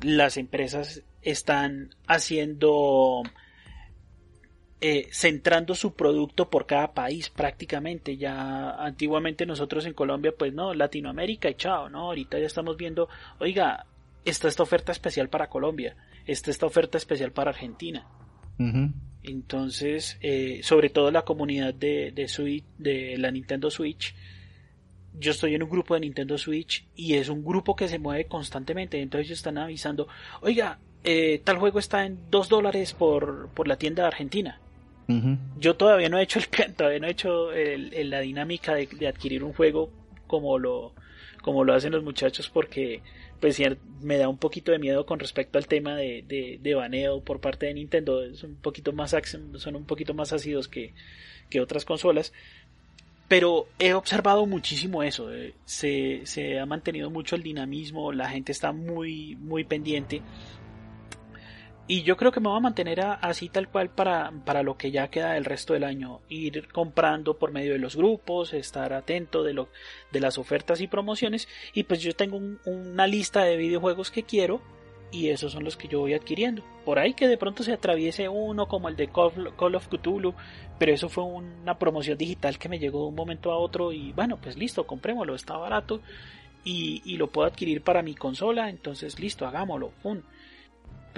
Las 0.00 0.38
empresas 0.38 1.02
están 1.20 1.90
haciendo 2.06 3.22
eh, 4.80 5.08
centrando 5.10 5.74
su 5.74 5.94
producto 5.94 6.48
por 6.48 6.66
cada 6.66 6.92
país 6.92 7.30
prácticamente. 7.30 8.16
Ya 8.16 8.70
antiguamente 8.70 9.44
nosotros 9.44 9.86
en 9.86 9.94
Colombia, 9.94 10.32
pues 10.36 10.52
no, 10.54 10.72
Latinoamérica 10.72 11.50
y 11.50 11.54
chao, 11.54 11.88
¿no? 11.88 12.06
Ahorita 12.06 12.38
ya 12.38 12.46
estamos 12.46 12.76
viendo, 12.76 13.08
oiga, 13.40 13.86
está 14.24 14.46
esta 14.46 14.62
oferta 14.62 14.92
especial 14.92 15.28
para 15.28 15.48
Colombia, 15.48 15.96
está 16.26 16.50
esta 16.50 16.66
oferta 16.66 16.96
especial 16.96 17.32
para 17.32 17.50
Argentina. 17.50 18.06
Entonces, 19.22 20.18
eh, 20.20 20.60
sobre 20.62 20.90
todo 20.90 21.10
la 21.10 21.22
comunidad 21.22 21.74
de, 21.74 22.12
de, 22.12 22.28
Switch, 22.28 22.64
de 22.78 23.16
la 23.18 23.30
Nintendo 23.30 23.70
Switch, 23.70 24.14
yo 25.18 25.32
estoy 25.32 25.54
en 25.54 25.62
un 25.62 25.70
grupo 25.70 25.94
de 25.94 26.00
Nintendo 26.00 26.38
Switch 26.38 26.86
y 26.94 27.14
es 27.14 27.28
un 27.28 27.44
grupo 27.44 27.74
que 27.74 27.88
se 27.88 27.98
mueve 27.98 28.26
constantemente. 28.26 29.00
Entonces 29.00 29.26
ellos 29.26 29.38
están 29.38 29.58
avisando, 29.58 30.06
oiga, 30.40 30.78
eh, 31.04 31.40
tal 31.42 31.58
juego 31.58 31.78
está 31.78 32.04
en 32.04 32.18
dos 32.30 32.48
dólares 32.48 32.94
por, 32.94 33.48
por 33.54 33.66
la 33.66 33.76
tienda 33.76 34.02
de 34.02 34.08
Argentina. 34.08 34.60
Yo 35.58 35.74
todavía 35.74 36.10
no 36.10 36.18
he 36.18 36.22
hecho 36.22 36.38
el 36.38 36.74
todavía 36.74 36.98
no 37.00 37.06
he 37.06 37.12
hecho 37.12 37.50
la 37.52 38.20
dinámica 38.20 38.74
de, 38.74 39.08
adquirir 39.08 39.42
un 39.42 39.54
juego 39.54 39.90
como 40.26 40.58
lo, 40.58 40.92
como 41.40 41.64
lo 41.64 41.72
hacen 41.72 41.92
los 41.92 42.04
muchachos 42.04 42.50
porque 42.50 43.00
pues 43.40 43.58
me 44.02 44.18
da 44.18 44.28
un 44.28 44.36
poquito 44.36 44.72
de 44.72 44.78
miedo 44.78 45.06
con 45.06 45.18
respecto 45.18 45.58
al 45.58 45.66
tema 45.66 45.96
de, 45.96 46.58
de, 46.60 46.74
baneo 46.74 47.20
por 47.22 47.40
parte 47.40 47.66
de 47.66 47.74
Nintendo. 47.74 48.22
Es 48.22 48.42
un 48.42 48.56
poquito 48.56 48.92
más 48.92 49.14
son 49.56 49.76
un 49.76 49.84
poquito 49.84 50.12
más 50.12 50.32
ácidos 50.32 50.68
que, 50.68 50.92
que 51.48 51.60
otras 51.60 51.84
consolas. 51.84 52.32
Pero 53.28 53.68
he 53.78 53.92
observado 53.92 54.46
muchísimo 54.46 55.02
eso. 55.02 55.32
eh, 55.32 55.54
Se, 55.66 56.22
se 56.24 56.58
ha 56.58 56.66
mantenido 56.66 57.10
mucho 57.10 57.36
el 57.36 57.42
dinamismo, 57.42 58.12
la 58.12 58.28
gente 58.30 58.52
está 58.52 58.72
muy, 58.72 59.36
muy 59.36 59.64
pendiente. 59.64 60.22
Y 61.90 62.02
yo 62.02 62.18
creo 62.18 62.30
que 62.32 62.40
me 62.40 62.48
voy 62.48 62.58
a 62.58 62.60
mantener 62.60 63.00
a- 63.00 63.14
así 63.14 63.48
tal 63.48 63.68
cual 63.68 63.88
para, 63.88 64.30
para 64.44 64.62
lo 64.62 64.76
que 64.76 64.90
ya 64.90 65.08
queda 65.08 65.32
del 65.32 65.46
resto 65.46 65.72
del 65.72 65.84
año. 65.84 66.20
Ir 66.28 66.68
comprando 66.68 67.38
por 67.38 67.50
medio 67.50 67.72
de 67.72 67.78
los 67.78 67.96
grupos, 67.96 68.52
estar 68.52 68.92
atento 68.92 69.42
de, 69.42 69.54
lo, 69.54 69.68
de 70.12 70.20
las 70.20 70.36
ofertas 70.36 70.82
y 70.82 70.86
promociones. 70.86 71.48
Y 71.72 71.84
pues 71.84 72.00
yo 72.02 72.14
tengo 72.14 72.36
un- 72.36 72.60
una 72.66 73.06
lista 73.06 73.42
de 73.44 73.56
videojuegos 73.56 74.10
que 74.10 74.22
quiero 74.22 74.60
y 75.10 75.30
esos 75.30 75.52
son 75.52 75.64
los 75.64 75.78
que 75.78 75.88
yo 75.88 76.00
voy 76.00 76.12
adquiriendo. 76.12 76.62
Por 76.84 76.98
ahí 76.98 77.14
que 77.14 77.26
de 77.26 77.38
pronto 77.38 77.62
se 77.62 77.72
atraviese 77.72 78.28
uno 78.28 78.68
como 78.68 78.90
el 78.90 78.96
de 78.96 79.08
Call 79.08 79.74
of 79.74 79.88
Cthulhu, 79.88 80.34
pero 80.78 80.92
eso 80.92 81.08
fue 81.08 81.24
una 81.24 81.78
promoción 81.78 82.18
digital 82.18 82.58
que 82.58 82.68
me 82.68 82.78
llegó 82.78 83.00
de 83.00 83.08
un 83.08 83.14
momento 83.14 83.50
a 83.50 83.56
otro 83.56 83.92
y 83.92 84.12
bueno, 84.12 84.36
pues 84.36 84.58
listo, 84.58 84.86
comprémoslo, 84.86 85.34
está 85.34 85.56
barato 85.56 86.02
y, 86.64 87.00
y 87.06 87.16
lo 87.16 87.28
puedo 87.28 87.48
adquirir 87.48 87.80
para 87.82 88.02
mi 88.02 88.14
consola, 88.14 88.68
entonces 88.68 89.18
listo, 89.18 89.46
hagámoslo. 89.46 89.92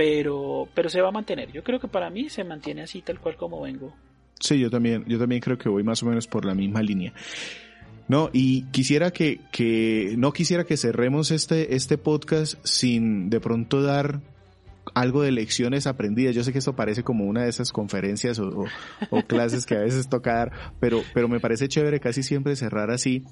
Pero, 0.01 0.67
pero 0.75 0.89
se 0.89 1.03
va 1.03 1.09
a 1.09 1.13
mantener. 1.13 1.53
Yo 1.53 1.63
creo 1.63 1.79
que 1.79 1.87
para 1.87 2.09
mí 2.09 2.31
se 2.31 2.43
mantiene 2.43 2.81
así 2.81 3.03
tal 3.03 3.21
cual 3.21 3.37
como 3.37 3.61
vengo. 3.61 3.95
Sí, 4.39 4.59
yo 4.59 4.71
también, 4.71 5.05
yo 5.07 5.19
también 5.19 5.43
creo 5.43 5.59
que 5.59 5.69
voy 5.69 5.83
más 5.83 6.03
o 6.03 6.07
menos 6.07 6.27
por 6.27 6.47
la 6.47 6.55
misma 6.55 6.81
línea. 6.81 7.13
No, 8.09 8.31
y 8.33 8.63
quisiera 8.71 9.11
que, 9.11 9.41
que, 9.53 10.15
no 10.17 10.33
quisiera 10.33 10.65
que 10.65 10.79
cerremos 10.79 11.31
este, 11.31 11.75
este 11.75 11.99
podcast 11.99 12.55
sin 12.65 13.29
de 13.29 13.41
pronto 13.41 13.83
dar 13.83 14.23
algo 14.95 15.21
de 15.21 15.33
lecciones 15.33 15.87
aprendidas. 15.87 16.35
Yo 16.35 16.45
sé 16.45 16.53
que 16.53 16.61
esto 16.61 16.75
parece 16.75 17.03
como 17.03 17.27
una 17.27 17.43
de 17.43 17.51
esas 17.51 17.71
conferencias 17.71 18.39
o, 18.39 18.49
o- 18.49 18.67
o 19.11 19.23
clases 19.27 19.67
que 19.67 19.75
a 19.75 19.81
veces 19.81 20.09
toca 20.09 20.33
dar, 20.35 20.53
pero, 20.81 21.03
pero 21.13 21.29
me 21.29 21.41
parece 21.41 21.69
chévere 21.69 22.01
casi 22.01 22.23
siempre 22.23 22.57
cerrar 22.57 22.91
así. 22.91 23.23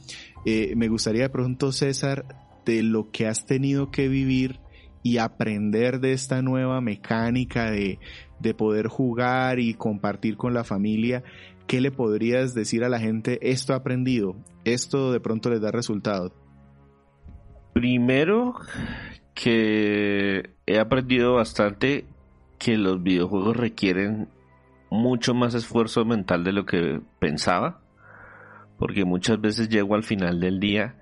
Eh, 0.45 0.75
me 0.77 0.89
gustaría 0.89 1.23
de 1.23 1.31
pronto, 1.31 1.73
César, 1.73 2.27
de 2.67 2.83
lo 2.83 3.11
que 3.11 3.27
has 3.27 3.47
tenido 3.47 3.91
que 3.91 4.09
vivir 4.09 4.61
y 5.03 5.19
aprender 5.19 6.01
de 6.01 6.13
esta 6.13 6.43
nueva 6.43 6.81
mecánica 6.81 7.71
de, 7.71 7.99
de 8.41 8.55
poder 8.55 8.89
jugar 8.89 9.59
y 9.59 9.75
compartir 9.75 10.37
con 10.37 10.55
la 10.55 10.65
familia, 10.65 11.23
¿qué 11.67 11.81
le 11.81 11.91
podrías 11.91 12.55
decir 12.55 12.85
a 12.85 12.89
la 12.89 12.99
gente? 12.99 13.39
Esto 13.43 13.73
he 13.73 13.77
aprendido, 13.77 14.37
esto 14.65 15.13
de 15.13 15.21
pronto 15.21 15.51
les 15.51 15.61
da 15.61 15.71
resultado. 15.71 16.33
Primero, 17.73 18.55
que 19.35 20.51
he 20.67 20.79
aprendido 20.81 21.35
bastante 21.35 22.07
que 22.59 22.77
los 22.77 23.03
videojuegos 23.03 23.57
requieren 23.57 24.29
mucho 24.91 25.35
más 25.35 25.55
esfuerzo 25.55 26.05
mental 26.05 26.45
de 26.45 26.53
lo 26.53 26.67
que 26.67 27.01
pensaba, 27.21 27.81
porque 28.79 29.05
muchas 29.05 29.41
veces 29.41 29.69
llego 29.69 29.95
al 29.95 30.03
final 30.03 30.41
del 30.41 30.59
día 30.59 30.97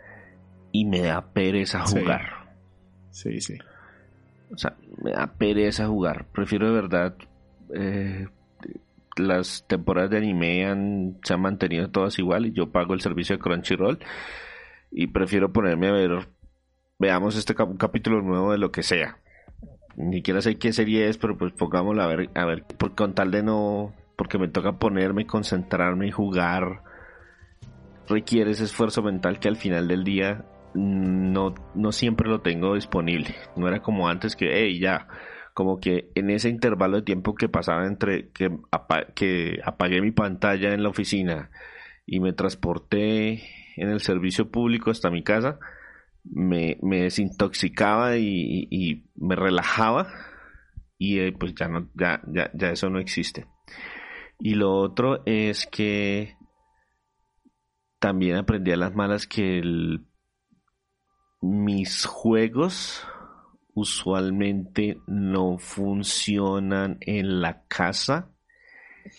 y 0.72 0.84
me 0.84 1.00
da 1.00 1.32
pereza 1.32 1.80
jugar. 1.86 2.56
Sí, 3.10 3.40
sí. 3.40 3.54
O 4.52 4.58
sea, 4.58 4.76
me 5.02 5.12
da 5.12 5.26
pereza 5.26 5.86
jugar. 5.86 6.26
Prefiero 6.32 6.66
de 6.66 6.72
verdad. 6.72 7.16
Eh, 7.74 8.26
las 9.16 9.64
temporadas 9.66 10.10
de 10.10 10.18
anime 10.18 10.66
han, 10.66 11.18
se 11.24 11.34
han 11.34 11.40
mantenido 11.40 11.88
todas 11.88 12.18
igual 12.18 12.46
y 12.46 12.52
yo 12.52 12.70
pago 12.70 12.94
el 12.94 13.00
servicio 13.00 13.36
de 13.36 13.42
Crunchyroll 13.42 13.98
y 14.90 15.08
prefiero 15.08 15.52
ponerme 15.52 15.88
a 15.88 15.92
ver, 15.92 16.28
veamos 16.98 17.36
este 17.36 17.54
capítulo 17.54 18.22
nuevo 18.22 18.52
de 18.52 18.58
lo 18.58 18.70
que 18.70 18.82
sea. 18.82 19.18
Ni 19.96 20.16
siquiera 20.16 20.42
sé 20.42 20.58
qué 20.58 20.72
serie 20.72 21.08
es, 21.08 21.16
pero 21.16 21.38
pues 21.38 21.52
pongámoslo 21.52 22.02
a 22.02 22.06
ver, 22.06 22.30
a 22.34 22.44
ver, 22.44 22.64
por, 22.64 22.94
con 22.94 23.14
tal 23.14 23.30
de 23.30 23.42
no, 23.42 23.94
porque 24.16 24.38
me 24.38 24.48
toca 24.48 24.72
ponerme, 24.72 25.26
concentrarme 25.26 26.08
y 26.08 26.10
jugar, 26.10 26.82
requiere 28.06 28.50
ese 28.50 28.64
esfuerzo 28.64 29.02
mental 29.02 29.40
que 29.40 29.48
al 29.48 29.56
final 29.56 29.88
del 29.88 30.04
día 30.04 30.44
no, 30.76 31.54
no 31.74 31.92
siempre 31.92 32.28
lo 32.28 32.40
tengo 32.40 32.74
disponible. 32.74 33.34
No 33.56 33.68
era 33.68 33.82
como 33.82 34.08
antes 34.08 34.36
que, 34.36 34.50
hey, 34.52 34.78
ya, 34.78 35.08
como 35.54 35.80
que 35.80 36.10
en 36.14 36.30
ese 36.30 36.48
intervalo 36.48 36.98
de 36.98 37.02
tiempo 37.02 37.34
que 37.34 37.48
pasaba 37.48 37.86
entre 37.86 38.30
que, 38.30 38.50
apagué 38.70 40.00
mi 40.00 40.12
pantalla 40.12 40.74
en 40.74 40.82
la 40.82 40.90
oficina 40.90 41.50
y 42.04 42.20
me 42.20 42.32
transporté 42.32 43.42
en 43.76 43.90
el 43.90 44.00
servicio 44.00 44.50
público 44.50 44.90
hasta 44.90 45.10
mi 45.10 45.22
casa, 45.22 45.58
me, 46.24 46.78
desintoxicaba 46.82 48.16
y, 48.16 49.08
me 49.16 49.36
relajaba 49.36 50.08
y 50.98 51.20
eh, 51.20 51.32
pues 51.38 51.54
ya 51.54 51.68
no 51.68 51.90
ya, 51.94 52.22
ya, 52.26 52.50
ya 52.54 52.70
eso 52.70 52.88
no 52.88 52.98
existe 52.98 53.46
y 54.38 54.54
lo 54.54 54.72
otro 54.74 55.22
es 55.26 55.66
que 55.66 56.36
también 57.98 58.36
aprendí 58.36 58.72
a 58.72 58.76
las 58.76 58.94
malas 58.94 59.26
que 59.26 59.58
el, 59.58 60.06
mis 61.50 62.04
juegos 62.04 63.04
usualmente 63.74 64.98
no 65.06 65.58
funcionan 65.58 66.98
en 67.00 67.40
la 67.40 67.62
casa 67.68 68.30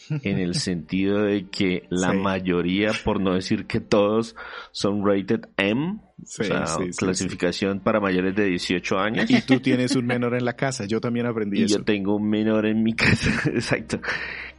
en 0.10 0.40
el 0.40 0.56
sentido 0.56 1.24
de 1.24 1.48
que 1.50 1.84
la 1.90 2.14
mayoría, 2.14 2.92
por 3.04 3.22
no 3.22 3.34
decir 3.34 3.66
que 3.66 3.80
todos, 3.80 4.36
son 4.72 5.06
rated 5.06 5.46
M, 5.58 6.00
o 6.22 6.26
sea, 6.26 6.66
clasificación 6.98 7.80
para 7.80 8.00
mayores 8.00 8.36
de 8.36 8.46
18 8.46 8.98
años. 8.98 9.30
Y 9.30 9.42
tú 9.42 9.60
tienes 9.62 9.96
un 9.96 10.06
menor 10.06 10.36
en 10.36 10.46
la 10.46 10.54
casa, 10.54 10.86
yo 10.86 11.00
también 11.00 11.26
aprendí 11.26 11.62
y 11.62 11.68
Yo 11.68 11.84
tengo 11.84 12.16
un 12.16 12.30
menor 12.30 12.66
en 12.66 12.84
mi 12.84 12.94
casa, 12.96 13.30
exacto, 13.50 14.00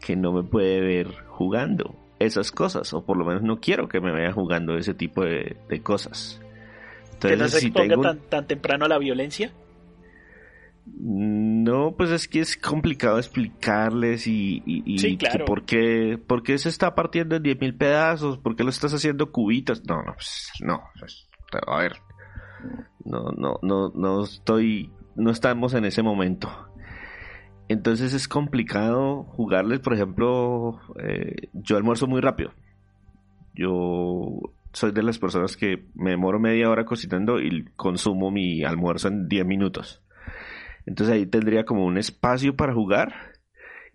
que 0.00 0.16
no 0.16 0.32
me 0.32 0.42
puede 0.42 0.80
ver 0.80 1.14
jugando 1.28 1.96
esas 2.18 2.50
cosas, 2.50 2.92
o 2.94 3.04
por 3.04 3.16
lo 3.16 3.24
menos 3.24 3.42
no 3.42 3.60
quiero 3.60 3.88
que 3.88 4.00
me 4.00 4.12
vea 4.12 4.32
jugando 4.32 4.76
ese 4.76 4.94
tipo 4.94 5.24
de, 5.24 5.56
cosas. 5.82 6.40
Entonces, 7.18 7.38
no 7.38 7.48
se 7.48 7.60
si 7.60 7.70
tengo... 7.70 8.00
tan, 8.00 8.18
tan 8.20 8.46
temprano 8.46 8.84
a 8.84 8.88
la 8.88 8.98
violencia? 8.98 9.52
No, 10.96 11.94
pues 11.96 12.10
es 12.10 12.28
que 12.28 12.40
es 12.40 12.56
complicado 12.56 13.18
explicarles 13.18 14.26
y, 14.26 14.62
y, 14.64 15.16
por, 15.44 15.64
qué, 15.64 16.18
por, 16.24 16.42
qué, 16.42 16.56
se 16.58 16.68
está 16.68 16.94
partiendo 16.94 17.36
en 17.36 17.42
10.000 17.42 17.60
mil 17.60 17.74
pedazos, 17.74 18.38
por 18.38 18.56
qué 18.56 18.64
lo 18.64 18.70
estás 18.70 18.94
haciendo 18.94 19.30
cubitos. 19.30 19.84
No, 19.86 20.02
no, 20.02 20.14
pues, 20.14 20.50
no. 20.60 20.80
Pues, 20.98 21.28
a 21.66 21.78
ver, 21.78 21.96
no, 23.04 23.32
no, 23.36 23.58
no, 23.62 23.90
no 23.94 24.24
estoy, 24.24 24.90
no 25.14 25.30
estamos 25.30 25.74
en 25.74 25.84
ese 25.84 26.02
momento. 26.02 26.50
Entonces 27.68 28.14
es 28.14 28.28
complicado 28.28 29.24
jugarles, 29.24 29.80
por 29.80 29.92
ejemplo, 29.92 30.80
eh, 31.02 31.48
yo 31.52 31.76
almuerzo 31.76 32.06
muy 32.06 32.20
rápido. 32.20 32.52
Yo 33.54 34.40
soy 34.72 34.92
de 34.92 35.02
las 35.02 35.18
personas 35.18 35.56
que 35.56 35.86
me 35.94 36.10
demoro 36.10 36.38
media 36.38 36.70
hora 36.70 36.84
cocinando 36.84 37.40
y 37.40 37.64
consumo 37.76 38.30
mi 38.30 38.64
almuerzo 38.64 39.08
en 39.08 39.28
10 39.28 39.46
minutos. 39.46 40.02
Entonces 40.86 41.14
ahí 41.14 41.26
tendría 41.26 41.64
como 41.64 41.84
un 41.84 41.98
espacio 41.98 42.56
para 42.56 42.74
jugar 42.74 43.32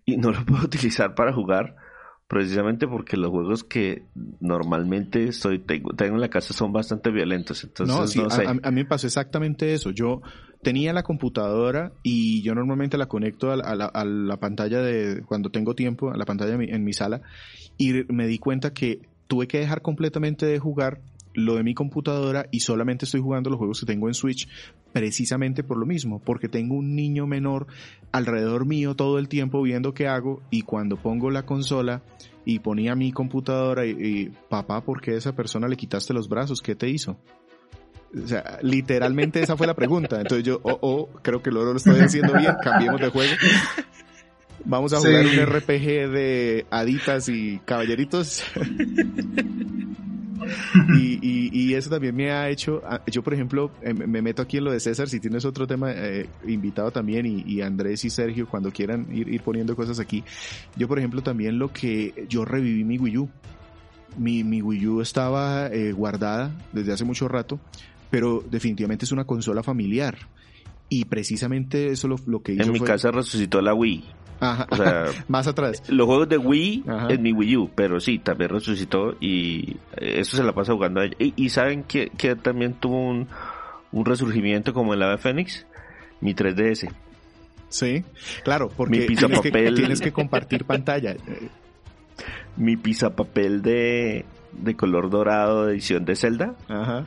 y 0.04 0.16
no 0.16 0.30
lo 0.30 0.44
puedo 0.46 0.64
utilizar 0.64 1.14
para 1.14 1.32
jugar 1.32 1.76
precisamente 2.26 2.88
porque 2.88 3.16
los 3.16 3.30
juegos 3.30 3.64
que 3.64 4.06
normalmente 4.40 5.24
estoy 5.24 5.58
tengo, 5.58 5.90
en 5.98 6.20
la 6.20 6.30
casa 6.30 6.54
son 6.54 6.72
bastante 6.72 7.10
violentos. 7.10 7.64
Entonces, 7.64 8.16
no, 8.16 8.28
A, 8.30 8.70
mí 8.70 8.82
me 8.82 8.84
pasó 8.84 9.06
exactamente 9.06 9.74
eso. 9.74 9.90
Yo 9.90 10.22
tenía 10.62 10.92
la 10.92 11.02
computadora 11.02 11.92
y 12.02 12.42
yo 12.42 12.54
normalmente 12.54 12.96
la 12.96 13.06
conecto 13.06 13.52
a 13.52 13.56
la, 13.56 14.36
pantalla 14.40 14.80
de 14.80 15.22
cuando 15.26 15.50
tengo 15.50 15.74
tiempo, 15.74 16.10
a 16.10 16.16
la 16.16 16.24
pantalla 16.24 16.54
en 16.54 16.82
mi 16.82 16.92
sala 16.94 17.20
y 17.76 18.04
me 18.08 18.26
di 18.26 18.38
cuenta 18.38 18.72
que 18.72 19.02
tuve 19.34 19.48
que 19.48 19.58
dejar 19.58 19.82
completamente 19.82 20.46
de 20.46 20.60
jugar 20.60 21.00
lo 21.32 21.56
de 21.56 21.64
mi 21.64 21.74
computadora 21.74 22.46
y 22.52 22.60
solamente 22.60 23.04
estoy 23.04 23.20
jugando 23.20 23.50
los 23.50 23.58
juegos 23.58 23.80
que 23.80 23.86
tengo 23.86 24.06
en 24.06 24.14
Switch 24.14 24.48
precisamente 24.92 25.64
por 25.64 25.76
lo 25.76 25.86
mismo, 25.86 26.20
porque 26.20 26.48
tengo 26.48 26.76
un 26.76 26.94
niño 26.94 27.26
menor 27.26 27.66
alrededor 28.12 28.64
mío 28.64 28.94
todo 28.94 29.18
el 29.18 29.28
tiempo 29.28 29.60
viendo 29.60 29.92
qué 29.92 30.06
hago 30.06 30.40
y 30.50 30.62
cuando 30.62 30.96
pongo 30.96 31.32
la 31.32 31.44
consola 31.44 32.04
y 32.44 32.60
ponía 32.60 32.94
mi 32.94 33.10
computadora 33.10 33.84
y, 33.84 34.30
papá, 34.48 34.84
¿por 34.84 35.00
qué 35.00 35.10
a 35.10 35.16
esa 35.16 35.34
persona 35.34 35.66
le 35.66 35.76
quitaste 35.76 36.14
los 36.14 36.28
brazos? 36.28 36.62
¿Qué 36.62 36.76
te 36.76 36.88
hizo? 36.88 37.18
O 38.16 38.28
sea, 38.28 38.60
literalmente 38.62 39.42
esa 39.42 39.56
fue 39.56 39.66
la 39.66 39.74
pregunta. 39.74 40.20
Entonces 40.20 40.46
yo, 40.46 40.60
oh, 40.62 40.78
oh, 40.80 41.08
creo 41.22 41.42
que 41.42 41.50
lo, 41.50 41.64
lo 41.64 41.74
estoy 41.74 41.98
haciendo 41.98 42.34
bien, 42.34 42.54
cambiemos 42.62 43.00
de 43.00 43.08
juego. 43.08 43.32
Vamos 44.64 44.92
a 44.92 44.98
jugar 44.98 45.26
un 45.26 45.46
RPG 45.46 46.10
de 46.10 46.66
haditas 46.70 47.28
y 47.28 47.60
caballeritos. 47.64 48.42
y, 50.98 51.50
y, 51.52 51.74
eso 51.74 51.90
también 51.90 52.14
me 52.14 52.30
ha 52.30 52.48
hecho, 52.48 52.82
ah, 52.84 53.02
yo 53.06 53.22
por 53.22 53.34
ejemplo, 53.34 53.70
em, 53.82 53.96
me 53.96 54.22
meto 54.22 54.42
aquí 54.42 54.58
en 54.58 54.64
lo 54.64 54.72
de 54.72 54.80
César, 54.80 55.08
si 55.08 55.20
tienes 55.20 55.44
otro 55.44 55.66
tema 55.66 55.92
eh, 55.92 56.28
invitado 56.46 56.90
también, 56.90 57.26
y, 57.26 57.60
Andrés 57.60 58.04
y 58.04 58.10
Sergio, 58.10 58.48
cuando 58.48 58.70
quieran 58.70 59.06
ir, 59.12 59.28
ir 59.28 59.42
poniendo 59.42 59.76
cosas 59.76 60.00
aquí, 60.00 60.24
yo 60.76 60.88
por 60.88 60.98
ejemplo 60.98 61.22
también 61.22 61.58
lo 61.58 61.72
que, 61.72 62.26
yo 62.28 62.44
reviví 62.44 62.84
mi 62.84 62.98
Wii 62.98 63.18
U. 63.18 63.28
Mi, 64.16 64.44
mi 64.44 64.62
Wii 64.62 64.86
U 64.86 65.00
estaba 65.00 65.66
eh, 65.68 65.92
guardada 65.92 66.52
desde 66.72 66.92
hace 66.92 67.04
mucho 67.04 67.26
rato, 67.26 67.58
pero 68.10 68.44
definitivamente 68.48 69.04
es 69.04 69.12
una 69.12 69.24
consola 69.24 69.62
familiar. 69.62 70.16
Y 70.88 71.06
precisamente 71.06 71.88
eso 71.88 72.06
lo, 72.06 72.16
lo 72.26 72.42
que 72.42 72.52
hizo. 72.52 72.62
En 72.62 72.72
mi 72.72 72.80
casa 72.80 73.10
resucitó 73.10 73.60
la 73.60 73.74
Wii. 73.74 74.04
Ajá, 74.40 74.66
más 75.28 75.46
atrás. 75.46 75.82
Los 75.88 76.06
juegos 76.06 76.28
de 76.28 76.38
Wii 76.38 76.84
en 77.08 77.22
mi 77.22 77.32
Wii 77.32 77.56
U, 77.56 77.70
pero 77.74 78.00
sí, 78.00 78.18
también 78.18 78.50
resucitó 78.50 79.16
y 79.20 79.76
eso 79.96 80.36
se 80.36 80.42
la 80.42 80.52
pasa 80.52 80.72
jugando 80.72 81.00
a 81.00 81.04
ella. 81.04 81.16
Y, 81.18 81.48
saben 81.48 81.84
que, 81.84 82.10
también 82.42 82.74
tuvo 82.74 82.98
un, 82.98 83.28
resurgimiento 84.04 84.72
como 84.72 84.94
el 84.94 85.02
ave 85.02 85.18
Fénix, 85.18 85.66
mi 86.20 86.34
3DS. 86.34 86.92
Sí, 87.68 88.04
claro, 88.44 88.68
porque 88.68 89.06
tienes, 89.06 89.40
que, 89.40 89.50
tienes 89.50 90.00
que 90.00 90.12
compartir 90.12 90.64
pantalla. 90.64 91.16
Mi 92.56 92.76
papel 92.76 93.62
de, 93.62 94.24
de 94.52 94.76
color 94.76 95.10
dorado 95.10 95.66
de 95.66 95.72
edición 95.72 96.04
de 96.04 96.14
Zelda. 96.14 96.54
Ajá 96.68 97.04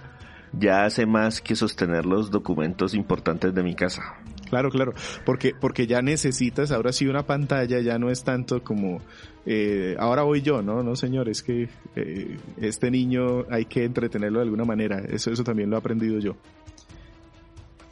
ya 0.54 0.86
hace 0.86 1.06
más 1.06 1.42
que 1.42 1.56
sostener 1.56 2.06
los 2.06 2.32
documentos 2.32 2.94
importantes 2.94 3.54
de 3.54 3.64
mi 3.64 3.76
casa. 3.76 4.16
Claro, 4.50 4.70
claro, 4.70 4.94
porque, 5.26 5.54
porque 5.60 5.88
ya 5.88 6.02
necesitas, 6.02 6.72
ahora 6.72 6.94
sí 6.94 7.08
una 7.08 7.26
pantalla 7.26 7.80
ya 7.82 8.00
no 8.00 8.10
es 8.10 8.24
tanto 8.24 8.64
como, 8.64 9.02
eh, 9.46 9.96
ahora 10.00 10.24
voy 10.24 10.42
yo, 10.42 10.62
¿no? 10.62 10.84
No, 10.84 10.96
señor, 10.96 11.30
es 11.30 11.44
que 11.44 11.70
eh, 11.96 12.38
este 12.58 12.90
niño 12.92 13.46
hay 13.50 13.66
que 13.66 13.84
entretenerlo 13.84 14.40
de 14.40 14.46
alguna 14.46 14.66
manera, 14.66 15.00
eso, 15.00 15.32
eso 15.32 15.44
también 15.44 15.70
lo 15.70 15.76
he 15.76 15.80
aprendido 15.80 16.20
yo. 16.20 16.36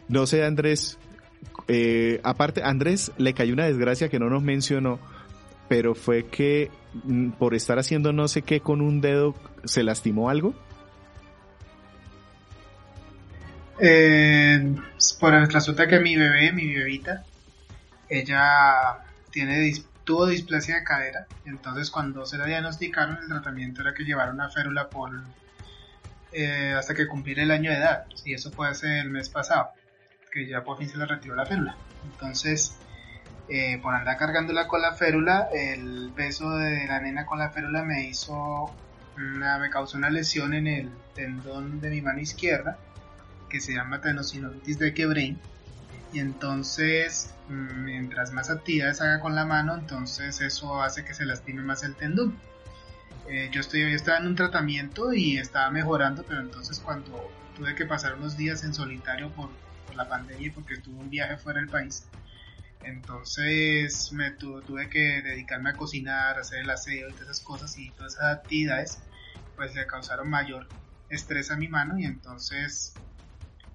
No 0.07 0.25
sé, 0.27 0.45
Andrés, 0.45 0.97
eh, 1.67 2.19
aparte, 2.23 2.61
Andrés 2.63 3.11
le 3.17 3.33
cayó 3.33 3.53
una 3.53 3.65
desgracia 3.65 4.09
que 4.09 4.19
no 4.19 4.29
nos 4.29 4.43
mencionó, 4.43 4.99
pero 5.67 5.95
fue 5.95 6.25
que 6.25 6.69
mm, 7.03 7.31
por 7.31 7.55
estar 7.55 7.79
haciendo 7.79 8.13
no 8.13 8.27
sé 8.27 8.43
qué 8.43 8.59
con 8.59 8.81
un 8.81 9.01
dedo 9.01 9.35
se 9.63 9.83
lastimó 9.83 10.29
algo. 10.29 10.53
Eh, 13.79 14.75
por 15.19 15.33
el 15.33 15.51
resulta 15.51 15.87
que 15.87 15.99
mi 15.99 16.15
bebé, 16.15 16.51
mi 16.53 16.73
bebita, 16.73 17.25
ella 18.07 19.03
tiene 19.31 19.73
tuvo 20.05 20.27
displasia 20.27 20.75
de 20.75 20.83
cadera, 20.83 21.27
entonces 21.45 21.89
cuando 21.89 22.25
se 22.25 22.37
la 22.37 22.45
diagnosticaron 22.45 23.17
el 23.21 23.27
tratamiento 23.27 23.81
era 23.81 23.93
que 23.93 24.03
llevar 24.03 24.31
una 24.31 24.49
férula 24.49 24.89
por 24.89 25.11
eh, 26.31 26.75
hasta 26.77 26.93
que 26.93 27.07
cumpliera 27.07 27.41
el 27.43 27.51
año 27.51 27.71
de 27.71 27.77
edad, 27.77 28.05
y 28.23 28.33
eso 28.33 28.51
fue 28.51 28.69
hace 28.69 28.99
el 28.99 29.09
mes 29.09 29.29
pasado, 29.29 29.69
que 30.31 30.47
ya 30.47 30.63
por 30.63 30.77
fin 30.77 30.87
se 30.89 30.97
le 30.97 31.05
retiró 31.05 31.35
la 31.35 31.45
férula. 31.45 31.75
Entonces, 32.03 32.77
eh, 33.49 33.79
por 33.81 33.95
andar 33.95 34.17
cargándola 34.17 34.67
con 34.67 34.81
la 34.81 34.93
férula, 34.93 35.49
el 35.53 36.11
peso 36.15 36.51
de 36.57 36.85
la 36.87 36.99
nena 36.99 37.25
con 37.25 37.39
la 37.39 37.49
férula 37.49 37.83
me 37.83 38.07
hizo 38.07 38.71
una, 39.17 39.57
me 39.57 39.69
causó 39.69 39.97
una 39.97 40.09
lesión 40.09 40.53
en 40.53 40.67
el 40.67 40.91
tendón 41.15 41.81
de 41.81 41.89
mi 41.89 42.01
mano 42.01 42.19
izquierda 42.19 42.77
que 43.55 43.61
se 43.61 43.73
llama 43.73 44.01
tenosinovitis 44.01 44.79
de 44.79 44.93
Quebrain 44.93 45.39
Y 46.11 46.19
entonces, 46.19 47.33
mientras 47.47 48.33
más 48.33 48.49
actividades 48.49 48.99
haga 48.99 49.21
con 49.21 49.33
la 49.33 49.45
mano, 49.45 49.75
entonces 49.75 50.41
eso 50.41 50.81
hace 50.83 51.05
que 51.05 51.13
se 51.13 51.25
lastime 51.25 51.61
más 51.61 51.81
el 51.83 51.95
tendón. 51.95 52.37
Eh, 53.29 53.49
yo, 53.53 53.61
estoy, 53.61 53.79
yo 53.83 53.95
estaba 53.95 54.17
en 54.17 54.27
un 54.27 54.35
tratamiento 54.35 55.13
y 55.13 55.37
estaba 55.37 55.71
mejorando, 55.71 56.25
pero 56.27 56.41
entonces 56.41 56.81
cuando 56.81 57.31
tuve 57.55 57.75
que 57.75 57.85
pasar 57.85 58.15
unos 58.15 58.35
días 58.35 58.65
en 58.65 58.73
solitario 58.73 59.31
por, 59.31 59.49
por 59.85 59.95
la 59.95 60.09
pandemia 60.09 60.51
porque 60.53 60.75
tuve 60.75 60.99
un 60.99 61.09
viaje 61.09 61.37
fuera 61.37 61.61
del 61.61 61.69
país, 61.69 62.05
entonces 62.83 64.11
me 64.11 64.31
tuve 64.31 64.89
que 64.89 65.21
dedicarme 65.21 65.69
a 65.69 65.73
cocinar, 65.75 66.37
a 66.37 66.41
hacer 66.41 66.59
el 66.59 66.69
aseo 66.69 67.07
y 67.07 67.13
todas 67.13 67.29
esas 67.29 67.39
cosas 67.39 67.77
y 67.77 67.89
todas 67.91 68.15
esas 68.15 68.35
actividades 68.35 68.99
pues 69.55 69.73
le 69.75 69.87
causaron 69.87 70.29
mayor 70.29 70.67
estrés 71.09 71.51
a 71.51 71.55
mi 71.55 71.69
mano 71.69 71.97
y 71.97 72.03
entonces 72.03 72.95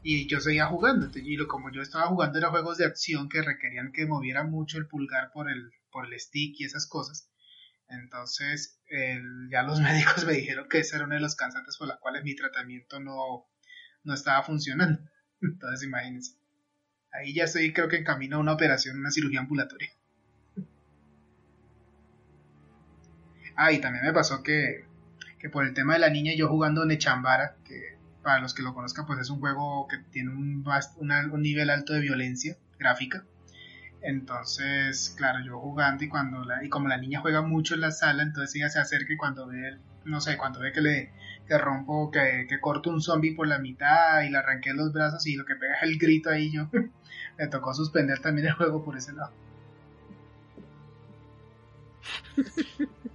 y 0.02 0.28
yo 0.28 0.40
seguía 0.40 0.66
jugando. 0.66 1.10
Y 1.14 1.36
lo, 1.36 1.46
como 1.46 1.70
yo 1.70 1.82
estaba 1.82 2.06
jugando 2.06 2.38
era 2.38 2.50
juegos 2.50 2.78
de 2.78 2.86
acción 2.86 3.28
que 3.28 3.42
requerían 3.42 3.92
que 3.92 4.06
moviera 4.06 4.44
mucho 4.44 4.78
el 4.78 4.86
pulgar 4.86 5.30
por 5.32 5.50
el 5.50 5.70
por 5.90 6.06
el 6.06 6.18
stick 6.18 6.58
y 6.58 6.64
esas 6.64 6.86
cosas. 6.86 7.30
Entonces 7.88 8.80
ya 9.50 9.62
los 9.62 9.80
médicos 9.80 10.24
me 10.24 10.34
dijeron 10.34 10.68
que 10.68 10.78
ese 10.78 10.96
era 10.96 11.04
uno 11.04 11.14
de 11.14 11.20
los 11.20 11.34
cansantes 11.34 11.76
por 11.76 11.88
los 11.88 11.98
cuales 11.98 12.24
mi 12.24 12.34
tratamiento 12.34 13.00
no, 13.00 13.48
no 14.04 14.14
estaba 14.14 14.42
funcionando. 14.42 15.00
Entonces 15.42 15.86
imagínense. 15.86 16.36
Ahí 17.12 17.34
ya 17.34 17.44
estoy, 17.44 17.72
creo 17.72 17.88
que 17.88 17.96
en 17.96 18.04
camino 18.04 18.36
a 18.36 18.40
una 18.40 18.52
operación, 18.52 18.98
una 18.98 19.10
cirugía 19.10 19.40
ambulatoria. 19.40 19.90
Ah, 23.56 23.72
y 23.72 23.80
también 23.80 24.04
me 24.04 24.12
pasó 24.12 24.42
que, 24.44 24.84
que 25.38 25.50
por 25.50 25.66
el 25.66 25.74
tema 25.74 25.94
de 25.94 25.98
la 25.98 26.08
niña, 26.08 26.32
yo 26.36 26.48
jugando 26.48 26.84
Nechambara, 26.86 27.56
que 27.64 27.98
para 28.22 28.40
los 28.40 28.54
que 28.54 28.62
lo 28.62 28.74
conozcan, 28.74 29.06
pues 29.06 29.18
es 29.20 29.30
un 29.30 29.40
juego 29.40 29.86
que 29.88 29.98
tiene 29.98 30.30
un, 30.30 30.64
nivel 31.40 31.70
alto 31.70 31.92
de 31.92 32.00
violencia 32.00 32.56
gráfica. 32.78 33.24
Entonces, 34.02 35.14
claro, 35.16 35.40
yo 35.44 35.58
jugando 35.58 36.04
y 36.04 36.08
cuando 36.08 36.44
la, 36.44 36.64
y 36.64 36.68
como 36.68 36.88
la 36.88 36.96
niña 36.96 37.20
juega 37.20 37.42
mucho 37.42 37.74
en 37.74 37.82
la 37.82 37.90
sala, 37.90 38.22
entonces 38.22 38.56
ella 38.56 38.70
se 38.70 38.80
acerca 38.80 39.12
y 39.12 39.16
cuando 39.16 39.46
ve, 39.46 39.78
no 40.04 40.20
sé, 40.20 40.36
cuando 40.38 40.60
ve 40.60 40.72
que 40.72 40.80
le 40.80 41.12
que 41.46 41.58
rompo, 41.58 42.10
que, 42.10 42.46
que 42.48 42.60
corto 42.60 42.90
un 42.90 43.02
zombie 43.02 43.34
por 43.34 43.48
la 43.48 43.58
mitad 43.58 44.22
y 44.22 44.30
le 44.30 44.38
arranqué 44.38 44.72
los 44.72 44.92
brazos 44.92 45.26
y 45.26 45.34
lo 45.36 45.44
que 45.44 45.56
pega 45.56 45.74
es 45.76 45.82
el 45.82 45.98
grito 45.98 46.30
ahí 46.30 46.50
yo, 46.50 46.68
me 47.38 47.46
tocó 47.48 47.74
suspender 47.74 48.20
también 48.20 48.46
el 48.48 48.54
juego 48.54 48.84
por 48.84 48.96
ese 48.96 49.12
lado. 49.12 49.32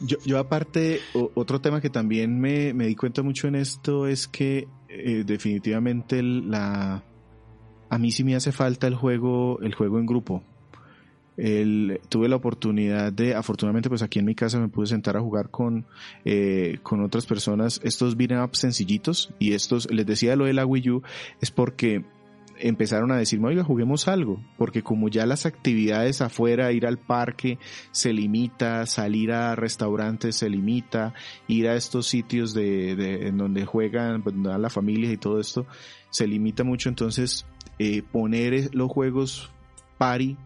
Yo, 0.00 0.16
yo 0.24 0.38
aparte, 0.38 1.00
otro 1.34 1.60
tema 1.60 1.80
que 1.80 1.90
también 1.90 2.40
me, 2.40 2.72
me, 2.72 2.86
di 2.86 2.94
cuenta 2.94 3.22
mucho 3.22 3.48
en 3.48 3.56
esto 3.56 4.06
es 4.06 4.28
que 4.28 4.68
eh, 4.88 5.24
definitivamente 5.26 6.22
la, 6.22 7.02
a 7.90 7.98
mí 7.98 8.10
sí 8.10 8.22
me 8.22 8.36
hace 8.36 8.52
falta 8.52 8.86
el 8.86 8.94
juego, 8.94 9.58
el 9.60 9.74
juego 9.74 9.98
en 9.98 10.06
grupo. 10.06 10.42
El, 11.36 12.00
tuve 12.08 12.28
la 12.28 12.36
oportunidad 12.36 13.12
de, 13.12 13.34
afortunadamente 13.34 13.88
pues 13.88 14.02
aquí 14.02 14.18
en 14.18 14.24
mi 14.24 14.34
casa 14.34 14.58
me 14.58 14.68
pude 14.68 14.86
sentar 14.86 15.16
a 15.16 15.20
jugar 15.20 15.50
con, 15.50 15.86
eh, 16.24 16.78
con 16.82 17.00
otras 17.00 17.26
personas, 17.26 17.80
estos 17.84 18.16
beat'em 18.16 18.42
up 18.42 18.56
sencillitos 18.56 19.32
y 19.38 19.52
estos, 19.52 19.88
les 19.90 20.04
decía 20.04 20.34
lo 20.34 20.46
de 20.46 20.52
la 20.52 20.66
Wii 20.66 20.90
U, 20.90 21.02
es 21.40 21.52
porque 21.52 22.04
empezaron 22.60 23.12
a 23.12 23.16
decirme, 23.16 23.48
oiga, 23.48 23.64
juguemos 23.64 24.08
algo, 24.08 24.42
porque 24.56 24.82
como 24.82 25.08
ya 25.08 25.26
las 25.26 25.46
actividades 25.46 26.20
afuera, 26.20 26.72
ir 26.72 26.86
al 26.86 26.98
parque 26.98 27.58
se 27.90 28.12
limita, 28.12 28.86
salir 28.86 29.32
a 29.32 29.54
restaurantes 29.56 30.36
se 30.36 30.50
limita, 30.50 31.14
ir 31.46 31.68
a 31.68 31.76
estos 31.76 32.06
sitios 32.06 32.54
de, 32.54 33.26
en 33.26 33.38
donde 33.38 33.64
juegan, 33.64 34.22
pues, 34.22 34.34
donde 34.34 34.58
la 34.58 34.70
familia 34.70 35.12
y 35.12 35.16
todo 35.16 35.40
esto, 35.40 35.66
se 36.10 36.26
limita 36.26 36.64
mucho, 36.64 36.88
entonces 36.88 37.46
eh, 37.78 38.02
poner 38.02 38.74
los 38.74 38.90
juegos 38.90 39.50
pari 39.98 40.36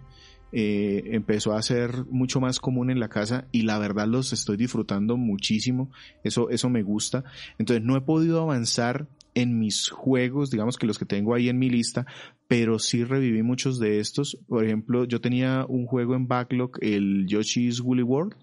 eh, 0.55 1.05
empezó 1.13 1.55
a 1.55 1.63
ser 1.63 2.05
mucho 2.11 2.39
más 2.39 2.61
común 2.61 2.91
en 2.91 3.01
la 3.01 3.09
casa 3.09 3.47
y 3.53 3.63
la 3.63 3.79
verdad 3.79 4.07
los 4.07 4.35
estoy 4.35 4.59
disfrutando 4.59 5.17
muchísimo, 5.17 5.91
eso, 6.25 6.51
eso 6.51 6.69
me 6.69 6.83
gusta, 6.83 7.25
entonces 7.59 7.83
no 7.83 7.97
he 7.97 8.03
podido 8.03 8.43
avanzar 8.43 9.07
en 9.35 9.59
mis 9.59 9.89
juegos, 9.89 10.51
digamos 10.51 10.77
que 10.77 10.87
los 10.87 10.99
que 10.99 11.07
tengo 11.07 11.35
ahí 11.35 11.49
en 11.49 11.59
mi 11.59 11.71
lista, 11.71 12.07
pero 12.49 12.79
sí 12.79 13.05
reviví 13.05 13.43
muchos 13.43 13.79
de 13.79 13.99
estos. 13.99 14.39
Por 14.47 14.65
ejemplo, 14.65 15.05
yo 15.05 15.21
tenía 15.21 15.65
un 15.69 15.87
juego 15.87 16.15
en 16.15 16.29
backlog, 16.29 16.73
el 16.81 17.27
Yoshi's 17.27 17.81
Woolly 17.81 18.03
World, 18.03 18.35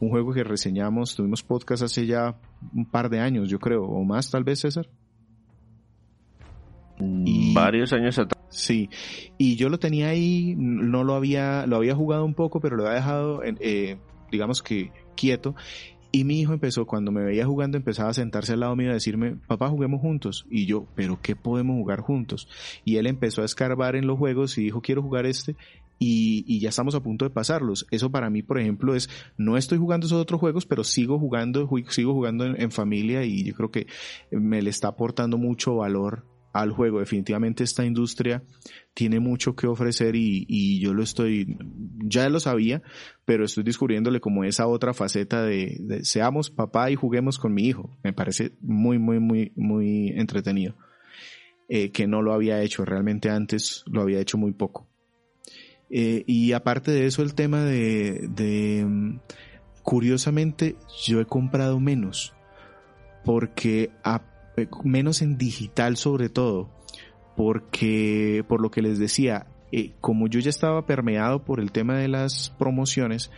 un 0.00 0.10
juego 0.10 0.32
que 0.32 0.42
reseñamos, 0.42 1.14
tuvimos 1.14 1.42
podcast 1.42 1.84
hace 1.84 2.06
ya 2.06 2.40
un 2.74 2.86
par 2.90 3.08
de 3.08 3.20
años, 3.20 3.48
yo 3.48 3.58
creo, 3.58 3.84
o 3.84 4.04
más 4.04 4.30
tal 4.30 4.44
vez, 4.44 4.60
César. 4.60 4.88
Y, 6.98 7.54
Varios 7.54 7.92
años 7.92 8.18
atrás. 8.18 8.42
Sí, 8.50 8.90
y 9.38 9.56
yo 9.56 9.68
lo 9.68 9.78
tenía 9.78 10.08
ahí, 10.08 10.54
no 10.56 11.04
lo 11.04 11.14
había, 11.14 11.66
lo 11.66 11.76
había 11.76 11.94
jugado 11.94 12.24
un 12.24 12.34
poco, 12.34 12.60
pero 12.60 12.76
lo 12.76 12.84
había 12.84 12.96
dejado, 12.96 13.42
eh, 13.44 13.96
digamos 14.30 14.62
que 14.62 14.92
quieto, 15.16 15.54
y 16.14 16.24
mi 16.24 16.40
hijo 16.40 16.52
empezó, 16.52 16.86
cuando 16.86 17.10
me 17.10 17.24
veía 17.24 17.46
jugando, 17.46 17.78
empezaba 17.78 18.10
a 18.10 18.14
sentarse 18.14 18.52
al 18.52 18.60
lado 18.60 18.76
mío 18.76 18.90
a 18.90 18.94
decirme, 18.94 19.36
papá, 19.46 19.70
juguemos 19.70 20.02
juntos. 20.02 20.46
Y 20.50 20.66
yo, 20.66 20.86
pero 20.94 21.18
¿qué 21.22 21.34
podemos 21.34 21.74
jugar 21.76 22.00
juntos? 22.00 22.48
Y 22.84 22.96
él 22.96 23.06
empezó 23.06 23.40
a 23.40 23.46
escarbar 23.46 23.96
en 23.96 24.06
los 24.06 24.18
juegos 24.18 24.58
y 24.58 24.64
dijo, 24.64 24.82
quiero 24.82 25.00
jugar 25.02 25.24
este. 25.24 25.56
Y, 25.98 26.58
ya 26.58 26.68
estamos 26.68 26.94
a 26.94 27.00
punto 27.00 27.24
de 27.24 27.30
pasarlos. 27.30 27.86
Eso 27.90 28.10
para 28.10 28.28
mí, 28.28 28.42
por 28.42 28.58
ejemplo, 28.58 28.94
es, 28.94 29.08
no 29.38 29.56
estoy 29.56 29.78
jugando 29.78 30.06
esos 30.06 30.20
otros 30.20 30.38
juegos, 30.38 30.66
pero 30.66 30.84
sigo 30.84 31.18
jugando, 31.18 31.70
sigo 31.88 32.12
jugando 32.12 32.44
en 32.44 32.70
familia 32.70 33.24
y 33.24 33.44
yo 33.44 33.54
creo 33.54 33.70
que 33.70 33.86
me 34.30 34.60
le 34.60 34.68
está 34.68 34.88
aportando 34.88 35.38
mucho 35.38 35.76
valor 35.76 36.24
al 36.52 36.70
juego. 36.70 37.00
Definitivamente 37.00 37.64
esta 37.64 37.84
industria 37.84 38.42
tiene 38.94 39.20
mucho 39.20 39.56
que 39.56 39.66
ofrecer 39.66 40.14
y, 40.16 40.80
yo 40.80 40.94
lo 40.94 41.02
estoy, 41.02 41.56
ya 42.04 42.28
lo 42.28 42.40
sabía, 42.40 42.82
pero 43.24 43.44
estoy 43.44 43.64
descubriéndole 43.64 44.20
como 44.20 44.44
esa 44.44 44.66
otra 44.66 44.94
faceta 44.94 45.42
de, 45.42 46.00
seamos 46.02 46.50
papá 46.50 46.90
y 46.90 46.96
juguemos 46.96 47.38
con 47.38 47.54
mi 47.54 47.66
hijo. 47.66 47.96
Me 48.02 48.12
parece 48.12 48.52
muy, 48.60 48.98
muy, 48.98 49.18
muy, 49.18 49.52
muy 49.56 50.08
entretenido. 50.08 50.76
Eh, 51.68 51.90
que 51.90 52.06
no 52.06 52.20
lo 52.20 52.34
había 52.34 52.60
hecho, 52.60 52.84
realmente 52.84 53.30
antes 53.30 53.84
lo 53.86 54.02
había 54.02 54.20
hecho 54.20 54.36
muy 54.36 54.52
poco. 54.52 54.88
Eh, 55.88 56.22
y 56.26 56.52
aparte 56.52 56.90
de 56.90 57.06
eso, 57.06 57.22
el 57.22 57.34
tema 57.34 57.64
de, 57.64 58.28
de, 58.28 58.84
mm, 58.84 59.20
curiosamente, 59.82 60.76
yo 61.06 61.20
he 61.20 61.24
comprado 61.24 61.80
menos, 61.80 62.34
porque 63.24 63.90
a 64.02 64.31
menos 64.84 65.22
en 65.22 65.38
digital 65.38 65.96
sobre 65.96 66.28
todo, 66.28 66.70
porque 67.36 68.44
por 68.48 68.60
lo 68.60 68.70
que 68.70 68.82
les 68.82 68.98
decía, 68.98 69.46
eh, 69.72 69.92
como 70.00 70.28
yo 70.28 70.40
ya 70.40 70.50
estaba 70.50 70.86
permeado 70.86 71.44
por 71.44 71.60
el 71.60 71.72
tema 71.72 71.96
de 71.96 72.08
las 72.08 72.50
promociones, 72.58 73.30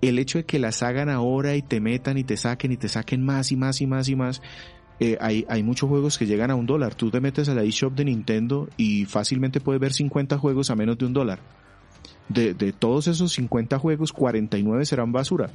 el 0.00 0.18
hecho 0.18 0.38
de 0.38 0.44
que 0.44 0.58
las 0.58 0.82
hagan 0.82 1.08
ahora 1.08 1.56
y 1.56 1.62
te 1.62 1.80
metan 1.80 2.18
y 2.18 2.24
te 2.24 2.36
saquen 2.36 2.72
y 2.72 2.76
te 2.76 2.88
saquen 2.88 3.24
más 3.24 3.50
y 3.50 3.56
más 3.56 3.80
y 3.80 3.86
más 3.86 4.08
y 4.08 4.16
más, 4.16 4.42
eh, 5.00 5.16
hay, 5.20 5.44
hay 5.48 5.62
muchos 5.62 5.88
juegos 5.88 6.18
que 6.18 6.26
llegan 6.26 6.50
a 6.50 6.54
un 6.54 6.66
dólar. 6.66 6.94
Tú 6.94 7.10
te 7.10 7.20
metes 7.20 7.48
a 7.48 7.54
la 7.54 7.62
eShop 7.62 7.94
de 7.94 8.04
Nintendo 8.04 8.68
y 8.76 9.04
fácilmente 9.06 9.60
puedes 9.60 9.80
ver 9.80 9.92
50 9.92 10.38
juegos 10.38 10.70
a 10.70 10.76
menos 10.76 10.98
de 10.98 11.06
un 11.06 11.12
dólar. 11.12 11.40
De, 12.28 12.52
de 12.52 12.72
todos 12.72 13.08
esos 13.08 13.32
50 13.32 13.78
juegos, 13.78 14.12
49 14.12 14.84
serán 14.84 15.12
basura. 15.12 15.50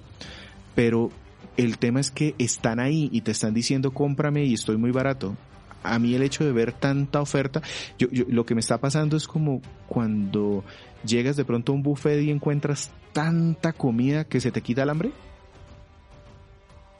Pero 0.76 1.12
el 1.58 1.78
tema 1.78 2.00
es 2.00 2.12
que 2.12 2.36
están 2.38 2.80
ahí 2.80 3.10
y 3.12 3.22
te 3.22 3.32
están 3.32 3.54
diciendo 3.54 3.92
cómprame 3.92 4.46
y 4.46 4.54
estoy 4.54 4.78
muy 4.78 4.92
barato. 4.92 5.36
A 5.84 6.00
mí 6.00 6.16
el 6.16 6.24
hecho 6.24 6.46
de 6.46 6.52
ver 6.52 6.72
tanta 6.72 7.22
oferta, 7.22 7.62
yo, 8.00 8.08
lo 8.28 8.46
que 8.46 8.56
me 8.56 8.62
está 8.62 8.80
pasando 8.80 9.18
es 9.18 9.28
como 9.28 9.62
cuando 9.88 10.64
llegas 11.06 11.36
de 11.36 11.46
pronto 11.46 11.72
a 11.72 11.76
un 11.76 11.84
buffet 11.84 12.22
y 12.22 12.32
encuentras 12.32 12.92
tanta 13.12 13.74
comida 13.74 14.24
que 14.24 14.40
se 14.40 14.52
te 14.52 14.62
quita 14.62 14.84
el 14.84 14.90
hambre. 14.90 15.12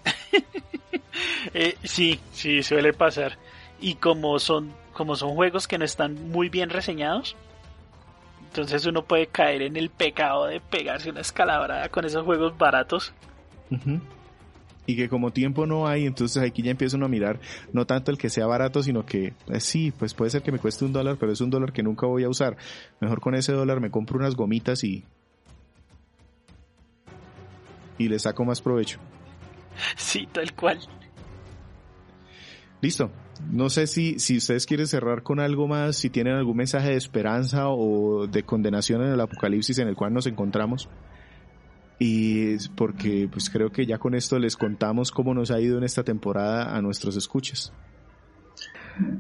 eh, 1.54 1.76
sí, 1.84 2.20
sí, 2.34 2.62
suele 2.62 2.92
pasar. 2.94 3.38
Y 3.80 3.96
como 3.96 4.38
son, 4.40 4.74
como 4.92 5.16
son 5.16 5.36
juegos 5.36 5.68
que 5.68 5.78
no 5.78 5.86
están 5.86 6.30
muy 6.30 6.50
bien 6.50 6.70
reseñados, 6.70 7.38
entonces 8.48 8.86
uno 8.86 9.04
puede 9.06 9.28
caer 9.28 9.62
en 9.62 9.78
el 9.78 9.90
pecado 9.90 10.46
de 10.46 10.60
pegarse 10.60 11.10
una 11.10 11.22
escalabrada 11.22 11.90
con 11.90 12.06
esos 12.06 12.24
juegos 12.24 12.58
baratos 12.58 13.14
y 14.86 14.96
que 14.96 15.10
como 15.10 15.32
tiempo 15.32 15.66
no 15.66 15.88
hay, 15.88 16.06
entonces 16.06 16.44
aquí 16.44 16.62
ya 16.62 16.72
empiezo 16.72 16.98
a 16.98 17.08
mirar 17.08 17.40
no 17.72 17.86
tanto 17.86 18.12
el 18.12 18.18
que 18.18 18.30
sea 18.30 18.46
barato, 18.46 18.84
sino 18.84 19.06
que 19.06 19.34
eh, 19.48 19.60
sí, 19.60 19.92
pues 19.92 20.14
puede 20.14 20.32
ser 20.32 20.42
que 20.42 20.52
me 20.52 20.60
cueste 20.60 20.86
un 20.86 20.94
dólar, 20.94 21.18
pero 21.20 21.32
es 21.32 21.42
un 21.42 21.50
dólar 21.50 21.72
que 21.72 21.84
nunca 21.84 22.08
voy 22.08 22.24
a 22.24 22.30
usar. 22.30 22.58
Mejor 23.00 23.22
con 23.22 23.36
ese 23.36 23.54
dólar 23.54 23.80
me 23.80 23.92
compro 23.92 24.18
unas 24.18 24.36
gomitas 24.36 24.84
y 24.84 25.04
y 27.98 28.10
le 28.10 28.20
saco 28.20 28.44
más 28.44 28.62
provecho. 28.62 29.00
Sí, 29.96 30.28
tal 30.32 30.54
cual. 30.54 30.80
Listo. 32.82 33.12
No 33.50 33.70
sé 33.70 33.88
si, 33.88 34.20
si 34.20 34.38
ustedes 34.38 34.66
quieren 34.66 34.88
cerrar 34.88 35.24
con 35.24 35.40
algo 35.40 35.68
más, 35.68 35.96
si 35.96 36.10
tienen 36.10 36.36
algún 36.36 36.58
mensaje 36.58 36.90
de 36.90 36.98
esperanza 36.98 37.70
o 37.70 38.28
de 38.28 38.44
condenación 38.44 39.02
en 39.02 39.12
el 39.12 39.20
apocalipsis 39.20 39.80
en 39.80 39.88
el 39.88 39.96
cual 39.96 40.14
nos 40.14 40.28
encontramos 40.28 40.88
y 42.06 42.58
porque 42.76 43.30
pues 43.32 43.50
creo 43.50 43.72
que 43.72 43.86
ya 43.86 43.98
con 43.98 44.14
esto 44.14 44.38
les 44.40 44.58
contamos 44.58 45.12
cómo 45.12 45.34
nos 45.34 45.52
ha 45.52 45.60
ido 45.62 45.78
en 45.78 45.84
esta 45.84 46.04
temporada 46.04 46.76
a 46.76 46.82
nuestros 46.82 47.16
escuchas. 47.16 47.72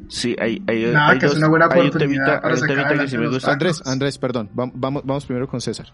Sí, 0.07 0.35
hay, 0.39 0.61
hay, 0.67 0.85
Nada, 0.91 1.09
hay 1.09 1.17
que 1.19 1.25
es 1.25 1.31
dos- 1.31 1.39
una 1.39 1.47
buena 1.47 1.65
hay 1.71 1.81
un 1.81 1.87
oportunidad 1.87 2.25
temita- 2.25 2.41
para 2.41 2.47
hay 2.55 2.61
un 2.61 2.67
sacar 2.67 2.87
temita 2.89 3.05
que 3.11 3.17
me 3.17 3.27
gusta. 3.29 3.51
Andrés. 3.51 3.81
Andrés, 3.87 4.17
perdón. 4.17 4.49
vam- 4.55 4.71
Vamos, 4.75 5.03
vamos 5.05 5.25
primero 5.25 5.47
con 5.47 5.61
César. 5.61 5.87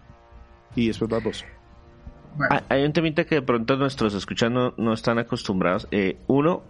Y 0.76 0.88
después 0.88 1.10
vas 1.10 1.22
vos. 1.24 1.44
Bueno, 2.36 2.54
Hay- 2.54 2.78
Hay 2.80 2.84
un 2.84 2.92
temita 2.92 3.24
que 3.24 3.36
de 3.36 3.42
pronto 3.42 3.76
nuestros 3.76 4.14
escuchas 4.14 4.50
no, 4.50 4.74
no 4.76 4.92
están 4.92 5.18
acostumbrados. 5.18 5.88
Eh, 5.92 6.18
uno, 6.26 6.62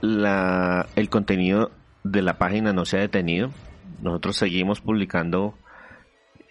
la, 0.00 0.86
el 0.96 1.08
contenido 1.08 1.70
de 2.04 2.22
la 2.22 2.38
página 2.38 2.72
no 2.72 2.84
se 2.84 2.96
ha 2.98 3.00
detenido. 3.00 3.50
Nosotros 4.00 4.36
seguimos 4.36 4.80
publicando 4.80 5.54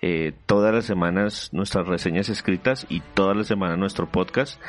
eh, 0.02 0.34
todas 0.46 0.74
las 0.74 0.86
semanas 0.86 1.50
nuestras 1.54 1.88
reseñas 1.88 2.30
escritas 2.30 2.86
y 2.90 3.02
todas 3.14 3.38
las 3.38 3.48
semanas 3.48 3.78
nuestro 3.78 4.10
podcast. 4.10 4.60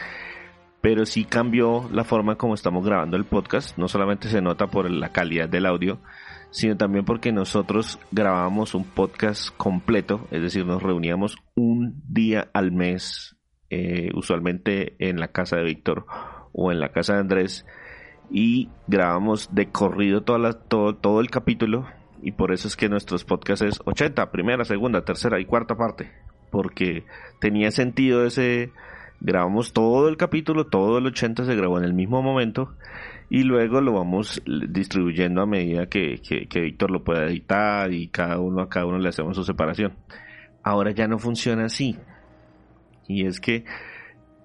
Pero 0.81 1.07
sí 1.07 1.25
cambió 1.25 1.89
la 1.93 2.03
forma 2.05 2.37
como 2.37 2.55
estamos 2.55 2.85
grabando 2.85 3.17
el 3.17 3.25
podcast. 3.25 3.79
No 3.79 3.87
solamente 3.87 4.29
se 4.29 4.41
nota 4.43 4.67
por 4.67 4.91
la 4.91 5.13
calidad 5.13 5.49
del 5.49 5.67
audio, 5.67 6.01
sino 6.51 6.77
también 6.77 7.05
porque 7.05 7.31
nosotros 7.33 8.01
grabábamos 8.11 8.75
un 8.75 8.85
podcast 8.85 9.57
completo, 9.57 10.27
es 10.33 10.43
decir, 10.43 10.67
nos 10.67 10.83
reuníamos 10.83 11.37
un 11.55 12.03
día 12.09 12.49
al 12.53 12.73
mes, 12.73 13.37
eh, 13.71 14.11
usualmente 14.15 14.97
en 14.99 15.21
la 15.21 15.29
casa 15.29 15.57
de 15.57 15.63
Víctor 15.65 16.05
o 16.53 16.73
en 16.73 16.81
la 16.81 16.91
casa 16.91 17.15
de 17.15 17.21
Andrés, 17.21 17.65
y 18.31 18.69
grabamos 18.87 19.55
de 19.55 19.71
corrido 19.71 20.23
toda 20.25 20.39
la- 20.41 20.53
todo, 20.53 20.97
todo 20.97 21.21
el 21.21 21.31
capítulo, 21.31 21.87
y 22.23 22.33
por 22.33 22.53
eso 22.53 22.69
es 22.69 22.77
que 22.77 22.89
nuestros 22.89 23.25
podcasts 23.25 23.65
es 23.65 23.81
80, 23.85 24.31
primera, 24.31 24.65
segunda, 24.65 25.05
tercera 25.05 25.41
y 25.41 25.45
cuarta 25.45 25.77
parte, 25.77 26.13
porque 26.51 27.05
tenía 27.41 27.71
sentido 27.71 28.25
ese, 28.25 28.71
grabamos 29.21 29.73
todo 29.73 30.09
el 30.09 30.17
capítulo, 30.17 30.67
todo 30.67 30.99
el 30.99 31.07
80 31.07 31.45
se 31.45 31.57
grabó 31.57 31.79
en 31.79 31.85
el 31.85 31.95
mismo 31.95 32.23
momento, 32.23 32.75
y 33.29 33.45
luego 33.45 33.81
lo 33.81 33.95
vamos 33.95 34.43
distribuyendo 34.45 35.41
a 35.41 35.47
medida 35.47 35.87
que, 35.87 36.21
que, 36.21 36.47
que 36.47 36.61
Víctor 36.61 36.91
lo 36.91 37.03
pueda 37.03 37.25
editar 37.25 37.91
y 37.91 38.09
cada 38.09 38.39
uno 38.39 38.61
a 38.61 38.69
cada 38.69 38.85
uno 38.85 38.99
le 38.99 39.09
hacemos 39.09 39.37
su 39.37 39.43
separación. 39.43 39.95
Ahora 40.63 40.91
ya 40.91 41.09
no 41.09 41.19
funciona 41.19 41.65
así. 41.65 41.97
Y 43.09 43.25
es 43.25 43.41
que 43.41 43.65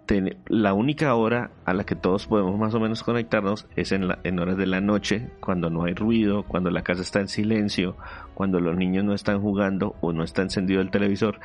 ten- 0.07 0.37
la 0.47 0.73
única 0.73 1.13
hora 1.13 1.51
a 1.65 1.73
la 1.75 1.83
que 1.83 1.93
todos 1.95 2.25
podemos 2.25 2.57
más 2.57 2.73
o 2.73 2.79
menos 2.79 3.03
conectarnos 3.03 3.67
es 3.75 3.91
en, 3.91 4.07
la- 4.07 4.17
en 4.23 4.39
horas 4.39 4.57
de 4.57 4.65
la 4.65 4.81
noche, 4.81 5.29
cuando 5.39 5.69
no 5.69 5.83
hay 5.83 5.93
ruido, 5.93 6.41
cuando 6.43 6.71
la 6.71 6.81
casa 6.81 7.03
está 7.03 7.19
en 7.19 7.27
silencio, 7.27 7.95
cuando 8.33 8.59
los 8.59 8.75
niños 8.75 9.03
no 9.03 9.13
están 9.13 9.39
jugando 9.41 9.95
o 10.01 10.13
no 10.13 10.23
está 10.23 10.41
encendido 10.41 10.81
el 10.81 10.89
televisor. 10.89 11.39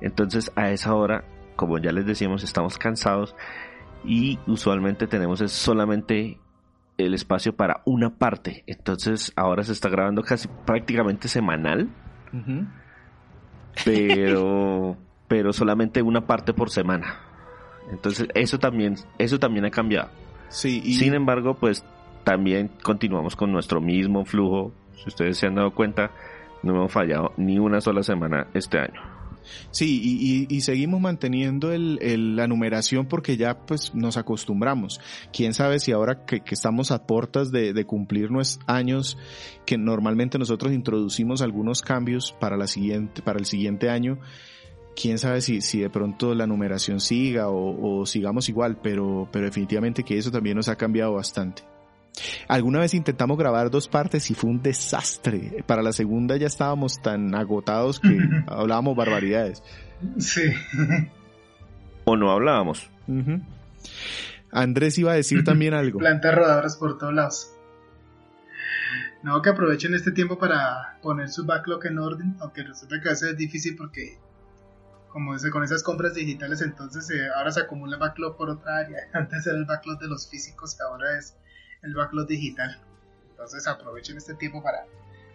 Entonces 0.00 0.50
a 0.56 0.70
esa 0.70 0.94
hora, 0.94 1.22
como 1.54 1.78
ya 1.78 1.92
les 1.92 2.04
decíamos, 2.06 2.42
estamos 2.42 2.78
cansados 2.78 3.36
y 4.04 4.38
usualmente 4.48 5.06
tenemos 5.06 5.40
es 5.40 5.52
solamente 5.52 6.38
el 6.98 7.12
espacio 7.14 7.54
para 7.54 7.82
una 7.84 8.10
parte. 8.16 8.64
Entonces 8.66 9.32
ahora 9.36 9.62
se 9.62 9.72
está 9.72 9.88
grabando 9.90 10.22
casi 10.22 10.48
prácticamente 10.64 11.28
semanal, 11.28 11.88
pero 13.84 14.96
pero 15.28 15.52
solamente 15.52 16.02
una 16.02 16.26
parte 16.26 16.52
por 16.54 16.70
semana. 16.70 17.20
Entonces 17.90 18.28
eso 18.34 18.58
también 18.58 18.96
eso 19.18 19.38
también 19.38 19.64
ha 19.64 19.70
cambiado. 19.70 20.10
Sí, 20.48 20.80
y 20.84 20.94
Sin 20.94 21.14
embargo, 21.14 21.54
pues 21.54 21.84
también 22.24 22.70
continuamos 22.82 23.36
con 23.36 23.52
nuestro 23.52 23.80
mismo 23.80 24.24
flujo. 24.24 24.72
Si 24.96 25.08
ustedes 25.08 25.38
se 25.38 25.46
han 25.46 25.54
dado 25.56 25.72
cuenta, 25.74 26.10
no 26.62 26.74
hemos 26.74 26.92
fallado 26.92 27.32
ni 27.36 27.58
una 27.58 27.80
sola 27.80 28.02
semana 28.02 28.48
este 28.54 28.78
año. 28.78 29.00
Sí, 29.70 30.00
y, 30.02 30.46
y- 30.52 30.56
y 30.56 30.60
seguimos 30.62 31.00
manteniendo 31.00 31.70
el, 31.72 32.00
el- 32.02 32.34
la 32.34 32.48
numeración 32.48 33.06
porque 33.06 33.36
ya 33.36 33.58
pues 33.60 33.94
nos 33.94 34.16
acostumbramos. 34.16 35.00
Quién 35.32 35.54
sabe 35.54 35.78
si 35.78 35.92
ahora 35.92 36.24
que, 36.26 36.40
que 36.40 36.54
estamos 36.54 36.90
a 36.90 37.06
puertas 37.06 37.52
de, 37.52 37.72
de 37.72 37.84
cumplir 37.86 38.32
nuestros 38.32 38.68
años, 38.68 39.16
que 39.64 39.78
normalmente 39.78 40.36
nosotros 40.38 40.72
introducimos 40.72 41.42
algunos 41.42 41.82
cambios 41.82 42.32
para 42.40 42.56
la 42.56 42.66
siguiente, 42.66 43.22
para 43.22 43.38
el 43.38 43.46
siguiente 43.46 43.88
año, 43.88 44.18
quién 45.00 45.18
sabe 45.18 45.40
si, 45.40 45.60
si 45.60 45.80
de 45.80 45.90
pronto 45.90 46.34
la 46.34 46.46
numeración 46.46 47.00
siga 47.00 47.48
o, 47.48 48.00
o 48.00 48.06
sigamos 48.06 48.48
igual, 48.48 48.78
pero, 48.82 49.28
pero 49.30 49.44
definitivamente 49.44 50.02
que 50.02 50.18
eso 50.18 50.30
también 50.30 50.56
nos 50.56 50.68
ha 50.68 50.76
cambiado 50.76 51.12
bastante. 51.14 51.62
Alguna 52.48 52.80
vez 52.80 52.94
intentamos 52.94 53.36
grabar 53.36 53.70
dos 53.70 53.88
partes 53.88 54.30
y 54.30 54.34
fue 54.34 54.50
un 54.50 54.62
desastre. 54.62 55.62
Para 55.66 55.82
la 55.82 55.92
segunda 55.92 56.36
ya 56.36 56.46
estábamos 56.46 57.00
tan 57.02 57.34
agotados 57.34 58.00
que 58.00 58.18
hablábamos 58.46 58.96
barbaridades. 58.96 59.62
sí. 60.18 60.42
O 62.04 62.16
no 62.16 62.30
hablábamos. 62.30 62.88
Andrés 64.50 64.96
iba 64.98 65.12
a 65.12 65.16
decir 65.16 65.44
también 65.44 65.74
algo. 65.74 65.98
Plantas 65.98 66.34
rodadoras 66.34 66.76
por 66.76 66.98
todos 66.98 67.12
lados. 67.12 67.52
No, 69.22 69.42
que 69.42 69.50
aprovechen 69.50 69.92
este 69.94 70.12
tiempo 70.12 70.38
para 70.38 70.98
poner 71.02 71.28
su 71.30 71.44
backlog 71.44 71.84
en 71.86 71.98
orden, 71.98 72.36
aunque 72.40 72.62
resulta 72.62 73.00
que 73.00 73.08
a 73.08 73.12
veces 73.12 73.30
es 73.30 73.36
difícil 73.36 73.74
porque, 73.76 74.18
como 75.16 75.32
dice, 75.32 75.48
con 75.48 75.64
esas 75.64 75.82
compras 75.82 76.12
digitales, 76.12 76.60
entonces 76.60 77.08
eh, 77.08 77.30
ahora 77.34 77.50
se 77.50 77.60
acumula 77.60 77.96
backlog 77.96 78.36
por 78.36 78.50
otra 78.50 78.76
área. 78.80 78.98
Antes 79.14 79.46
era 79.46 79.56
el 79.56 79.64
backlog 79.64 79.98
de 79.98 80.08
los 80.08 80.28
físicos, 80.28 80.78
ahora 80.78 81.18
es 81.18 81.34
el 81.80 81.94
backlog 81.94 82.26
digital. 82.26 82.78
Entonces 83.30 83.66
aprovechen 83.66 84.18
este 84.18 84.34
tiempo 84.34 84.62
para 84.62 84.84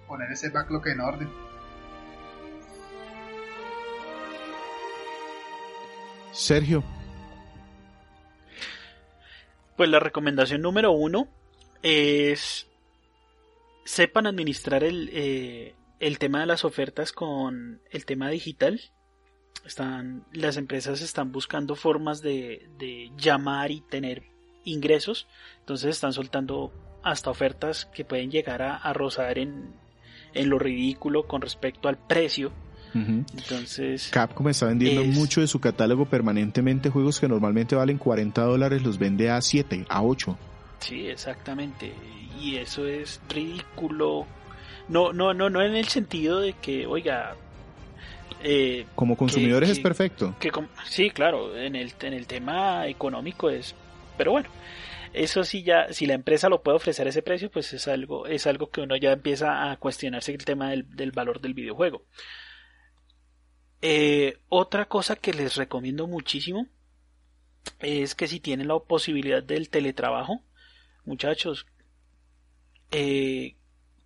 poner 0.08 0.32
ese 0.32 0.52
backlog 0.52 0.88
en 0.88 1.02
orden. 1.02 1.30
Sergio, 6.32 6.84
Pues 9.78 9.90
la 9.90 10.00
recomendación 10.00 10.62
número 10.62 10.92
uno 10.92 11.28
es 11.82 12.68
sepan 13.84 14.28
administrar 14.28 14.84
el, 14.84 15.10
eh, 15.12 15.74
el 16.00 16.20
tema 16.20 16.42
de 16.42 16.46
las 16.46 16.66
ofertas 16.66 17.12
con 17.12 17.82
el 17.90 18.06
tema 18.06 18.30
digital. 18.30 18.80
Están, 19.66 20.24
las 20.34 20.58
empresas 20.58 21.02
están 21.02 21.32
buscando 21.32 21.76
formas 21.76 22.22
de, 22.22 22.68
de 22.80 23.12
llamar 23.18 23.72
y 23.72 23.82
tener 23.82 24.24
ingresos. 24.64 25.28
Entonces 25.60 25.92
están 25.92 26.14
soltando 26.14 26.72
hasta 27.04 27.30
ofertas 27.30 27.86
que 27.94 28.04
pueden 28.06 28.32
llegar 28.32 28.62
a, 28.62 28.76
a 28.78 28.94
rozar 28.94 29.38
en, 29.38 29.74
en 30.34 30.50
lo 30.50 30.58
ridículo 30.60 31.28
con 31.28 31.42
respecto 31.42 31.88
al 31.90 31.98
precio. 31.98 32.52
Entonces, 32.94 34.10
Capcom 34.12 34.50
está 34.50 34.66
vendiendo 34.66 35.02
Es- 35.02 35.16
mucho 35.16 35.42
de 35.42 35.48
su 35.48 35.60
catálogo 35.62 36.06
permanentemente. 36.06 36.90
Juegos 36.90 37.20
que 37.20 37.28
normalmente 37.28 37.76
valen 37.76 37.98
40 37.98 38.42
dólares 38.44 38.84
los 38.84 38.98
vende 38.98 39.30
a 39.30 39.42
7, 39.42 39.86
a 39.90 40.04
8. 40.04 40.38
Sí, 40.80 41.08
exactamente. 41.08 41.94
Y 42.40 42.58
eso 42.58 42.86
es 42.88 43.22
ridículo. 43.30 44.26
No, 44.90 45.14
no, 45.14 45.34
no, 45.34 45.50
no 45.50 45.62
en 45.62 45.76
el 45.76 45.88
sentido 45.88 46.40
de 46.40 46.54
que, 46.54 46.86
oiga, 46.86 47.36
eh, 48.42 48.86
Como 48.96 49.16
consumidores 49.18 49.70
que- 49.70 49.74
es 49.74 49.80
perfecto. 49.80 50.36
que 50.40 50.52
sí, 50.90 51.10
claro, 51.12 51.58
en 51.58 51.76
el, 51.76 51.94
en 52.02 52.14
el 52.14 52.28
tema 52.28 52.88
económico 52.88 53.50
es, 53.50 53.76
pero 54.18 54.32
bueno, 54.32 54.50
eso 55.14 55.44
sí 55.44 55.64
ya, 55.64 55.92
si 55.94 56.06
la 56.06 56.14
empresa 56.14 56.48
lo 56.50 56.64
puede 56.64 56.78
ofrecer 56.78 57.06
a 57.08 57.10
ese 57.10 57.22
precio, 57.22 57.52
pues 57.52 57.74
es 57.74 57.88
algo, 57.88 58.28
es 58.28 58.48
algo 58.48 58.70
que 58.70 58.82
uno 58.82 58.96
ya 58.96 59.12
empieza 59.12 59.72
a 59.72 59.78
cuestionarse 59.78 60.32
el 60.34 60.46
tema 60.46 60.70
del, 60.72 60.90
del 60.96 61.12
valor 61.12 61.42
del 61.42 61.54
videojuego. 61.54 62.06
Eh, 63.82 64.38
otra 64.50 64.86
cosa 64.86 65.16
que 65.16 65.34
les 65.34 65.56
recomiendo 65.56 66.08
muchísimo 66.08 66.68
es 67.80 68.16
que 68.16 68.28
si 68.28 68.40
tienen 68.40 68.68
la 68.68 68.80
posibilidad 68.80 69.42
del 69.42 69.70
teletrabajo, 69.70 70.42
muchachos, 71.04 71.66
eh, 72.92 73.56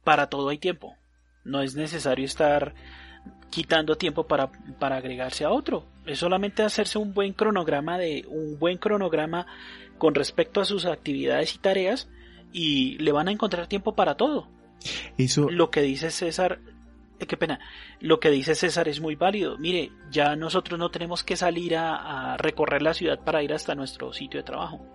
para 0.04 0.30
todo 0.30 0.50
hay 0.50 0.58
tiempo. 0.58 0.96
No 1.44 1.62
es 1.62 1.76
necesario 1.76 2.26
estar 2.26 2.74
quitando 3.50 3.96
tiempo 3.96 4.28
para, 4.28 4.52
para 4.80 4.98
agregarse 4.98 5.46
a 5.46 5.52
otro. 5.52 5.86
Es 6.06 6.20
solamente 6.20 6.64
hacerse 6.64 6.98
un 6.98 7.14
buen 7.14 7.34
cronograma 7.34 7.98
de 7.98 8.26
un 8.28 8.60
buen 8.60 8.78
cronograma 8.78 9.48
con 9.98 10.14
respecto 10.14 10.62
a 10.62 10.66
sus 10.66 10.86
actividades 10.86 11.56
y 11.56 11.60
tareas 11.60 12.10
y 12.52 12.98
le 12.98 13.12
van 13.12 13.28
a 13.28 13.32
encontrar 13.32 13.68
tiempo 13.68 13.96
para 13.96 14.16
todo. 14.16 14.48
Eso, 15.18 15.50
Lo 15.50 15.72
que 15.72 15.82
dice 15.82 16.12
César, 16.12 16.60
eh, 17.20 17.26
qué 17.26 17.38
pena, 17.38 17.60
lo 18.02 18.20
que 18.20 18.30
dice 18.30 18.56
César 18.56 18.88
es 18.88 19.00
muy 19.00 19.16
válido. 19.16 19.58
Mire, 19.58 19.92
ya 20.12 20.36
nosotros 20.36 20.78
no 20.78 20.92
tenemos 20.92 21.24
que 21.24 21.38
salir 21.38 21.76
a, 21.78 22.34
a 22.34 22.38
recorrer 22.38 22.82
la 22.82 22.94
ciudad 22.94 23.20
para 23.24 23.42
ir 23.42 23.54
hasta 23.54 23.74
nuestro 23.74 24.14
sitio 24.14 24.42
de 24.42 24.44
trabajo. 24.44 24.86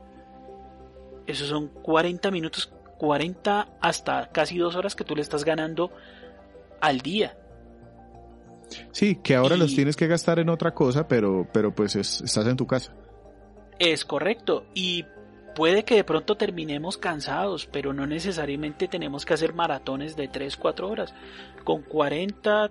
Esos 1.26 1.48
son 1.48 1.68
40 1.68 2.30
minutos, 2.30 2.72
40 2.98 3.68
hasta 3.80 4.30
casi 4.30 4.58
dos 4.58 4.76
horas 4.76 4.94
que 4.94 5.04
tú 5.04 5.16
le 5.16 5.22
estás 5.22 5.44
ganando 5.44 5.90
al 6.80 7.00
día. 7.00 7.39
Sí, 8.92 9.16
que 9.16 9.34
ahora 9.34 9.56
y- 9.56 9.58
los 9.58 9.74
tienes 9.74 9.96
que 9.96 10.06
gastar 10.06 10.38
en 10.38 10.48
otra 10.48 10.72
cosa, 10.72 11.06
pero, 11.08 11.46
pero 11.52 11.74
pues 11.74 11.96
es- 11.96 12.20
estás 12.20 12.46
en 12.46 12.56
tu 12.56 12.66
casa. 12.66 12.94
Es 13.78 14.04
correcto. 14.04 14.66
Y 14.74 15.04
puede 15.54 15.84
que 15.84 15.96
de 15.96 16.04
pronto 16.04 16.36
terminemos 16.36 16.98
cansados, 16.98 17.66
pero 17.66 17.92
no 17.92 18.06
necesariamente 18.06 18.88
tenemos 18.88 19.24
que 19.24 19.34
hacer 19.34 19.54
maratones 19.54 20.16
de 20.16 20.28
3, 20.28 20.56
4 20.56 20.88
horas. 20.88 21.14
Con 21.64 21.82
40, 21.82 22.70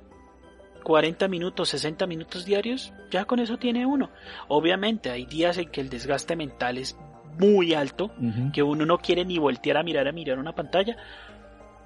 40 0.83 1.27
minutos, 1.27 1.69
60 1.69 2.07
minutos 2.07 2.45
diarios, 2.45 2.93
ya 3.11 3.25
con 3.25 3.39
eso 3.39 3.57
tiene 3.57 3.85
uno. 3.85 4.09
Obviamente 4.47 5.09
hay 5.09 5.25
días 5.25 5.57
en 5.57 5.69
que 5.69 5.81
el 5.81 5.89
desgaste 5.89 6.35
mental 6.35 6.77
es 6.77 6.95
muy 7.39 7.73
alto, 7.73 8.11
que 8.53 8.63
uno 8.63 8.85
no 8.85 8.97
quiere 8.97 9.23
ni 9.25 9.37
voltear 9.39 9.77
a 9.77 9.83
mirar 9.83 10.07
a 10.07 10.11
mirar 10.11 10.39
una 10.39 10.53
pantalla. 10.55 10.97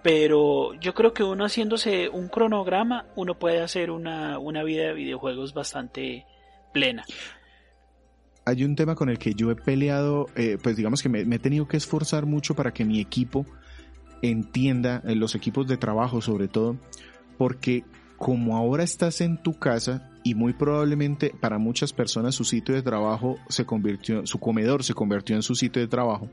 Pero 0.03 0.73
yo 0.75 0.93
creo 0.93 1.13
que 1.13 1.23
uno 1.23 1.45
haciéndose 1.45 2.09
un 2.09 2.27
cronograma, 2.27 3.05
uno 3.15 3.39
puede 3.39 3.61
hacer 3.61 3.89
una, 3.89 4.37
una 4.37 4.63
vida 4.63 4.87
de 4.87 4.93
videojuegos 4.93 5.53
bastante 5.53 6.25
plena 6.73 7.05
hay 8.45 8.63
un 8.63 8.75
tema 8.75 8.95
con 8.95 9.09
el 9.09 9.17
que 9.17 9.33
yo 9.33 9.51
he 9.51 9.55
peleado, 9.55 10.27
eh, 10.35 10.57
pues 10.61 10.75
digamos 10.75 11.01
que 11.01 11.09
me, 11.09 11.21
he 11.21 11.39
tenido 11.39 11.67
que 11.67 11.77
esforzar 11.77 12.25
mucho 12.25 12.55
para 12.55 12.73
que 12.73 12.85
mi 12.85 12.99
equipo 12.99 13.45
entienda, 14.21 15.01
eh, 15.05 15.15
los 15.15 15.35
equipos 15.35 15.67
de 15.67 15.77
trabajo 15.77 16.21
sobre 16.21 16.47
todo, 16.47 16.77
porque 17.37 17.83
como 18.17 18.57
ahora 18.57 18.83
estás 18.83 19.21
en 19.21 19.41
tu 19.41 19.57
casa 19.57 20.09
y 20.23 20.35
muy 20.35 20.53
probablemente 20.53 21.33
para 21.39 21.57
muchas 21.57 21.91
personas 21.91 22.35
su 22.35 22.45
sitio 22.45 22.75
de 22.75 22.81
trabajo 22.81 23.37
se 23.49 23.65
convirtió, 23.65 24.25
su 24.25 24.39
comedor 24.39 24.83
se 24.83 24.93
convirtió 24.93 25.35
en 25.35 25.41
su 25.41 25.55
sitio 25.55 25.81
de 25.81 25.87
trabajo. 25.87 26.29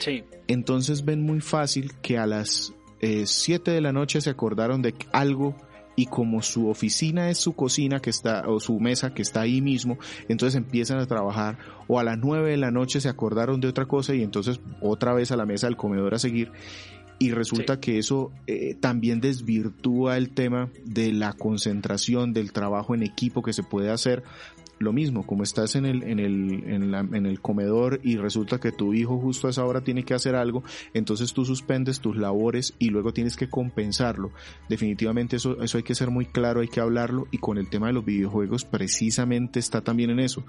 Sí. 0.00 0.24
Entonces 0.46 1.04
ven 1.04 1.22
muy 1.22 1.40
fácil 1.40 1.92
que 2.00 2.18
a 2.18 2.26
las 2.26 2.72
7 3.00 3.70
eh, 3.70 3.74
de 3.74 3.80
la 3.80 3.92
noche 3.92 4.20
se 4.20 4.30
acordaron 4.30 4.82
de 4.82 4.94
algo 5.12 5.56
y 5.96 6.06
como 6.06 6.42
su 6.42 6.68
oficina 6.68 7.30
es 7.30 7.38
su 7.38 7.54
cocina 7.54 8.00
que 8.00 8.10
está 8.10 8.44
o 8.46 8.60
su 8.60 8.78
mesa 8.78 9.14
que 9.14 9.22
está 9.22 9.40
ahí 9.40 9.62
mismo, 9.62 9.98
entonces 10.28 10.54
empiezan 10.56 10.98
a 10.98 11.06
trabajar 11.06 11.58
o 11.88 11.98
a 11.98 12.04
las 12.04 12.18
9 12.18 12.50
de 12.50 12.56
la 12.58 12.70
noche 12.70 13.00
se 13.00 13.08
acordaron 13.08 13.60
de 13.60 13.68
otra 13.68 13.86
cosa 13.86 14.14
y 14.14 14.22
entonces 14.22 14.60
otra 14.80 15.14
vez 15.14 15.32
a 15.32 15.36
la 15.36 15.46
mesa 15.46 15.66
del 15.66 15.76
comedor 15.76 16.14
a 16.14 16.18
seguir. 16.18 16.52
Y 17.18 17.30
resulta 17.30 17.80
que 17.80 17.96
eso 17.96 18.30
eh, 18.46 18.74
también 18.74 19.22
desvirtúa 19.22 20.18
el 20.18 20.34
tema 20.34 20.68
de 20.84 21.12
la 21.12 21.32
concentración 21.32 22.34
del 22.34 22.52
trabajo 22.52 22.94
en 22.94 23.02
equipo 23.02 23.42
que 23.42 23.54
se 23.54 23.62
puede 23.62 23.90
hacer 23.90 24.22
lo 24.78 24.92
mismo, 24.92 25.26
como 25.26 25.42
estás 25.42 25.74
en 25.74 25.86
el, 25.86 26.02
en 26.02 26.18
el, 26.18 26.64
en, 26.66 26.90
la, 26.90 27.00
en 27.00 27.26
el 27.26 27.40
comedor 27.40 28.00
y 28.02 28.16
resulta 28.16 28.58
que 28.58 28.72
tu 28.72 28.94
hijo 28.94 29.18
justo 29.18 29.46
a 29.46 29.50
esa 29.50 29.64
hora 29.64 29.80
tiene 29.80 30.04
que 30.04 30.14
hacer 30.14 30.34
algo, 30.34 30.62
entonces 30.92 31.32
tú 31.32 31.44
suspendes 31.44 32.00
tus 32.00 32.16
labores 32.16 32.74
y 32.78 32.90
luego 32.90 33.12
tienes 33.12 33.36
que 33.36 33.48
compensarlo. 33.48 34.32
Definitivamente 34.68 35.36
eso, 35.36 35.62
eso 35.62 35.78
hay 35.78 35.84
que 35.84 35.94
ser 35.94 36.10
muy 36.10 36.26
claro, 36.26 36.60
hay 36.60 36.68
que 36.68 36.80
hablarlo 36.80 37.26
y 37.30 37.38
con 37.38 37.58
el 37.58 37.68
tema 37.70 37.86
de 37.86 37.94
los 37.94 38.04
videojuegos 38.04 38.64
precisamente 38.64 39.58
está 39.58 39.80
también 39.80 40.10
en 40.10 40.20
eso. 40.20 40.44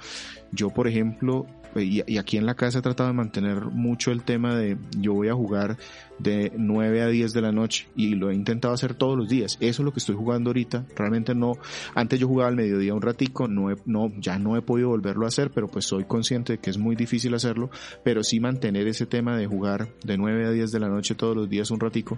Yo, 0.52 0.70
por 0.70 0.88
ejemplo, 0.88 1.46
y, 1.76 2.02
y 2.12 2.18
aquí 2.18 2.38
en 2.38 2.46
la 2.46 2.56
casa 2.56 2.80
he 2.80 2.82
tratado 2.82 3.10
de 3.10 3.16
mantener 3.16 3.66
mucho 3.66 4.12
el 4.12 4.24
tema 4.24 4.56
de 4.56 4.78
yo 4.98 5.14
voy 5.14 5.30
a 5.30 5.34
jugar 5.34 5.78
de 6.20 6.52
9 6.56 7.02
a 7.02 7.08
10 7.08 7.34
de 7.34 7.42
la 7.42 7.52
noche 7.52 7.88
y 7.96 8.16
lo 8.16 8.30
he 8.30 8.36
intentado 8.36 8.74
hacer 8.74 8.96
todos 8.96 9.18
los 9.18 9.30
días. 9.30 9.58
Eso 9.60 9.82
es 9.82 9.86
lo 9.86 9.92
que 9.92 10.00
estoy 10.00 10.16
jugando 10.16 10.50
ahorita. 10.50 10.86
Realmente 10.96 11.36
no, 11.36 11.54
antes 11.96 12.20
yo 12.20 12.28
jugaba 12.28 12.50
al 12.50 12.56
mediodía 12.56 12.94
un 12.94 13.02
ratico, 13.02 13.48
no, 13.48 13.76
no, 13.86 14.12
ya 14.20 14.40
no 14.40 14.58
he 14.58 14.62
podido 14.62 14.90
volverlo 14.90 15.26
a 15.26 15.30
hacer, 15.30 15.52
pero 15.52 15.68
pues 15.68 15.86
soy 15.86 16.06
consciente 16.06 16.54
de 16.54 16.60
que 16.60 16.70
es 16.70 16.78
muy 16.78 16.96
difícil 16.96 17.34
hacerlo, 17.34 17.70
pero 18.04 18.24
sí 18.24 18.40
mantener 18.40 18.88
ese 18.88 19.06
tema 19.06 19.38
de 19.38 19.48
jugar 19.48 19.90
de 20.04 20.18
9 20.18 20.48
a 20.48 20.52
10 20.52 20.72
de 20.72 20.80
la 20.80 20.90
noche 20.90 21.16
todos 21.16 21.36
los 21.36 21.50
días 21.50 21.72
un 21.72 21.80
ratico. 21.80 22.18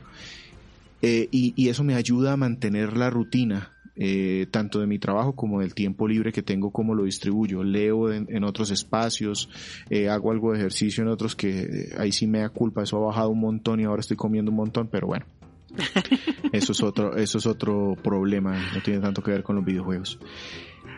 Eh, 1.02 1.30
y, 1.32 1.54
y 1.56 1.70
eso 1.70 1.84
me 1.84 1.96
ayuda 1.96 2.34
a 2.34 2.38
mantener 2.38 2.98
la 2.98 3.10
rutina 3.10 3.79
eh, 3.96 4.48
tanto 4.52 4.80
de 4.80 4.88
mi 4.88 5.00
trabajo 5.00 5.34
como 5.34 5.60
del 5.60 5.74
tiempo 5.74 6.08
libre 6.08 6.32
que 6.32 6.42
tengo, 6.42 6.72
como 6.72 6.96
lo 6.96 7.04
distribuyo. 7.04 7.64
Leo 7.64 8.12
en, 8.12 8.44
otros 8.44 8.72
espacios, 8.72 9.50
eh, 9.90 10.10
hago 10.10 10.32
algo 10.32 10.52
de 10.52 10.60
ejercicio 10.60 11.04
en 11.04 11.10
otros 11.10 11.36
que 11.36 11.62
eh, 11.62 11.96
ahí 11.98 12.12
sí 12.12 12.28
me 12.28 12.40
da 12.40 12.50
culpa, 12.50 12.84
eso 12.84 12.98
ha 12.98 13.08
bajado 13.08 13.30
un 13.30 13.40
montón 13.40 13.80
y 13.80 13.84
ahora 13.84 14.00
estoy 14.00 14.18
comiendo 14.18 14.52
un 14.52 14.58
montón, 14.58 14.88
pero 14.88 15.08
bueno. 15.08 15.26
Eso 16.52 16.72
es 16.72 16.82
otro, 16.82 17.16
eso 17.16 17.38
es 17.38 17.46
otro 17.46 17.96
problema, 18.02 18.58
no 18.74 18.82
tiene 18.82 19.00
tanto 19.02 19.22
que 19.22 19.30
ver 19.30 19.44
con 19.44 19.56
los 19.56 19.64
videojuegos. 19.64 20.18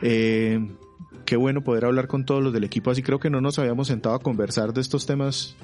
qué 0.01 1.35
bueno 1.37 1.61
poder 1.61 1.83
hablar 1.83 2.07
con 2.07 2.23
todos 2.23 2.41
los 2.41 2.53
del 2.53 2.63
equipo, 2.63 2.89
así 2.89 3.03
creo 3.03 3.19
que 3.19 3.29
no 3.29 3.41
nos 3.41 3.59
habíamos 3.59 3.89
sentado 3.89 4.15
a 4.15 4.19
conversar 4.19 4.71
de 4.71 4.79
estos 4.79 5.05
temas 5.05 5.57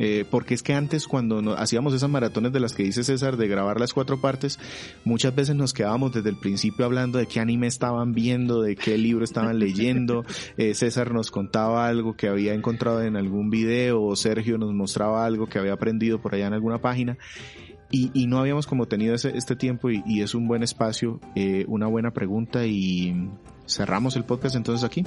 eh, 0.00 0.24
porque 0.30 0.54
es 0.54 0.62
que 0.62 0.74
antes 0.74 1.08
cuando 1.08 1.58
hacíamos 1.58 1.92
esas 1.92 2.08
maratones 2.08 2.52
de 2.52 2.60
las 2.60 2.72
que 2.72 2.84
dice 2.84 3.02
César 3.02 3.36
de 3.36 3.48
grabar 3.48 3.80
las 3.80 3.92
cuatro 3.92 4.20
partes, 4.20 4.60
muchas 5.04 5.34
veces 5.34 5.56
nos 5.56 5.74
quedábamos 5.74 6.12
desde 6.12 6.30
el 6.30 6.36
principio 6.36 6.84
hablando 6.84 7.18
de 7.18 7.26
qué 7.26 7.40
anime 7.40 7.66
estaban 7.66 8.12
viendo, 8.12 8.62
de 8.62 8.76
qué 8.76 8.96
libro 8.96 9.24
estaban 9.24 9.58
leyendo. 9.58 10.24
Eh, 10.56 10.74
César 10.74 11.12
nos 11.12 11.32
contaba 11.32 11.88
algo 11.88 12.16
que 12.16 12.28
había 12.28 12.54
encontrado 12.54 13.02
en 13.02 13.16
algún 13.16 13.50
video 13.50 14.00
o 14.00 14.14
Sergio 14.14 14.56
nos 14.56 14.72
mostraba 14.72 15.26
algo 15.26 15.48
que 15.48 15.58
había 15.58 15.72
aprendido 15.72 16.20
por 16.20 16.34
allá 16.34 16.46
en 16.46 16.54
alguna 16.54 16.78
página. 16.78 17.18
Y, 17.90 18.26
no 18.26 18.38
habíamos 18.38 18.66
como 18.66 18.86
tenido 18.86 19.14
ese, 19.14 19.36
este 19.36 19.56
tiempo 19.56 19.90
y, 19.90 20.20
es 20.20 20.34
un 20.34 20.46
buen 20.46 20.62
espacio, 20.62 21.20
eh, 21.34 21.64
una 21.68 21.86
buena 21.86 22.10
pregunta 22.10 22.66
y 22.66 23.30
cerramos 23.66 24.14
el 24.14 24.24
podcast 24.24 24.56
entonces 24.56 24.84
aquí. 24.84 25.04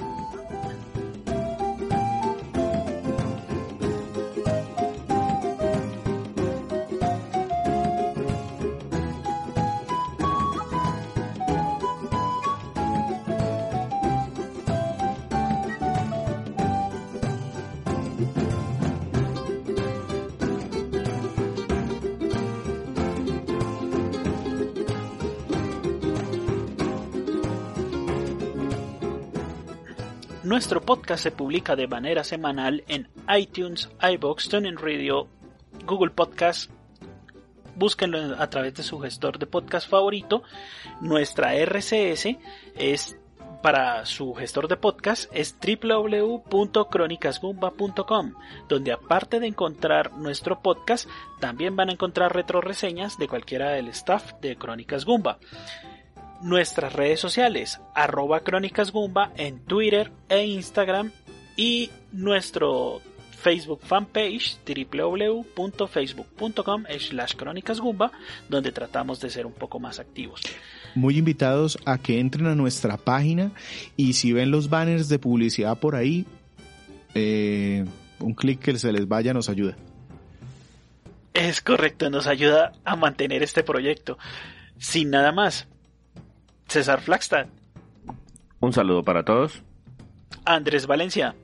Nuestro 30.52 30.82
podcast 30.82 31.22
se 31.22 31.30
publica 31.30 31.76
de 31.76 31.86
manera 31.86 32.24
semanal 32.24 32.84
en 32.86 33.08
iTunes, 33.34 33.88
iBox, 34.02 34.50
TuneIn 34.50 34.76
Radio, 34.76 35.26
Google 35.86 36.10
Podcast. 36.10 36.70
Búsquenlo 37.74 38.38
a 38.38 38.50
través 38.50 38.74
de 38.74 38.82
su 38.82 39.00
gestor 39.00 39.38
de 39.38 39.46
podcast 39.46 39.88
favorito. 39.88 40.42
Nuestra 41.00 41.54
RCS 41.54 42.36
es 42.76 43.16
para 43.62 44.04
su 44.04 44.34
gestor 44.34 44.68
de 44.68 44.76
podcast 44.76 45.30
es 45.32 45.56
www.cronicasgumba.com, 45.58 48.34
donde 48.68 48.92
aparte 48.92 49.40
de 49.40 49.46
encontrar 49.46 50.12
nuestro 50.18 50.60
podcast, 50.60 51.08
también 51.40 51.76
van 51.76 51.88
a 51.88 51.92
encontrar 51.92 52.34
retroreseñas 52.34 53.16
de 53.16 53.26
cualquiera 53.26 53.70
del 53.70 53.88
staff 53.88 54.34
de 54.42 54.56
Crónicas 54.56 55.06
Gumba 55.06 55.38
nuestras 56.42 56.92
redes 56.92 57.20
sociales, 57.20 57.80
arroba 57.94 58.40
Crónicas 58.40 58.92
Gumba 58.92 59.32
en 59.36 59.60
Twitter 59.60 60.12
e 60.28 60.44
Instagram 60.44 61.10
y 61.56 61.90
nuestro 62.12 63.00
Facebook 63.42 63.80
fanpage 63.82 64.58
www.facebook.com 64.66 66.84
slash 66.98 67.34
Crónicas 67.34 67.80
donde 68.48 68.72
tratamos 68.72 69.20
de 69.20 69.30
ser 69.30 69.46
un 69.46 69.52
poco 69.52 69.80
más 69.80 69.98
activos. 69.98 70.42
Muy 70.94 71.18
invitados 71.18 71.78
a 71.84 71.98
que 71.98 72.20
entren 72.20 72.46
a 72.46 72.54
nuestra 72.54 72.96
página 72.96 73.50
y 73.96 74.12
si 74.12 74.32
ven 74.32 74.50
los 74.50 74.70
banners 74.70 75.08
de 75.08 75.18
publicidad 75.18 75.78
por 75.78 75.96
ahí, 75.96 76.26
eh, 77.14 77.84
un 78.20 78.34
clic 78.34 78.60
que 78.60 78.78
se 78.78 78.92
les 78.92 79.08
vaya 79.08 79.34
nos 79.34 79.48
ayuda. 79.48 79.76
Es 81.34 81.60
correcto, 81.60 82.10
nos 82.10 82.26
ayuda 82.26 82.72
a 82.84 82.94
mantener 82.94 83.42
este 83.42 83.64
proyecto. 83.64 84.18
Sin 84.78 85.10
nada 85.10 85.32
más, 85.32 85.66
César 86.72 87.02
Flagstad. 87.02 87.48
Un 88.58 88.72
saludo 88.72 89.02
para 89.02 89.26
todos. 89.26 89.62
Andrés 90.46 90.86
Valencia. 90.86 91.34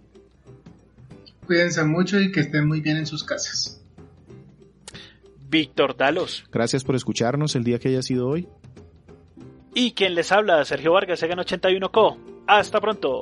Cuídense 1.47 1.85
mucho 1.85 2.19
y 2.19 2.33
que 2.33 2.41
estén 2.41 2.67
muy 2.67 2.81
bien 2.81 2.97
en 2.97 3.07
sus 3.07 3.25
casas. 3.25 3.85
Víctor 5.51 5.99
Dalos. 5.99 6.47
Gracias 6.51 6.83
por 6.83 6.95
escucharnos 6.95 7.55
el 7.57 7.65
día 7.65 7.79
que 7.79 7.89
haya 7.89 8.01
sido 8.01 8.27
hoy. 8.27 8.49
Y 9.75 9.93
quien 9.93 10.15
les 10.15 10.33
habla, 10.33 10.65
Sergio 10.65 10.93
Vargas, 10.93 11.23
Egan 11.23 11.41
81 11.41 11.93
Co. 11.93 12.17
Hasta 12.47 12.81
pronto. 12.81 13.21